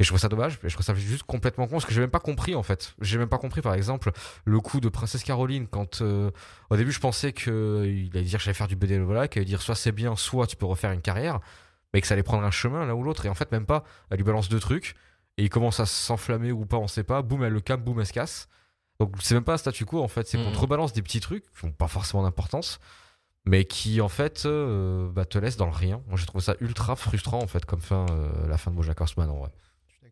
[0.00, 2.00] et je trouve ça dommage, et je trouve ça juste complètement con, parce que j'ai
[2.00, 2.94] même pas compris en fait.
[3.00, 4.10] J'ai même pas compris par exemple
[4.44, 6.30] le coup de Princesse Caroline quand euh,
[6.70, 9.62] au début je pensais qu'il allait dire que j'allais faire du bénévolat, qu'il allait dire
[9.62, 11.38] soit c'est bien, soit tu peux refaire une carrière,
[11.92, 13.84] mais que ça allait prendre un chemin l'un ou l'autre, et en fait même pas,
[14.10, 14.96] elle lui balance deux trucs,
[15.38, 18.00] et il commence à s'enflammer ou pas, on sait pas, boum elle le cap, boum
[18.00, 18.48] elle se casse.
[18.98, 21.20] Donc c'est même pas un statu quo en fait, c'est qu'on te rebalance des petits
[21.20, 22.80] trucs qui ont pas forcément d'importance,
[23.44, 26.02] mais qui en fait euh, bah, te laissent dans le rien.
[26.08, 29.00] Moi j'ai trouvé ça ultra frustrant en fait comme fin, euh, la fin de Bojack
[29.00, 29.50] Horseman en vrai.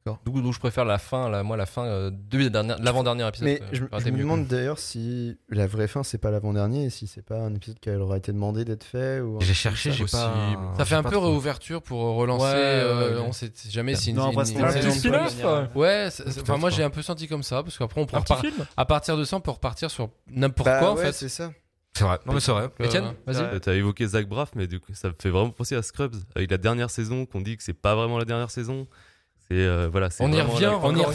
[0.04, 0.20] D'accord.
[0.24, 2.50] D'où d'où je préfère la fin, la, moi la fin euh, de
[2.82, 3.44] l'avant-dernier épisode.
[3.44, 6.90] Mais euh, je, aurait me demande d'ailleurs si la vraie fin c'est pas l'avant-dernier et
[6.90, 9.40] si c'est pas un épisode qui aura été demandé d'être fait ou.
[9.40, 10.34] J'ai cherché, j'ai pas.
[10.76, 11.20] Ça fait un peu trop.
[11.30, 12.44] réouverture pour relancer.
[12.46, 13.24] Ouais, euh, ouais.
[13.28, 14.16] On sait jamais si une.
[14.16, 16.08] Non, une un saison petit spin-off, ouais.
[16.10, 18.16] C'est- c'est- enfin moi j'ai un peu senti comme ça parce qu'après on peut
[18.76, 21.12] à partir de ça on peut repartir sur n'importe Bah quoi en ouais, fait.
[21.12, 21.52] c'est ça.
[21.94, 22.18] C'est vrai.
[22.26, 22.70] Non, mais c'est vrai.
[22.80, 23.42] Euh, Etienne, vas-y.
[23.44, 26.16] Euh, T'as évoqué Zach Braff, mais du coup, ça me fait vraiment penser à Scrubs,
[26.34, 28.86] avec la dernière saison, qu'on dit que c'est pas vraiment la dernière saison.
[29.52, 31.08] C'est euh, voilà, On y revient, la- on y encore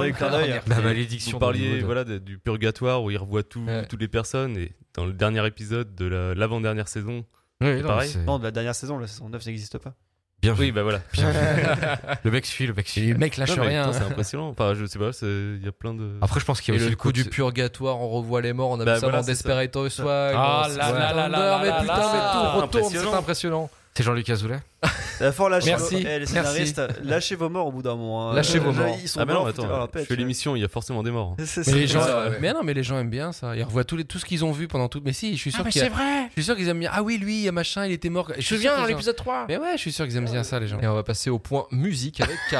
[0.00, 0.60] revient.
[0.68, 1.32] La malédiction.
[1.32, 3.84] Vous parliez voilà de- du purgatoire où il revoit tout- Ouais.
[3.86, 7.24] toutes les personnes et dans le dernier épisode de la- l'avant-dernière saison.
[7.60, 8.10] Oui, non, pareil.
[8.26, 9.92] Non, de la dernière saison, la saison 9 n'existe pas.
[10.40, 10.60] Bien vu.
[10.66, 11.00] Oui, bah voilà.
[11.12, 11.38] Bien vu.
[12.24, 13.00] le mec suit, le mec suit.
[13.02, 13.92] les mecs lâchent Non, mais rien.
[13.92, 14.48] C'est impressionnant.
[14.48, 16.12] Enfin, je sais pas, il y a plein de.
[16.22, 18.52] Après, je pense qu'il y Et a aussi le coup du purgatoire, on revoit les
[18.54, 19.20] morts, on a Bah vu ça dans.
[19.22, 20.06] Desperate Housewives.
[20.08, 22.32] Ah là là là là mais là putain, là mais là.
[22.54, 23.68] tout retourne, c'est Impressionnant.
[23.98, 24.60] C'est Jean-Luc Azoulay
[25.20, 26.00] La fois, lâchez Merci, vos...
[26.02, 26.32] eh, les merci.
[26.34, 28.30] scénaristes, lâchez vos morts au bout d'un moment.
[28.30, 28.34] hein.
[28.36, 28.96] Lâchez vos morts.
[29.02, 30.68] Ils sont Ah bah morts, non, foutez- attends, alors, je fais l'émission, il y a
[30.68, 31.34] forcément des morts.
[31.44, 32.06] C'est Mais les gens,
[32.40, 33.56] mais non, mais les gens aiment bien ça.
[33.56, 35.02] Ils revoient tous les, tout ce qu'ils ont vu pendant tout.
[35.04, 36.90] Mais si, je suis sûr qu'il y a- vrai je suis sûr qu'ils aiment bien.
[36.94, 38.28] Ah oui, lui, il y a machin, il était mort.
[38.36, 39.46] Je Je suis me sûr souviens qu'ils dans aiment- l'épisode 3.
[39.48, 40.78] Mais ouais, je suis sûr qu'ils aiment bien ça, les gens.
[40.80, 42.36] Et on va passer au point musique avec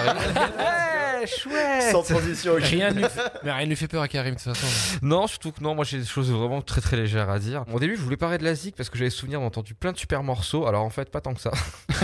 [1.24, 1.92] Karim.
[1.92, 2.52] Sans transition.
[2.54, 2.62] ok.
[2.62, 3.20] Rien ne lui fait...
[3.44, 4.66] Mais rien ne lui fait peur à Karim de toute façon.
[5.02, 7.64] Non, surtout que non, moi j'ai des choses vraiment très très légères à dire.
[7.72, 9.92] Au début, je voulais parler de la zik parce que j'avais souvenir d'avoir entendu plein
[9.92, 10.66] de super morceaux.
[10.66, 11.50] Alors en fait, pas tant que ça.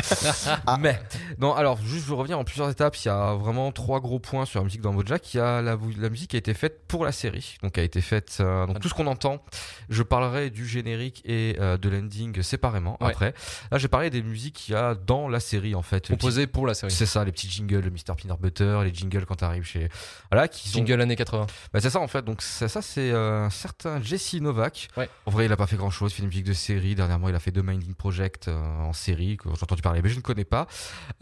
[0.78, 1.00] Mais
[1.38, 2.96] non, alors juste je veux revenir en plusieurs étapes.
[3.04, 5.34] Il y a vraiment trois gros points sur la musique dans Bojack.
[5.34, 7.80] Il y a la, la musique qui a été faite pour la série, donc qui
[7.80, 8.38] a été faite.
[8.40, 9.42] euh, donc tout ce qu'on entend.
[9.88, 13.10] Je parlerai du générique et euh, de l'ending séparément Ouais.
[13.10, 13.34] après.
[13.70, 16.08] Là, j'ai parlé des musiques qu'il y a dans la série en fait.
[16.08, 16.92] Les Composé pour la série.
[16.92, 19.88] C'est ça, les petits jingles, le Mr Peanut Butter, les jingles quand t'arrives chez.
[20.30, 21.46] Voilà, qui sont Jingle années 80.
[21.72, 24.88] bah, c'est ça en fait, donc ça, ça c'est euh, un certain Jesse Novak.
[24.96, 25.08] Ouais.
[25.26, 26.94] En vrai, il a pas fait grand chose, il fait une musique de série.
[26.94, 30.08] Dernièrement, il a fait The Minding Project euh, en série, que j'ai entendu parler, mais
[30.08, 30.66] je ne connais pas.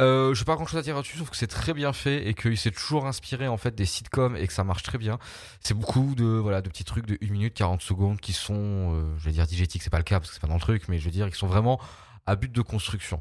[0.01, 2.27] Euh, je n'ai pas grand chose à dire là-dessus, sauf que c'est très bien fait
[2.27, 5.19] et qu'il s'est toujours inspiré en fait des sitcoms et que ça marche très bien.
[5.61, 8.55] C'est beaucoup de voilà de petits trucs de 1 minute 40 secondes qui sont,
[8.95, 10.61] euh, je vais dire digétiques, c'est pas le cas parce que c'est pas dans le
[10.61, 11.81] truc, mais je veux dire, qui sont vraiment
[12.27, 13.21] à but de construction.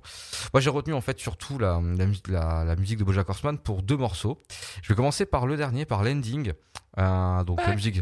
[0.54, 3.58] Moi, j'ai retenu en fait surtout la, la, mu- la, la musique de BoJack Horseman
[3.58, 4.38] pour deux morceaux.
[4.84, 6.54] Je vais commencer par le dernier, par l'ending.
[6.98, 8.02] Euh, donc la musique.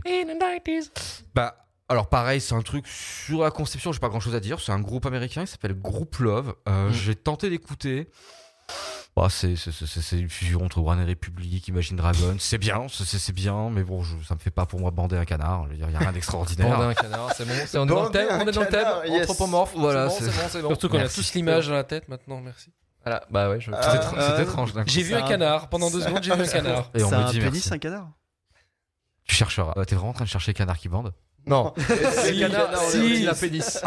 [1.36, 4.60] Bah, alors pareil, c'est un truc sur la conception, j'ai pas grand chose à dire.
[4.60, 6.54] C'est un groupe américain qui s'appelle Group Love.
[6.68, 6.94] Euh, Mm.
[6.94, 8.10] J'ai tenté d'écouter.
[9.20, 12.38] Bah, c'est une fusion entre One Republic, Imagine Dragon.
[12.40, 15.26] C'est bien, c'est- bien, mais bon, je, ça me fait pas pour moi bander un
[15.26, 15.66] canard.
[15.74, 16.70] Il y a rien d'extraordinaire.
[16.70, 17.54] Bander un canard, c'est bon.
[17.68, 18.82] c'est- On est dans le thème, on est dans le thème.
[18.82, 19.24] canard, yes.
[19.24, 20.68] Anthropomorphe, Voilà, c'est bon, c'est- bon.
[20.70, 22.72] Surtout qu'on a tous l'image dans la tête maintenant, merci.
[23.04, 23.72] Voilà, bah ouais, je.
[23.72, 24.74] C'est étrange, c'est euh, étrange.
[24.86, 25.68] J'ai vu un canard.
[25.68, 26.90] Pendant deux secondes, j'ai vu un canard.
[26.96, 28.08] Et on un pénis, un canard
[29.26, 29.74] Tu chercheras.
[29.76, 31.12] Euh, T'es vraiment en train de chercher canard qui bande
[31.46, 31.74] Non.
[32.24, 33.24] Si, canard, si.
[33.24, 33.82] la pénis.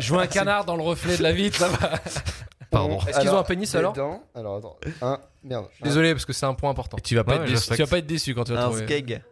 [0.00, 1.90] Je vois un canard dans le reflet de la vitre, ça va.
[2.72, 2.98] Pardon.
[3.06, 4.76] Est-ce qu'ils ont un pénis alors dedans, Alors attends.
[5.02, 5.20] Un.
[5.44, 5.66] Merde.
[5.82, 6.96] Désolé parce que c'est un point important.
[7.04, 8.68] Tu vas pas, Ouais, être déçu, tu vas pas être déçu quand tu vas Un
[8.70, 8.84] trouver.
[8.86, 9.22] skeg.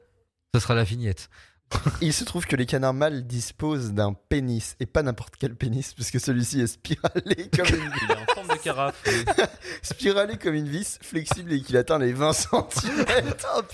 [0.55, 1.29] Ce sera la vignette.
[2.01, 5.95] Il se trouve que les canards mâles disposent d'un pénis et pas n'importe quel pénis
[5.95, 9.01] parce que celui-ci est spiralé comme une Il est en forme de carafe.
[9.83, 12.65] spiralé comme une vis, flexible et qu'il atteint les 20 cm.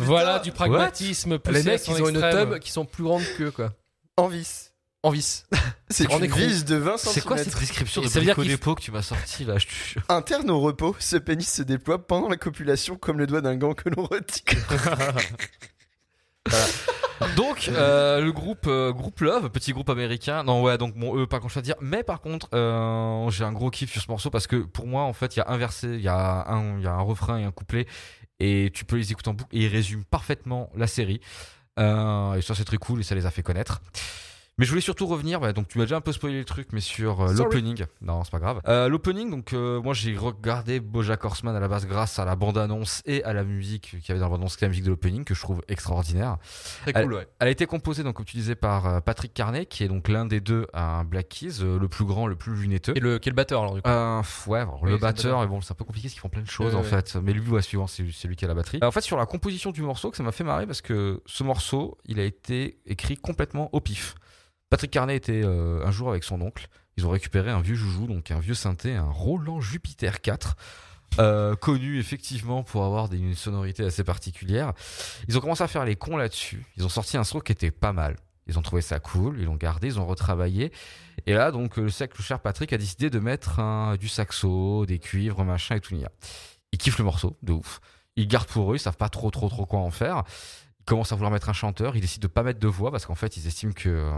[0.00, 2.50] Voilà du pragmatisme poussé Les à mecs, son ils ont une extrême.
[2.50, 3.72] tub qui sont plus grandes qu'eux, quoi.
[4.18, 4.72] en vis.
[5.02, 5.44] En vis.
[5.88, 6.40] C'est En une écran.
[6.40, 7.12] vis de 20 cm.
[7.14, 9.44] C'est quoi cette description de Ça veut dire Brico qu'il Dépôt que tu m'as sorti
[9.44, 10.12] là je te.
[10.12, 13.74] Interne au repos, ce pénis se déploie pendant la copulation comme le doigt d'un gant
[13.74, 14.56] que l'on retire.
[17.34, 20.44] Donc euh, le groupe euh, groupe Love, petit groupe américain.
[20.44, 21.74] Non ouais donc bon eux pas grand chose à dire.
[21.80, 25.02] Mais par contre euh, j'ai un gros kiff sur ce morceau parce que pour moi
[25.02, 27.00] en fait il y a un verset, il y a un il y a un
[27.00, 27.86] refrain et un couplet
[28.38, 31.20] et tu peux les écouter en boucle et ils résument parfaitement la série.
[31.78, 33.80] Euh, et ça c'est très cool et ça les a fait connaître.
[34.58, 36.68] Mais je voulais surtout revenir, bah, donc tu m'as déjà un peu spoilé le truc,
[36.72, 37.84] mais sur euh, l'opening.
[38.00, 38.62] Non, c'est pas grave.
[38.66, 42.36] Euh, l'opening, donc euh, moi j'ai regardé BoJack Horseman à la base grâce à la
[42.36, 44.84] bande-annonce et à la musique qu'il y avait dans la bande-annonce, qui est la musique
[44.84, 46.38] de l'opening que je trouve extraordinaire.
[46.80, 47.28] Très Elle- cool, ouais.
[47.38, 50.08] Elle a été composée, donc, comme tu disais, par euh, Patrick Carney, qui est donc
[50.08, 52.94] l'un des deux à Black Keys, euh, le plus grand, le plus lunetteux.
[52.96, 55.72] Et le, quel batteur alors du coup ouais, alors, Oui, le batteur, et bon, c'est
[55.72, 57.16] un peu compliqué parce qu'ils font plein de choses en fait.
[57.16, 58.78] Mais lui, ouais, suivant, c'est lui qui a la batterie.
[58.82, 61.44] En fait, sur la composition du morceau, que ça m'a fait marrer parce que ce
[61.44, 64.14] morceau, il a été écrit complètement au pif.
[64.70, 66.66] Patrick Carney était euh, un jour avec son oncle.
[66.96, 70.56] Ils ont récupéré un vieux joujou, donc un vieux synthé, un Roland Jupiter 4.
[71.20, 74.72] euh, connu effectivement pour avoir une sonorité assez particulière.
[75.28, 76.64] Ils ont commencé à faire les cons là-dessus.
[76.76, 78.16] Ils ont sorti un son qui était pas mal.
[78.48, 80.72] Ils ont trouvé ça cool, ils l'ont gardé, ils ont retravaillé.
[81.26, 84.86] Et là, donc, le sec, le cher Patrick a décidé de mettre un, du saxo,
[84.86, 85.94] des cuivres, machin et tout.
[85.94, 86.10] nia.
[86.72, 87.80] Ils kiffent le morceau, de ouf.
[88.16, 90.22] Ils gardent pour eux, ils savent pas trop, trop, trop quoi en faire.
[90.86, 93.06] Ils commencent à vouloir mettre un chanteur, ils décident de pas mettre de voix parce
[93.06, 93.88] qu'en fait, ils estiment que.
[93.88, 94.12] euh,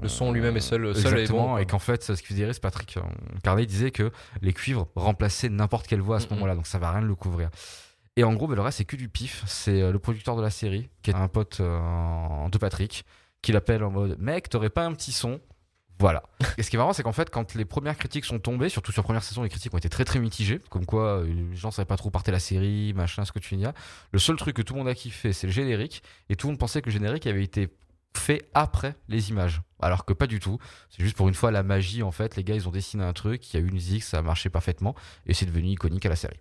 [0.00, 2.54] Le son lui-même est seul- seul est bon, et qu'en fait, ce qui faisait rire,
[2.54, 3.02] c'est Patrick euh,
[3.42, 4.10] Carney disait que
[4.40, 7.14] les cuivres remplaçaient n'importe quelle voix à ce moment-là, donc ça va rien de le
[7.14, 7.50] couvrir.
[8.16, 9.42] Et en gros, bah, le reste, c'est que du pif.
[9.46, 13.04] C'est euh, le producteur de la série, qui est un pote euh, de Patrick,
[13.42, 15.40] qui l'appelle en mode Mec, t'aurais pas un petit son?
[15.98, 16.22] Voilà.
[16.58, 18.92] Et ce qui est marrant, c'est qu'en fait, quand les premières critiques sont tombées, surtout
[18.92, 20.60] sur la première saison, les critiques ont été très très mitigées.
[20.70, 23.38] Comme quoi, euh, les gens savaient pas trop où partait la série, machin, ce que
[23.38, 23.64] tu dis.
[24.12, 26.02] Le seul truc que tout le monde a kiffé, c'est le générique.
[26.28, 27.68] Et tout le monde pensait que le générique avait été
[28.16, 29.62] fait après les images.
[29.80, 30.58] Alors que pas du tout.
[30.90, 32.36] C'est juste pour une fois la magie, en fait.
[32.36, 34.22] Les gars, ils ont dessiné un truc, il y a eu une musique, ça a
[34.22, 34.94] marché parfaitement.
[35.26, 36.40] Et c'est devenu iconique à la série.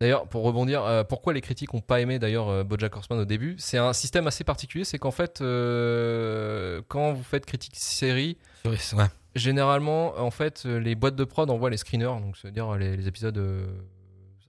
[0.00, 3.24] D'ailleurs, pour rebondir, euh, pourquoi les critiques n'ont pas aimé d'ailleurs euh, BoJack Horseman au
[3.24, 3.56] début?
[3.58, 8.76] C'est un système assez particulier, c'est qu'en fait, euh, quand vous faites critique série, Ouais.
[9.34, 13.08] généralement, en fait, euh, les boîtes de prod envoient les screeners, donc c'est-à-dire les, les
[13.08, 13.66] épisodes euh,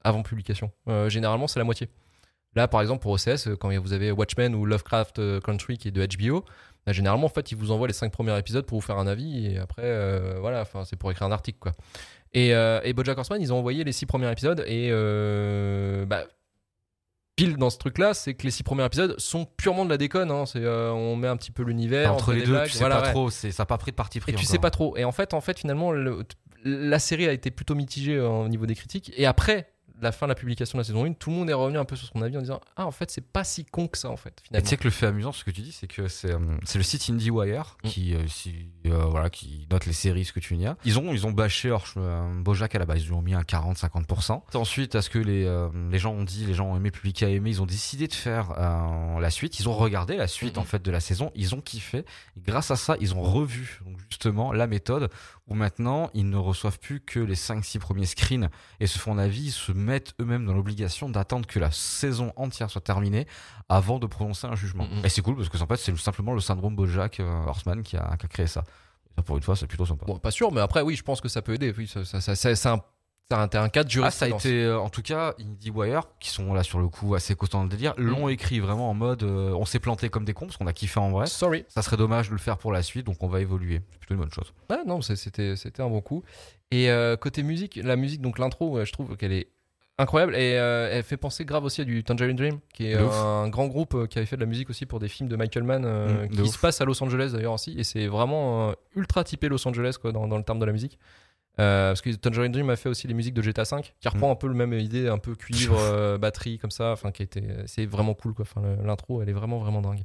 [0.03, 0.71] avant publication.
[0.87, 1.89] Euh, généralement, c'est la moitié.
[2.55, 5.89] Là, par exemple, pour OCS, euh, quand vous avez Watchmen ou Lovecraft euh, Country qui
[5.89, 6.43] est de HBO,
[6.85, 9.07] bah, généralement, en fait, ils vous envoient les cinq premiers épisodes pour vous faire un
[9.07, 11.73] avis et après, euh, voilà, c'est pour écrire un article, quoi.
[12.33, 16.25] Et, euh, et BoJack Horseman, ils ont envoyé les six premiers épisodes et euh, bah,
[17.45, 20.31] pile dans ce truc-là, c'est que les six premiers épisodes sont purement de la déconne.
[20.31, 20.45] hein.
[20.45, 22.97] C'est, euh, on met un petit peu l'univers Entre les deux, blagues, tu sais voilà,
[23.01, 23.11] pas ouais.
[23.11, 24.31] trop, c'est- ça n'a pas pris de parti pris.
[24.31, 24.95] Et tu sais pas trop.
[24.97, 26.23] Et en fait, en fait, finalement, le-
[26.65, 29.11] la série a été plutôt mitigée euh, au niveau des critiques.
[29.15, 29.69] Et après
[30.01, 31.85] la fin de la publication de la saison 1, tout le monde est revenu un
[31.85, 34.09] peu sur son avis en disant Ah, en fait, c'est pas si con que ça,
[34.09, 36.07] en fait, Et tu sais que le fait amusant, ce que tu dis, c'est que
[36.07, 36.39] c'est euh,
[36.75, 37.87] le site IndieWire Mm.
[37.89, 40.65] qui, euh, si, euh, voilà, qui note les séries, ce que tu dis.
[40.85, 43.41] Ils ont, ils ont bâché euh, Bojack à la base, ils lui ont mis un
[43.41, 44.41] 40-50%.
[44.53, 46.91] Ensuite, à ce que les, euh, les gens ont dit, les gens ont aimé, le
[46.91, 48.51] public a aimé, ils ont décidé de faire
[49.19, 49.59] la suite.
[49.59, 51.99] Ils ont regardé la suite en fait de la saison, ils ont kiffé.
[52.37, 55.09] Et grâce à ça, ils ont revu donc, justement la méthode
[55.47, 59.17] où maintenant ils ne reçoivent plus que les 5-6 premiers screens et se font un
[59.17, 59.88] avis, ils se mettent
[60.19, 63.27] eux-mêmes dans l'obligation d'attendre que la saison entière soit terminée
[63.69, 64.87] avant de prononcer un jugement.
[65.03, 67.97] Et c'est cool parce que en fait c'est simplement le syndrome Bojack euh, Horseman qui
[67.97, 68.63] a, qui a créé ça.
[69.25, 70.05] Pour une fois, c'est plutôt sympa.
[70.05, 71.73] Bon, pas sûr, mais après, oui, je pense que ça peut aider.
[71.77, 72.79] Oui, ça, ça, ça- c'est un,
[73.67, 74.45] cas de Ah, ça a jurisprudence.
[74.45, 77.63] été, euh, en tout cas, IndieWire, qui sont là sur le coup assez costauds dans
[77.65, 80.55] le délire, l'ont écrit vraiment en mode euh, on s'est planté comme des cons parce
[80.57, 81.25] qu'on a kiffé en vrai.
[81.27, 81.65] Sorry.
[81.67, 83.81] Ça serait dommage de le faire pour la suite, donc on va évoluer.
[83.91, 84.53] C'est plutôt une bonne chose.
[84.69, 86.23] Ah non, c'était c'était un bon coup.
[86.71, 89.49] Et euh, côté musique, la musique, donc l'intro, ouais, je trouve qu'elle est
[89.99, 93.47] incroyable et euh, elle fait penser grave aussi à du Tangerine Dream, qui est un
[93.49, 95.63] grand groupe euh, qui avait fait de la musique aussi pour des films de Michael
[95.63, 96.55] Mann euh, Mm, de qui ouf.
[96.55, 97.77] se passe à Los Angeles d'ailleurs aussi.
[97.77, 100.97] Et c'est vraiment ultra typé Los Angeles quoi, dans, dans le terme de la musique.
[101.57, 104.35] Parce que Tangerine Dream a fait aussi les musiques de GTA V, qui reprend un
[104.35, 108.13] peu le même idée, un peu cuivre, batterie comme ça, enfin qui était, c'est vraiment
[108.13, 108.45] cool quoi.
[108.49, 110.03] Enfin l'intro, elle est vraiment vraiment dingue.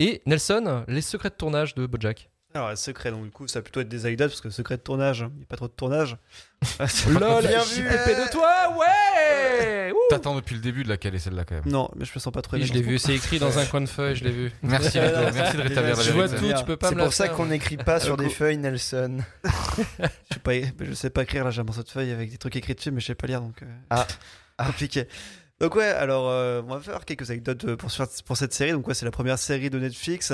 [0.00, 2.31] Et Nelson, les secrets de tournage de BoJack.
[2.54, 4.76] Alors, le secret, donc du coup, ça va plutôt être des anecdotes parce que secret
[4.76, 6.16] de tournage, il n'y a pas trop de tournage.
[7.08, 7.82] LOL, Bien vu.
[7.82, 9.92] de toi, ouais.
[10.10, 11.64] T'attends depuis le début de la caler celle-là quand même.
[11.66, 13.64] Non, mais je me sens pas trop Oui, je l'ai vu, c'est écrit dans un
[13.64, 14.52] coin de feuille, je l'ai vu.
[14.62, 17.46] Merci, merci de rétablir la Je vois tout, tu peux pas C'est pour ça qu'on
[17.46, 19.18] n'écrit pas sur des feuilles, Nelson.
[19.44, 19.50] Je
[20.34, 22.56] sais pas, je sais pas écrire là, j'ai un morceau de feuille avec des trucs
[22.56, 23.62] écrits dessus, mais je sais pas lire donc.
[23.62, 24.06] euh, Ah.
[24.66, 25.08] compliqué.
[25.60, 28.72] Donc ouais, alors euh, on va faire quelques anecdotes euh, pour cette série.
[28.72, 30.32] Donc ouais, c'est la première série de Netflix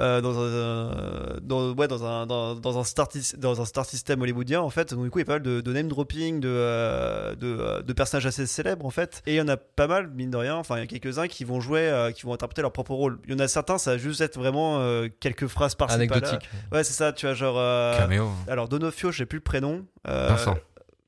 [0.00, 4.20] euh, dans un dans, ouais, dans un dans, dans un star dans un star system
[4.22, 4.92] hollywoodien en fait.
[4.92, 7.46] Donc du coup, il y a pas mal de, de name dropping de, euh, de
[7.60, 9.22] euh, de personnages assez célèbres en fait.
[9.26, 10.56] Et il y en a pas mal mine de rien.
[10.56, 12.92] Enfin, il y a quelques uns qui vont jouer, euh, qui vont interpréter leur propre
[12.94, 13.18] rôle.
[13.26, 16.48] Il y en a certains, ça va juste être vraiment euh, quelques phrases par Anecdotique.
[16.72, 17.12] Ouais, c'est ça.
[17.12, 17.56] Tu vois genre.
[17.58, 18.28] euh, Caméo.
[18.48, 19.84] alors Donofrio, je sais plus le prénom.
[20.08, 20.56] Euh, Vincent.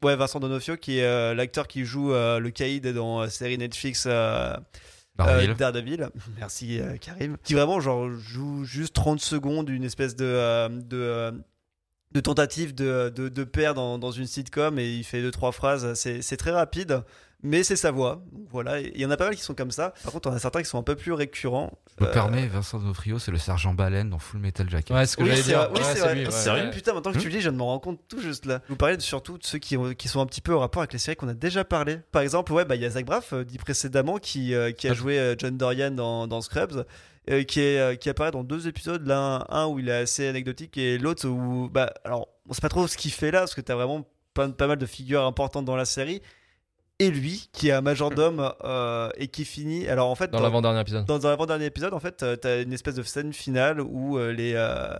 [0.02, 3.56] Ouais, Vincent Donofrio, qui est euh, l'acteur qui joue euh, le caïd dans la série
[3.58, 4.54] Netflix euh,
[5.20, 6.08] Euh, Daredevil.
[6.38, 7.36] Merci euh, Karim.
[7.42, 11.32] Qui vraiment genre joue juste 30 secondes une espèce de euh,
[12.12, 15.52] de, tentative de, de, de père dans, dans une sitcom et il fait deux trois
[15.52, 15.94] phrases.
[15.94, 17.02] C'est c'est très rapide.
[17.48, 18.22] Mais c'est sa voix.
[18.32, 19.92] Donc voilà, il y en a pas mal qui sont comme ça.
[20.02, 21.78] Par contre, on a certains qui sont un peu plus récurrents.
[21.98, 24.90] Je me Euh, permets, Vincent D'Onofrio, c'est le sergent Baleine dans Full Metal Jacket.
[24.96, 25.58] Ouais, c'est ce que Oui, j'allais dire.
[25.58, 25.68] vrai.
[25.74, 26.30] Oui, Ouais, c'est vrai.
[26.30, 26.70] Sérieux ouais.
[26.70, 28.46] Putain, maintenant que Hmm tu le dis, je viens de m'en rendre compte tout juste
[28.46, 28.60] là.
[28.68, 30.92] Vous parlez surtout de ceux qui, ont- qui sont un petit peu au rapport avec
[30.92, 31.98] les séries qu'on a déjà parlé.
[32.12, 34.88] Par exemple, ouais, bah il y a Zach Braff, euh, dit précédemment, qui, euh, qui
[34.88, 36.84] a joué euh, John Dorian dans, dans Scrubs.
[37.28, 40.28] euh, qui, est, euh, qui apparaît dans deux épisodes, l'un un où il est assez
[40.28, 43.54] anecdotique et l'autre où, bah, alors, on sait pas trop ce qu'il fait là, parce
[43.56, 46.22] que t'as vraiment pas, pas mal de figures importantes dans la série.
[46.98, 49.86] Et lui, qui est un majordome euh, et qui finit.
[49.86, 51.04] Alors en fait, Dans l'avant-dernier épisode.
[51.04, 54.32] dans un avant-dernier épisode, en fait, euh, t'as une espèce de scène finale où euh,
[54.32, 54.96] les, euh,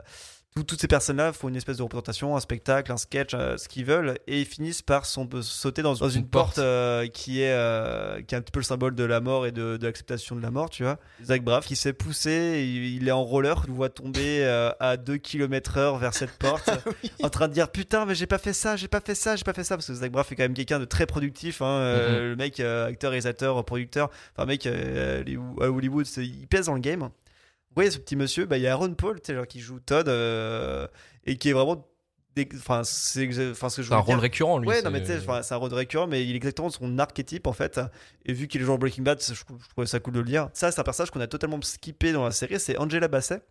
[0.65, 3.85] toutes ces personnes-là font une espèce de représentation, un spectacle, un sketch, euh, ce qu'ils
[3.85, 6.55] veulent, et ils finissent par son- sauter dans, dans une, Une porte.
[6.55, 9.47] porte, euh, qui, est, euh, qui est un petit peu le symbole de la mort
[9.47, 10.99] et de, de l'acceptation de la mort, tu vois.
[11.25, 14.71] Zach Braff qui s'est poussé, il, il est en roller, il nous voit tomber euh,
[14.81, 16.71] à 2 km heure vers cette porte,
[17.23, 19.45] en train de dire putain, mais j'ai pas fait ça, j'ai pas fait ça, j'ai
[19.45, 21.67] pas fait ça, parce que Zach Braff est quand même quelqu'un de très productif, hein,
[21.67, 25.23] euh, le mec, euh, acteur, réalisateur, producteur, enfin mec, euh,
[25.61, 27.11] à Hollywood, il pèse dans le game.
[27.77, 30.09] Vous voyez ce petit monsieur, bah, il y a Aaron Paul genre, qui joue Todd
[30.09, 30.89] euh,
[31.27, 31.87] et qui est vraiment
[32.35, 34.23] des- enfin, c'est enfin, ce que je C'est un rôle dire.
[34.23, 34.67] récurrent, lui.
[34.69, 36.99] Ouais, non, mais tu sais, enfin, c'est un rôle récurrent, mais il est exactement son
[36.99, 37.79] archétype en fait.
[38.25, 40.49] Et vu qu'il est joueur Breaking Bad, je, je trouvais ça cool de le lire.
[40.55, 42.59] Ça, c'est un personnage qu'on a totalement skippé dans la série.
[42.59, 43.43] C'est Angela Bassett,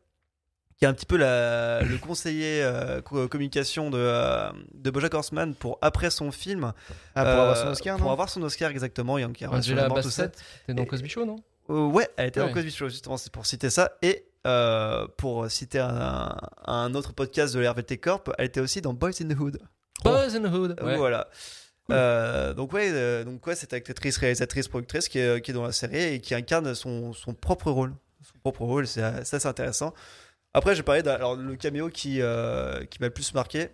[0.77, 5.13] qui est un petit peu la, le conseiller euh, co- communication de, euh, de Bojack
[5.13, 6.73] Horseman pour après son film.
[7.15, 8.11] Ah, pour Euh, avoir son Oscar, Pour non?
[8.11, 9.17] avoir son Oscar, exactement.
[9.19, 9.87] Il y a un- qui a Angela.
[9.87, 11.35] Bassett, t'es dans Cosby Show, non?
[11.37, 12.47] Euh, ouais, elle était Ouais.
[12.47, 13.91] dans Cosby Show, justement, c'est pour citer ça.
[14.01, 16.35] Et euh, pour citer un,
[16.65, 19.59] un autre podcast de l'RVT Corp, elle était aussi dans Boys in the Hood.
[20.03, 20.79] Buzz in the Hood.
[20.83, 20.97] Ouais.
[20.97, 21.27] Voilà.
[21.91, 25.63] Euh, donc ouais, euh, donc ouais, cette actrice, réalisatrice, productrice qui est, qui est dans
[25.63, 27.93] la série et qui incarne son, son propre rôle.
[28.23, 29.93] Son propre rôle, c'est ça, c'est intéressant.
[30.53, 33.69] Après, j'ai parlé de alors, le caméo qui, euh, qui m'a le plus marqué.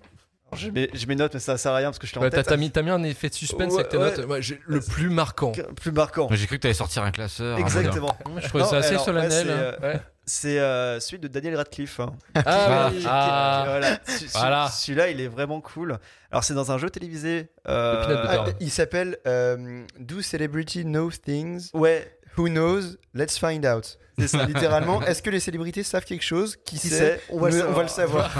[0.51, 2.17] Alors, J'ai mes, j'ai mes notes, mais ça sert à rien parce que je l'ai
[2.19, 2.47] en Ouais, t'as tête.
[2.47, 4.15] t'as mis, t'as mis un effet de suspense Ouais, avec tes ouais.
[4.17, 4.25] notes.
[4.27, 5.53] Ouais, j'ai- le plus marquant.
[5.79, 6.27] Plus marquant.
[6.31, 7.57] J'ai cru que t'allais sortir un classeur.
[7.57, 8.15] un Exactement.
[8.41, 9.47] Je trouvais Non, ça assez alors, solennel.
[9.47, 9.75] ouais, hein.
[9.79, 10.01] c'est, Ouais.
[10.25, 11.99] C'est euh, celui de Daniel Radcliffe.
[11.99, 12.13] hein.
[12.35, 13.01] Ah, Qui- oui.
[13.01, 13.63] qui- Ah.
[13.67, 13.97] voilà.
[14.05, 14.67] Ce- ce- Voilà.
[14.69, 15.97] Celui-là, il est vraiment cool.
[16.31, 17.49] Alors, c'est dans un jeu télévisé.
[17.67, 18.51] euh, Le Peanut Butter.
[18.53, 22.97] Ah, il s'appelle euh, Do Celebrity Know Things Ouais, Who Knows?
[23.13, 23.97] Let's Find Out.
[24.19, 24.45] c'est ça.
[24.47, 26.55] Littéralement, est-ce que les célébrités savent quelque chose?
[26.55, 26.97] Qui, Qui sait?
[26.97, 27.21] sait?
[27.29, 27.69] On va, le savoir.
[27.71, 28.31] on va le savoir.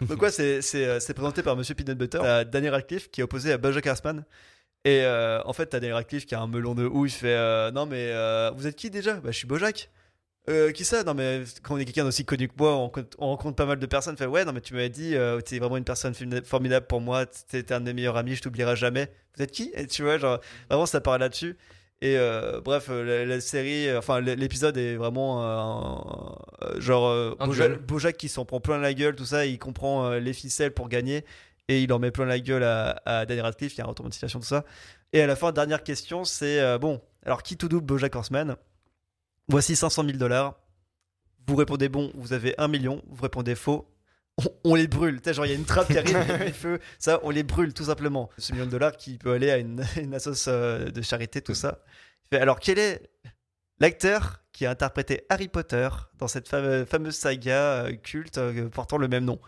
[0.02, 3.20] Donc, ouais, c'est, c'est, euh, c'est présenté par Monsieur Peanut Butter, euh, Daniel Radcliffe, qui
[3.20, 4.24] est opposé à Bojack Horseman.
[4.84, 7.08] Et euh, en fait, t'as Daniel Radcliffe qui a un melon de ouf.
[7.08, 9.14] Il fait euh, Non, mais euh, vous êtes qui déjà?
[9.14, 9.90] Bah, je suis Bojack.
[10.48, 11.04] Euh, qui ça?
[11.04, 13.66] Non, mais quand on est quelqu'un d'aussi connu que moi, on, rencontre- on rencontre pas
[13.66, 14.16] mal de personnes.
[14.16, 16.14] Fait Ouais, non, mais tu m'avais dit, euh, t'es vraiment une personne
[16.44, 17.26] formidable pour moi.
[17.26, 19.12] T'es un de mes meilleurs amis, je t'oublierai jamais.
[19.36, 19.70] Vous êtes qui?
[19.74, 21.56] Et tu vois, genre, vraiment, ça part là-dessus.
[22.02, 27.46] Et euh, bref, euh, la, la série, euh, enfin l'épisode est vraiment euh, genre Un
[27.86, 31.24] Bojack, qui s'en prend plein la gueule, tout ça, il comprend les ficelles pour gagner
[31.68, 33.88] et il en met plein la gueule à, à Daniel Radcliffe, il y a un
[33.88, 34.64] retour de tout ça.
[35.12, 38.56] Et à la fin, dernière question, c'est bon, alors qui tout double Bojack Horseman?
[39.48, 40.54] Voici 500 000 dollars.
[41.46, 43.02] Vous répondez bon, vous avez 1 million.
[43.08, 43.88] Vous répondez faux,
[44.64, 45.20] on, les brûle.
[45.24, 46.78] Genre, il y a une trappe qui arrive, il y feux.
[46.98, 48.30] Ça, on les brûle tout simplement.
[48.38, 51.54] Ce million de dollars qui peut aller à une, une assoce euh, de charité, tout
[51.54, 51.80] ça.
[52.32, 53.10] Alors, quel est
[53.80, 58.96] l'acteur qui a interprété Harry Potter dans cette fame- fameuse saga euh, culte euh, portant
[58.98, 59.40] le même nom?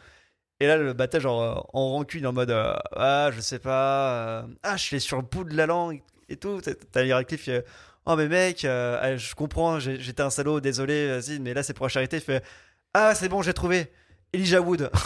[0.60, 2.50] Et là, le bataille, genre, en rancune, en mode
[2.94, 4.46] Ah, je sais pas.
[4.62, 6.60] ah, je l'ai sur le bout de la langue et tout.
[6.60, 7.64] T'as- Radcliffe, il
[8.06, 11.86] Oh, mais mec, ah, je comprends, j'étais un salaud, désolé, vas-y, mais là, c'est pour
[11.86, 12.16] la charité.
[12.16, 12.44] Il fait
[12.94, 13.92] Ah, c'est bon, j'ai trouvé.
[14.32, 14.90] Elijah Wood.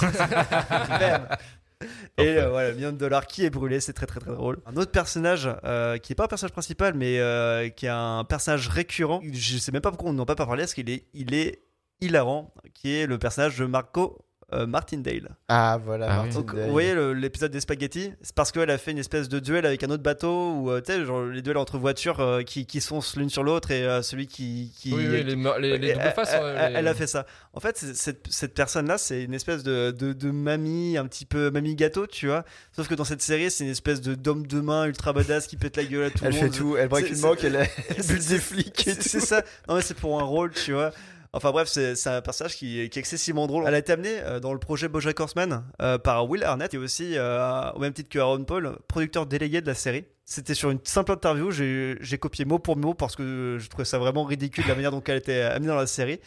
[2.18, 4.58] Et euh, voilà, million de dollars qui est brûlé, c'est très très très drôle.
[4.64, 8.24] Un autre personnage euh, qui est pas un personnage principal, mais euh, qui est un
[8.24, 9.20] personnage récurrent.
[9.22, 11.62] Je sais même pas pourquoi on n'en a pas parlé, parce qu'il est, il est
[12.00, 15.30] hilarant, qui est le personnage de Marco euh, Martindale.
[15.48, 16.06] Ah, voilà.
[16.08, 16.24] Ah oui.
[16.26, 16.64] Martin Donc, Day.
[16.66, 19.82] vous voyez l'épisode des spaghettis C'est parce qu'elle a fait une espèce de duel avec
[19.82, 22.80] un autre bateau, ou euh, tu sais, genre les duels entre voitures euh, qui, qui
[22.80, 24.72] sont l'une sur l'autre et euh, celui qui.
[24.78, 26.32] qui Oui, oui, les, les, les et doubles elle, faces.
[26.32, 27.26] elle- elle- les- elle a fait ça.
[27.54, 31.26] En fait, c'est- cette, cette personne-là, c'est une espèce de, de, de mamie, un petit
[31.26, 32.44] peu mamie gâteau, tu vois.
[32.70, 35.56] Sauf que dans cette série, c'est une espèce de d'homme de main ultra badass qui
[35.56, 36.54] pète la gueule à tout Elle le fait monde.
[36.54, 37.56] tout, elle braque une banque, elle,
[37.88, 39.08] elle bute des flics et C'est tout.
[39.08, 39.42] c'est ça.
[39.68, 40.92] Non, mais c'est pour un rôle, tu vois.
[41.36, 43.64] Enfin bref, c'est un personnage qui, qui est excessivement drôle.
[43.66, 46.78] Elle a été amenée euh, dans le projet Bojack Horseman euh, par Will Arnett et
[46.78, 50.06] aussi, euh, au même titre que Aaron Paul, producteur délégué de la série.
[50.24, 53.98] C'était sur une simple interview, j'ai copié mot pour mot parce que je trouvais ça
[53.98, 56.20] vraiment ridicule la manière dont elle était amenée dans la série.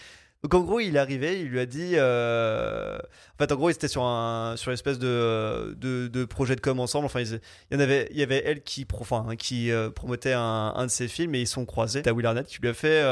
[0.44, 1.96] Donc en gros, il est arrivé, il lui a dit.
[1.96, 7.08] En fait, en gros, ils étaient sur un sur de, de, projet de com ensemble.
[7.08, 7.40] Enfin, il
[7.72, 8.86] y en avait, il y avait elle qui,
[9.40, 12.04] qui promotait un, de ses films et ils sont croisés.
[12.04, 13.04] T'as Will Arnett qui lui a fait.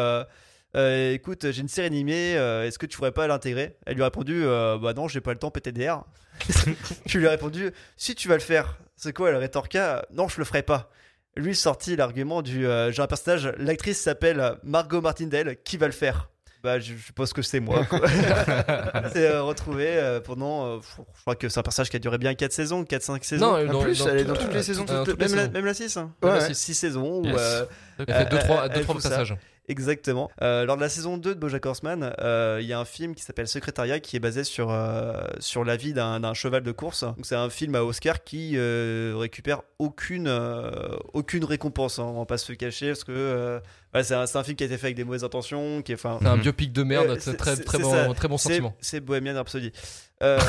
[0.75, 3.77] Euh, écoute, j'ai une série animée, euh, est-ce que tu pourrais pas l'intégrer?
[3.85, 6.03] Elle lui a répondu, euh, bah non, j'ai pas le temps, PTDR.
[7.07, 8.77] tu lui as répondu, si tu vas le faire.
[8.95, 10.89] C'est quoi Elle rétorqua, non, je le ferai pas.
[11.35, 15.91] Lui sortit l'argument du, euh, j'ai un personnage, l'actrice s'appelle Margot Martindale, qui va le
[15.93, 16.29] faire?
[16.63, 17.85] Bah, je suppose que c'est moi.
[19.13, 20.65] c'est euh, retrouvé euh, pendant.
[20.65, 23.45] euh, je crois que c'est un personnage qui a duré bien 4 saisons, 4-5 saisons.
[23.63, 24.85] Non, dans, plus, elle est dans tout- toutes les euh, saisons.
[24.85, 25.51] tout- euh, les même, la, saisons.
[25.51, 26.53] même la 6 hein Ouais, ouais.
[26.55, 27.19] 6 saisons.
[27.21, 27.35] où, Yes.
[27.37, 27.65] euh,
[27.99, 29.23] Elle fait deux, elle- trois, elle- deux, elle trois fout ça.
[29.69, 30.31] Exactement.
[30.41, 33.13] Euh, lors de la saison 2 de Bojack Horseman, euh, il y a un film
[33.15, 36.71] qui s'appelle Secrétariat qui est basé sur, euh, sur la vie d'un d'un cheval de
[36.71, 37.03] course.
[37.03, 40.71] Donc c'est un film à Oscar qui euh, récupère aucune, euh,
[41.13, 41.99] aucune récompense.
[41.99, 42.03] hein.
[42.03, 43.59] On va pas se le cacher parce que euh,
[43.93, 45.81] ouais, c'est un, c'est un film qui a été fait avec des mauvaises intentions.
[45.81, 46.41] Qui est, un Mhm.
[46.41, 48.73] biopic de merde, c'est très, très, bon, très bon sentiment.
[48.79, 49.71] C'est Bohemian Rhapsody.
[50.23, 50.39] Euh,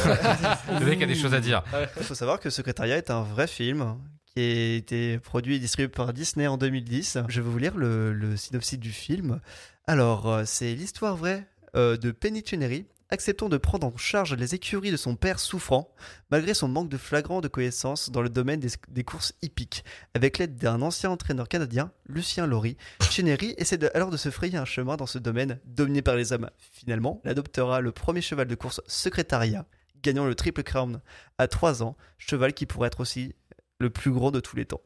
[0.80, 1.62] Le mec a des choses à dire.
[1.98, 3.96] Il faut savoir que Secrétariat est un vrai film
[4.38, 7.18] été produit et distribué par Disney en 2010.
[7.28, 9.40] Je vais vous lire le, synopsis du film.
[9.86, 14.54] Alors, euh, c'est l'histoire vraie euh, de Penny Chenery, acceptant de prendre en charge les
[14.54, 15.94] écuries de son père souffrant,
[16.30, 19.84] malgré son manque de flagrant de connaissances dans le domaine des, courses hippiques.
[20.14, 22.76] Avec l'aide d'un ancien entraîneur canadien, Lucien Laurie,
[23.10, 26.50] Chenery essaie alors de se frayer un chemin dans ce domaine dominé par les hommes.
[26.72, 29.66] Finalement, elle adoptera le premier cheval de course Secrétariat,
[30.02, 31.00] gagnant le triple crown
[31.38, 33.34] à 3 ans, cheval qui pourrait être aussi
[33.78, 34.80] le plus gros de tous les temps.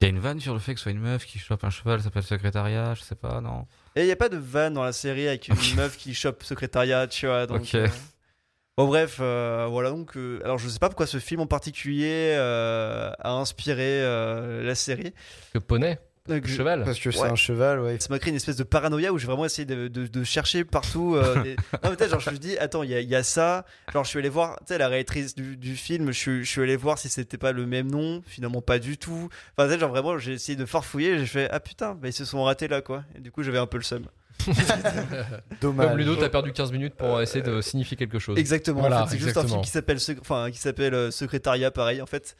[0.00, 1.62] Il y a une vanne sur le fait que ce soit une meuf qui chope
[1.62, 3.66] un cheval, ça s'appelle secrétariat, je sais pas, non
[3.96, 6.42] Et il n'y a pas de van dans la série avec une meuf qui chope
[6.42, 7.46] secrétariat, tu vois.
[7.46, 7.74] Donc, Ok.
[7.74, 7.88] euh,
[8.78, 10.16] Bon, bref, euh, voilà donc.
[10.16, 14.74] euh, alors, je sais pas pourquoi ce film en particulier euh, a inspiré euh, la
[14.74, 15.12] série.
[15.52, 15.98] Que poney,
[16.44, 16.84] Cheval.
[16.84, 17.28] Parce que c'est Ouais.
[17.30, 17.96] un cheval, ouais.
[17.98, 20.64] Ça m'a créé une espèce de paranoïa où j'ai vraiment essayé de, de- de chercher
[20.64, 21.16] partout.
[21.16, 23.22] euh, des- Non, mais genre, je me dis, attends, il y, a- il y a
[23.22, 23.64] ça.
[23.92, 26.48] Genre, je suis allé voir, tu sais, la réalisatrice du, du film, je, suis- je
[26.50, 28.22] suis allé voir si c'était pas le même nom.
[28.26, 29.28] Finalement, pas du tout.
[29.56, 31.18] Enfin, tu sais, genre, vraiment, j'ai essayé de farfouiller.
[31.18, 33.02] J'ai fait, ah putain, bah, ils se sont ratés là, quoi.
[33.16, 34.04] Et du coup, j'avais un peu le seum.
[35.60, 35.88] Dommage.
[35.88, 38.38] Comme Ludo, t'as perdu 15 minutes pour essayer de signifier quelque chose.
[38.38, 38.80] Exactement.
[38.80, 42.00] Voilà, en fait, c'est juste un film qui s'appelle, enfin, qui s'appelle euh, Secrétariat, pareil.
[42.00, 42.36] En fait,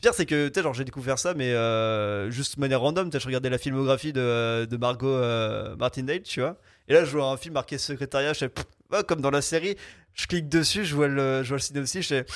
[0.00, 3.10] pire, c'est que, tu sais, genre, j'ai découvert ça, mais euh, juste de manière random.
[3.10, 6.56] Tu sais, je regardais la filmographie de, de Margot euh, Martindale, tu vois.
[6.88, 8.32] Et là, je vois un film marqué Secrétariat.
[8.32, 8.64] Je fais, pff,
[9.06, 9.76] comme dans la série,
[10.14, 12.26] je clique dessus, je vois le, je vois le synopsis, je fais.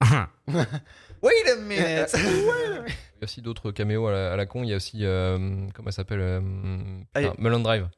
[1.22, 2.14] Wait a minute!
[3.20, 4.62] Il y a aussi d'autres caméos à la, à la con.
[4.62, 5.36] Il y a aussi, euh,
[5.74, 6.40] comment elle s'appelle euh,
[7.38, 7.88] Mulholland Drive.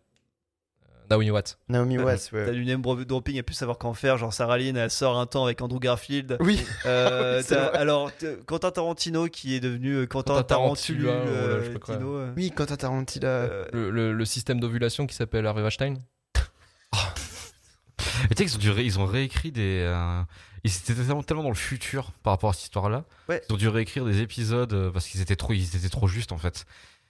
[1.13, 1.59] Euh, Naomi Watts.
[1.69, 1.99] Naomi.
[1.99, 2.47] Watts, ouais.
[2.47, 4.17] T'as du name dropping à plus savoir qu'en faire.
[4.19, 6.37] Genre, Sarah Lynn, elle sort un temps avec Andrew Garfield.
[6.41, 11.05] Oui, Euh, t'as- alors, t- Quentin Tarantino qui est devenu euh, Quentin, Quentin Tarantulu.
[11.05, 11.97] Tarantula, euh, voilà, je sais pas quoi.
[11.97, 13.27] Tino, euh, oui, Quentin Tarantino.
[13.27, 15.99] euh, Le, le- le système d'ovulation qui s'appelle Harvey Weinstein.
[18.23, 19.85] Mais tu sais qu'ils ont, dû ré- ils ont réécrit des.
[19.87, 20.23] euh,
[20.65, 23.05] Ils étaient tellement, tellement dans le futur par rapport à cette histoire-là.
[23.29, 23.43] Ouais.
[23.49, 26.33] Ils ont dû réécrire des épisodes euh, parce qu'ils étaient trop, ils étaient trop justes
[26.33, 26.65] en fait.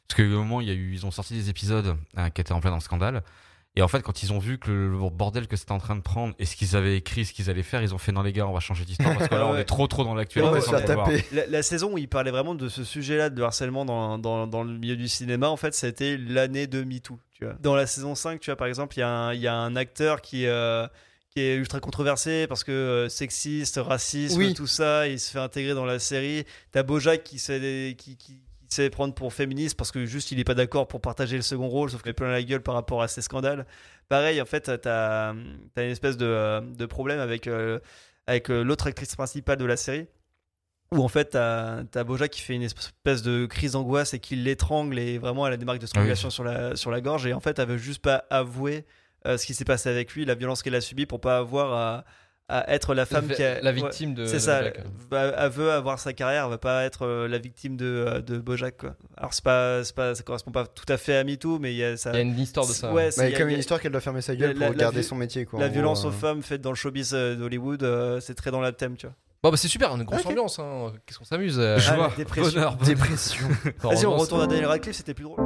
[0.08, 2.52] Parce qu'au moment, il y a eu, ils ont sorti des épisodes euh, qui étaient
[2.52, 3.22] en plein dans le scandale.
[3.74, 6.02] Et en fait, quand ils ont vu que le, bordel que c'était en train de
[6.02, 8.32] prendre et ce qu'ils avaient écrit, ce qu'ils allaient faire, ils ont fait non les
[8.34, 10.52] gars, on va changer d'histoire parce que là, on est trop trop dans l'actualité.
[10.74, 14.46] Ouais, la, la saison où il parlait vraiment de ce sujet-là de harcèlement dans, dans,
[14.46, 17.18] dans le milieu du cinéma, en fait, ça a été l'année de MeToo.
[17.32, 17.54] Tu vois.
[17.60, 19.54] Dans la saison 5, tu vois, par exemple, il y, a un- il y a
[19.54, 20.86] un acteur qui, euh,
[21.30, 24.52] qui est ultra controversé parce que euh, sexiste, racisme, Oui.
[24.52, 26.44] tout ça, il se fait intégrer dans la série.
[26.72, 28.38] T'as Bojack qui qui, qui,
[28.90, 31.90] prendre pour féministe parce que juste il est pas d'accord pour partager le second rôle,
[31.90, 33.66] sauf qu'il est plein la gueule par rapport à ces scandales.
[34.08, 37.78] Pareil, en fait, t'as as une espèce de, de problème avec, euh,
[38.26, 40.06] avec euh, l'autre actrice principale de la série
[40.92, 44.36] où en fait t'as as Bojack qui fait une espèce de crise d'angoisse et qui
[44.36, 47.32] l'étrangle et vraiment elle a des marques de strangulation sur, la, sur la gorge et
[47.32, 48.84] en fait elle veut juste pas avouer
[49.26, 51.72] euh, ce qui s'est passé avec lui, la violence qu'elle a subie pour pas avoir
[51.72, 52.04] à,
[52.48, 54.26] à être la femme qui a, la ouais, victime de.
[54.26, 54.80] c'est ça, Bojack.
[55.38, 58.36] elle veut avoir sa carrière, elle va pas être euh, la victime de, euh, de
[58.38, 58.94] Bojack quoi.
[59.16, 61.76] Alors c'est pas, c'est pas, ça correspond pas tout à fait à MeToo mais il
[61.78, 62.10] y a ça.
[62.10, 62.92] Il y a une histoire de ça.
[62.92, 64.66] Ouais, c'est- Bah, il y a- comme une histoire qu'elle doit fermer sa gueule la-
[64.66, 65.46] pour la- garder la- son métier.
[65.46, 66.08] Quoi, la violence euh.
[66.08, 69.06] aux femmes faite dans le showbiz euh, d'Hollywood, euh, c'est très dans le thème, tu
[69.06, 69.14] vois.
[69.42, 70.26] Bon, bah c'est super, une grosse Ok.
[70.30, 70.58] ambiance.
[70.58, 70.92] hein.
[71.06, 71.58] Qu'est-ce qu'on s'amuse.
[71.58, 72.52] euh, Ah, joie, la dépression.
[72.52, 73.46] bonheur, Dépression.
[73.82, 75.40] Vas-y, on retourne à Daniel Radcliffe, c'était plus drôle.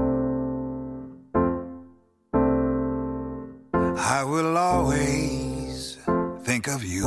[3.98, 5.45] I will always
[6.66, 7.06] think of you.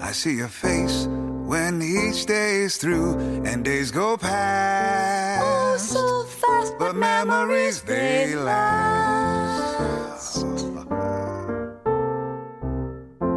[0.00, 1.06] I see your face
[1.46, 5.42] when each day is through and days go past.
[5.44, 9.74] Oh, so fast, but memories they last.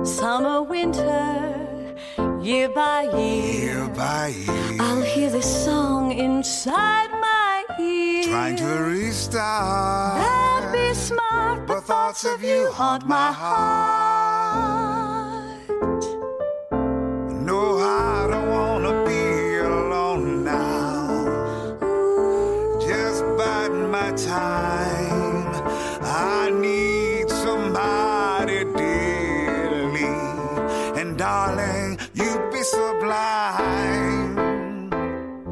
[0.04, 1.96] Summer, winter,
[2.42, 3.64] year by year.
[3.64, 4.34] Year by
[4.80, 8.24] I'll hear this song inside my ear.
[8.24, 10.22] trying to restart.
[10.22, 14.17] And be smart, But thoughts of you haunt my heart.
[24.18, 25.48] Time.
[26.02, 30.16] I need somebody dearly.
[31.00, 34.36] And darling, you'd be sublime.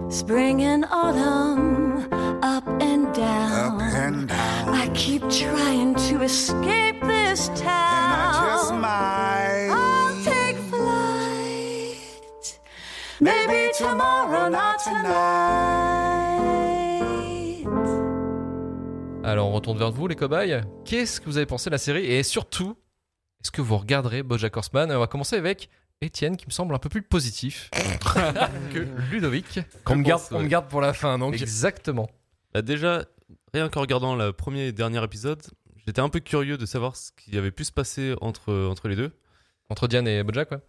[0.10, 2.08] Spring and autumn,
[2.42, 3.82] up and down.
[3.82, 4.70] Up and down.
[4.70, 7.60] I keep trying to escape this town.
[7.60, 9.70] And I just might.
[9.72, 12.60] I'll take flight.
[13.20, 16.05] Maybe tomorrow, not tonight.
[19.26, 20.61] Alors on retourne vers vous les cobayes.
[20.85, 22.77] Qu'est-ce que vous avez pensé de la série et surtout,
[23.41, 24.91] est-ce que vous regarderez BoJack Horseman?
[24.91, 25.68] On va commencer avec
[25.99, 27.72] Étienne qui me semble un peu plus positif
[28.72, 29.61] que Ludovic.
[29.84, 31.18] Qu'on me, garde, pense, on me garde pour la fin.
[31.18, 32.07] Donc, Exactement.
[32.53, 33.06] Bah déjà,
[33.52, 35.41] rien qu'en regardant le premier et dernier épisode,
[35.88, 38.95] j'étais un peu curieux de savoir ce qui avait pu se passer entre, entre les
[38.95, 39.11] deux.
[39.72, 40.60] Entre Diane et BoJack, ouais.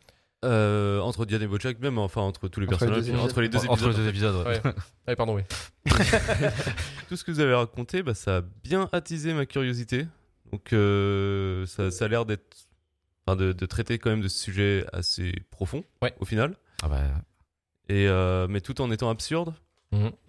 [0.45, 3.25] Euh, entre Diane et Bojack, même, enfin entre tous les Entre les personnages, deux épisodes.
[3.31, 3.91] entre les deux Entre épisodes.
[3.93, 4.47] les deux épisodes.
[4.47, 4.61] ouais.
[5.09, 5.17] Ouais.
[5.17, 5.43] Pardon, oui.
[7.09, 10.07] Tout ce que vous avez raconté, bah, ça a bien attisé ma curiosité.
[10.53, 12.69] Donc euh, ça, ça a l'air d'être,
[13.27, 16.15] enfin, de, de traiter quand même de sujets assez profonds Ouais.
[16.21, 16.57] au final.
[16.83, 17.03] Ah bah,
[17.89, 19.55] Et euh, mais tout en étant absurde.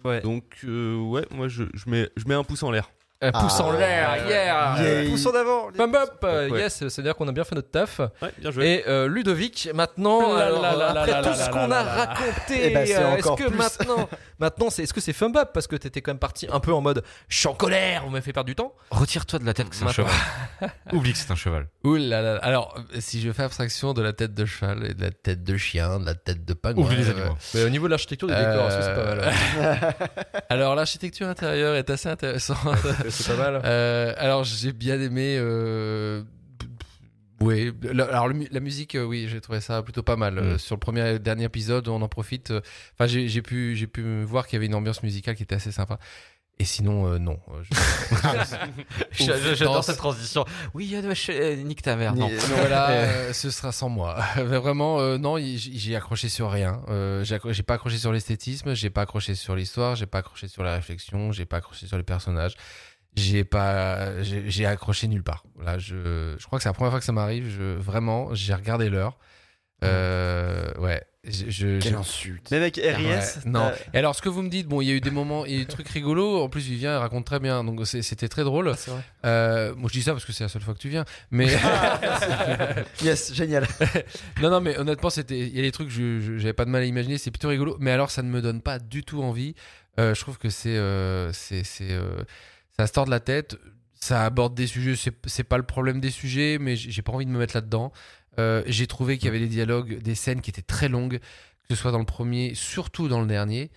[0.04, 0.22] Ouais.
[0.22, 2.90] Donc euh, ouais, moi je, je mets je mets un pouce en l'air.
[3.20, 4.44] Euh, pouce en Ah, l'air, yeah,
[4.80, 5.28] Yeah.
[5.28, 5.72] En avant.
[5.72, 6.60] Thumb up, euh, Ouais.
[6.60, 7.98] yes, c'est-à-dire qu'on a bien fait notre taf.
[7.98, 8.64] Ouais, bien joué.
[8.66, 13.48] Et euh, Ludovic, maintenant, alors, après tout ce qu'on a raconté, ben, euh, est-ce que
[13.48, 13.56] plus.
[13.56, 14.08] maintenant,
[14.38, 15.50] maintenant, c'est, est-ce que c'est thumb up?
[15.52, 18.10] Parce que t'étais quand même parti un peu en mode, je suis en colère, vous
[18.10, 18.72] m'avez fait perdre du temps.
[18.92, 20.12] Retire-toi de la tête que c'est un cheval.
[20.92, 21.66] Oublie que c'est un cheval.
[21.82, 22.36] Ouh là là.
[22.42, 25.42] Alors, euh, si je fais abstraction de la tête de cheval et de la tête
[25.42, 26.84] de chien, de la tête de pingouin.
[26.84, 27.36] Oublie les euh, animaux.
[27.54, 29.24] Mais au niveau de l'architecture des décors, c'est pas mal
[29.60, 29.90] hein?
[30.50, 32.58] Alors, l'architecture intérieure est assez intéressante.
[33.10, 33.60] C'est pas mal.
[33.64, 35.36] Euh, alors j'ai bien aimé.
[35.38, 36.22] Euh...
[37.40, 40.38] Oui, la- alors le la musique, euh, oui, j'ai trouvé ça plutôt pas mal.
[40.38, 40.58] Euh, Mm.
[40.58, 42.52] sur le premier et dernier épisode, on en profite.
[42.94, 45.54] Enfin, j'ai j'ai pu, j'ai pu voir qu'il y avait une ambiance musicale qui était
[45.54, 45.98] assez sympa.
[46.60, 47.38] Et sinon, euh, non.
[49.12, 49.86] Je- J'adore Danse.
[49.86, 50.44] cette transition.
[50.74, 52.16] Oui, euh, nique ta mère.
[52.16, 52.28] Non.
[52.56, 54.16] Voilà, euh, ce sera sans moi.
[54.36, 56.82] Vraiment, euh, non, j'ai accroché sur rien.
[56.88, 60.18] Euh, j'ai accro- j'ai pas accroché sur l'esthétisme, j'ai pas accroché sur l'histoire, j'ai pas
[60.18, 62.54] accroché sur la réflexion, j'ai pas accroché sur les personnages.
[63.16, 65.44] J'ai pas, j'ai accroché nulle part.
[65.64, 67.48] Là, je, je crois que c'est la première fois que ça m'arrive.
[67.48, 69.18] Je, vraiment, j'ai regardé l'heure.
[69.84, 72.48] Euh, ouais, je, je- Quelle insulte.
[72.50, 73.70] Mais avec Ouais, RIS, non.
[73.94, 75.52] Et alors, ce que vous me dites, bon, il y a eu des moments, il
[75.52, 76.42] y a eu des trucs rigolos.
[76.42, 78.72] En plus, Vivien elle raconte très bien, donc c'était très drôle.
[78.76, 79.02] c'est vrai.
[79.24, 81.04] Euh, moi, je dis ça parce que c'est la seule fois que tu viens.
[81.30, 81.46] Mais
[83.02, 83.66] Yes, génial.
[84.42, 86.86] non, non, mais honnêtement, c'était, il y a des trucs, j'avais pas de mal à
[86.86, 87.18] imaginer.
[87.18, 87.76] C'est plutôt rigolo.
[87.80, 89.54] Mais alors, ça ne me donne pas du tout envie.
[89.98, 92.22] Euh, je trouve que c'est, euh, c'est, c'est, euh,
[92.78, 93.56] ça se tord de la tête.
[93.94, 95.10] Ça aborde des sujets.
[95.26, 97.92] C'est, pas le problème des sujets, mais j'ai pas envie de me mettre là-dedans.
[98.38, 101.74] Euh, j'ai trouvé qu'il y avait des dialogues, des scènes qui étaient très longues, que
[101.74, 103.70] ce soit dans le premier, surtout dans le dernier.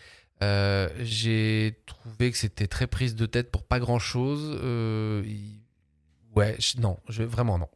[0.44, 4.60] Euh, j'ai trouvé que c'était très prise de tête pour pas grand-chose.
[4.64, 5.60] Euh, il-
[6.36, 7.68] Ouais, non, vraiment non.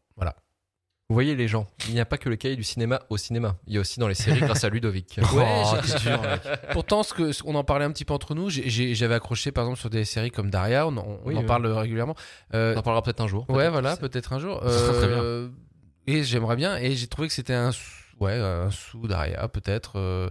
[1.10, 3.57] Vous voyez les gens, il n'y a pas que le cahier du cinéma au cinéma.
[3.68, 5.19] Il y a aussi dans les séries grâce à Ludovic.
[5.34, 6.41] Ouais, Oh, dur, mec.
[6.72, 8.49] Pourtant, ce que, ce- on en parlait un petit peu entre nous.
[8.49, 10.88] J'avais accroché, par exemple, sur des séries comme Daria.
[10.88, 11.45] On, en- on Oui, en oui.
[11.45, 12.15] parle régulièrement.
[12.56, 13.45] Euh, On en parlera peut-être un jour.
[13.49, 14.60] ouais, voilà, peut-être un jour.
[14.64, 15.18] Ça serait très bien.
[15.22, 15.49] Euh,
[16.07, 16.76] Et j'aimerais bien.
[16.77, 17.84] Et j'ai trouvé que c'était un, sou-
[18.19, 19.99] ouais, un sous Daria, peut-être.
[19.99, 20.30] euh,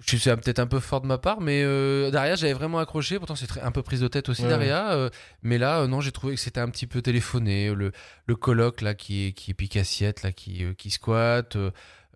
[0.00, 3.18] Je suis peut-être un peu fort de ma part, mais euh, Daria, j'avais vraiment accroché.
[3.18, 4.48] Pourtant, c'est un peu prise de tête aussi, Ouais.
[4.50, 4.92] Daria.
[4.92, 5.08] euh,
[5.42, 7.74] mais là, euh, non, j'ai trouvé que c'était un petit peu téléphoné.
[7.74, 7.92] Le,
[8.26, 11.56] le coloc, là, qui est, qui pique assiette, là, qui, qui squatte.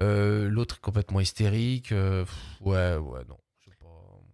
[0.01, 1.89] L'autre complètement hystérique.
[1.91, 2.29] pff,
[2.61, 3.39] ouais, ouais, non.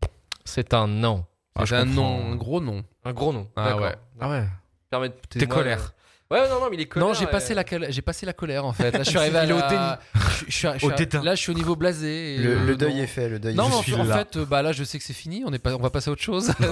[0.01, 0.09] pas.
[0.45, 1.25] C'est un non.
[1.55, 2.19] Ah, C'est un comprends.
[2.19, 2.85] nom, un gros nom.
[3.05, 3.49] Un gros nom.
[3.57, 3.95] Ah ouais.
[4.21, 4.45] Ah ouais.
[4.91, 5.93] Permettez-moi- T'es colère.
[6.29, 7.07] Ouais, non, non, mais il est colère.
[7.07, 8.91] Non, j'ai passé la col- j'ai passé la colère en fait.
[8.91, 10.91] Là, je suis arrivé à Il est au la- Je, je suis- je suis Au
[10.91, 11.23] dédain.
[11.23, 12.35] Là, je suis au niveau blasé.
[12.35, 13.03] et, Le, euh, le deuil non.
[13.05, 13.91] est fait, le deuil Non, est mais en, fait.
[13.93, 14.19] fait- en suis là.
[14.19, 15.45] fait, euh, bah là, je sais que c'est fini.
[15.47, 16.53] On est pas, on va passer à autre chose.
[16.61, 16.63] On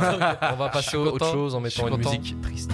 [0.57, 1.33] va Je passer suis à autre content.
[1.33, 2.73] chose en Je suis mettant une musique triste.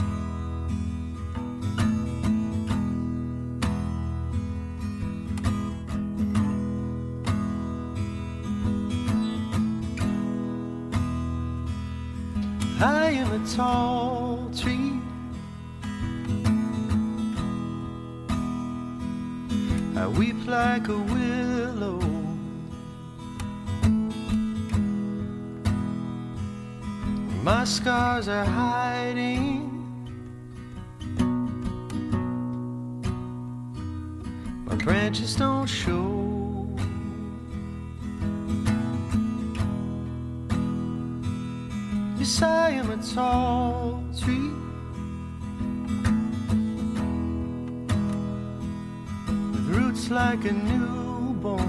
[12.81, 14.30] I am a tall
[20.01, 22.01] I weep like a willow.
[27.43, 29.69] My scars are hiding.
[34.65, 36.67] My branches don't show.
[42.19, 44.60] Yes, I am a tall tree.
[49.91, 51.65] With roots like a newborn.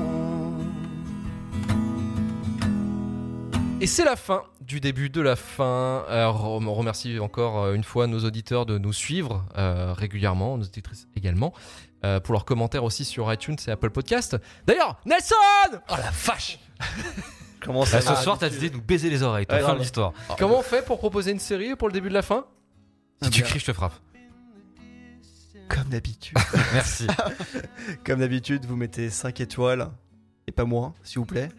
[3.82, 6.06] Et c'est la fin du début de la fin.
[6.08, 10.66] Euh, on remercie encore euh, une fois nos auditeurs de nous suivre euh, régulièrement, nos
[10.66, 11.52] auditrices également,
[12.06, 14.38] euh, pour leurs commentaires aussi sur iTunes et Apple Podcast.
[14.68, 15.36] D'ailleurs, Nelson
[15.90, 16.60] Oh la vache
[17.66, 19.48] Comment ça ce soir, t'as décidé de nous baiser les oreilles.
[19.48, 20.14] T'as Ouais, fin de l'histoire.
[20.38, 22.46] Comment on fait pour proposer une série pour le début de la fin?
[23.24, 23.94] Si tu cries, je te frappe.
[25.74, 26.38] Comme d'habitude.
[26.74, 27.08] Merci.
[28.06, 29.90] Comme d'habitude, vous mettez 5 étoiles,
[30.48, 31.50] et pas moins, s'il vous plaît,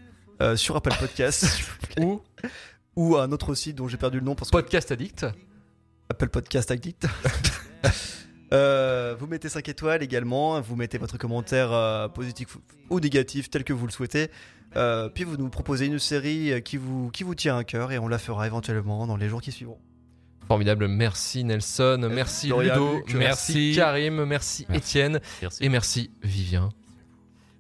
[0.41, 1.47] euh, sur Apple Podcast.
[2.01, 2.21] ou,
[2.97, 5.27] ou un autre site dont j'ai perdu le nom parce que Podcast Addict.
[6.11, 7.07] Apple Podcast Addict.
[8.53, 12.59] Euh, vous mettez 5 étoiles également, vous mettez votre commentaire euh, positif
[12.91, 14.31] ou négatif tel que vous le souhaitez.
[14.77, 17.99] Euh, puis vous nous proposez une série qui vous, qui vous tient à cœur et
[17.99, 19.79] on la fera éventuellement dans les jours qui suivront.
[20.53, 23.73] Formidable, merci Nelson, merci Dorian, Ludo, Luc, merci merci.
[23.75, 25.65] Karim, merci Étienne Merci.
[25.65, 26.69] et merci Vivien.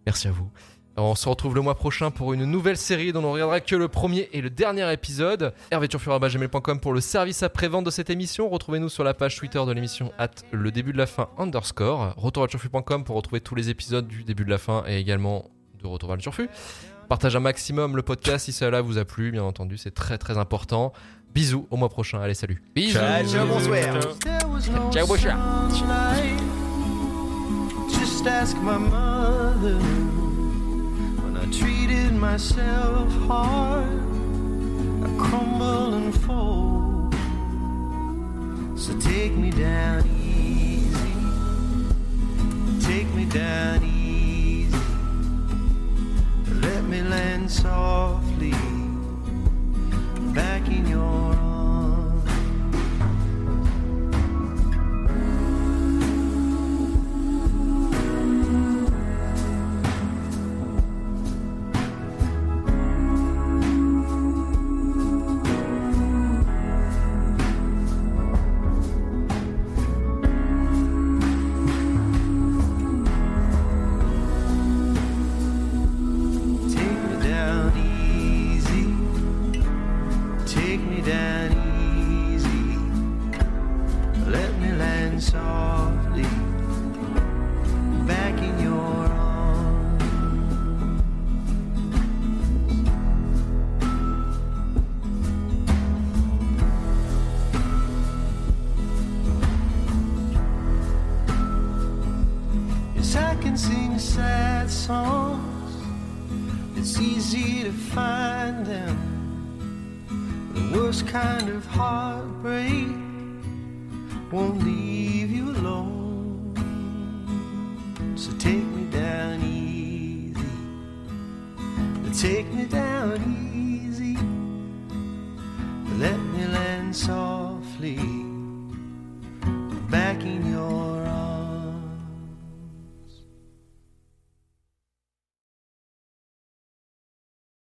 [0.05, 0.51] Merci à vous.
[0.99, 3.77] On se retrouve le mois prochain pour une nouvelle série dont on ne regardera que
[3.77, 5.55] le premier et le dernier épisode.
[5.71, 8.51] hervéturfur.gmail.com pour le service après-vente de cette émission.
[8.51, 12.13] Retrouvez-nous sur la page Twitter de l'émission at le début de la fin underscore.
[12.19, 12.47] Retour
[13.07, 15.51] pour retrouver tous les épisodes du début de la fin et également
[15.83, 16.51] de Retour le Turfu.
[17.09, 20.39] Partage un maximum le podcast si cela vous a plu, bien entendu, c'est très très
[20.39, 20.93] important.
[21.35, 22.21] Bisous, au mois prochain.
[22.21, 22.63] Allez, salut.
[22.75, 22.99] Bisous.
[22.99, 23.95] Ciao, ciao, bonsoir.
[23.95, 25.39] No Ciao, bonsoir.
[27.89, 29.79] Just ask my mother
[31.23, 33.87] when I treated myself hard.
[35.03, 37.15] I crumble and fold.
[38.77, 41.15] So take me down easy.
[42.87, 44.77] Take me down easy.
[46.61, 48.53] Let me land softly
[50.35, 51.52] back in your arms.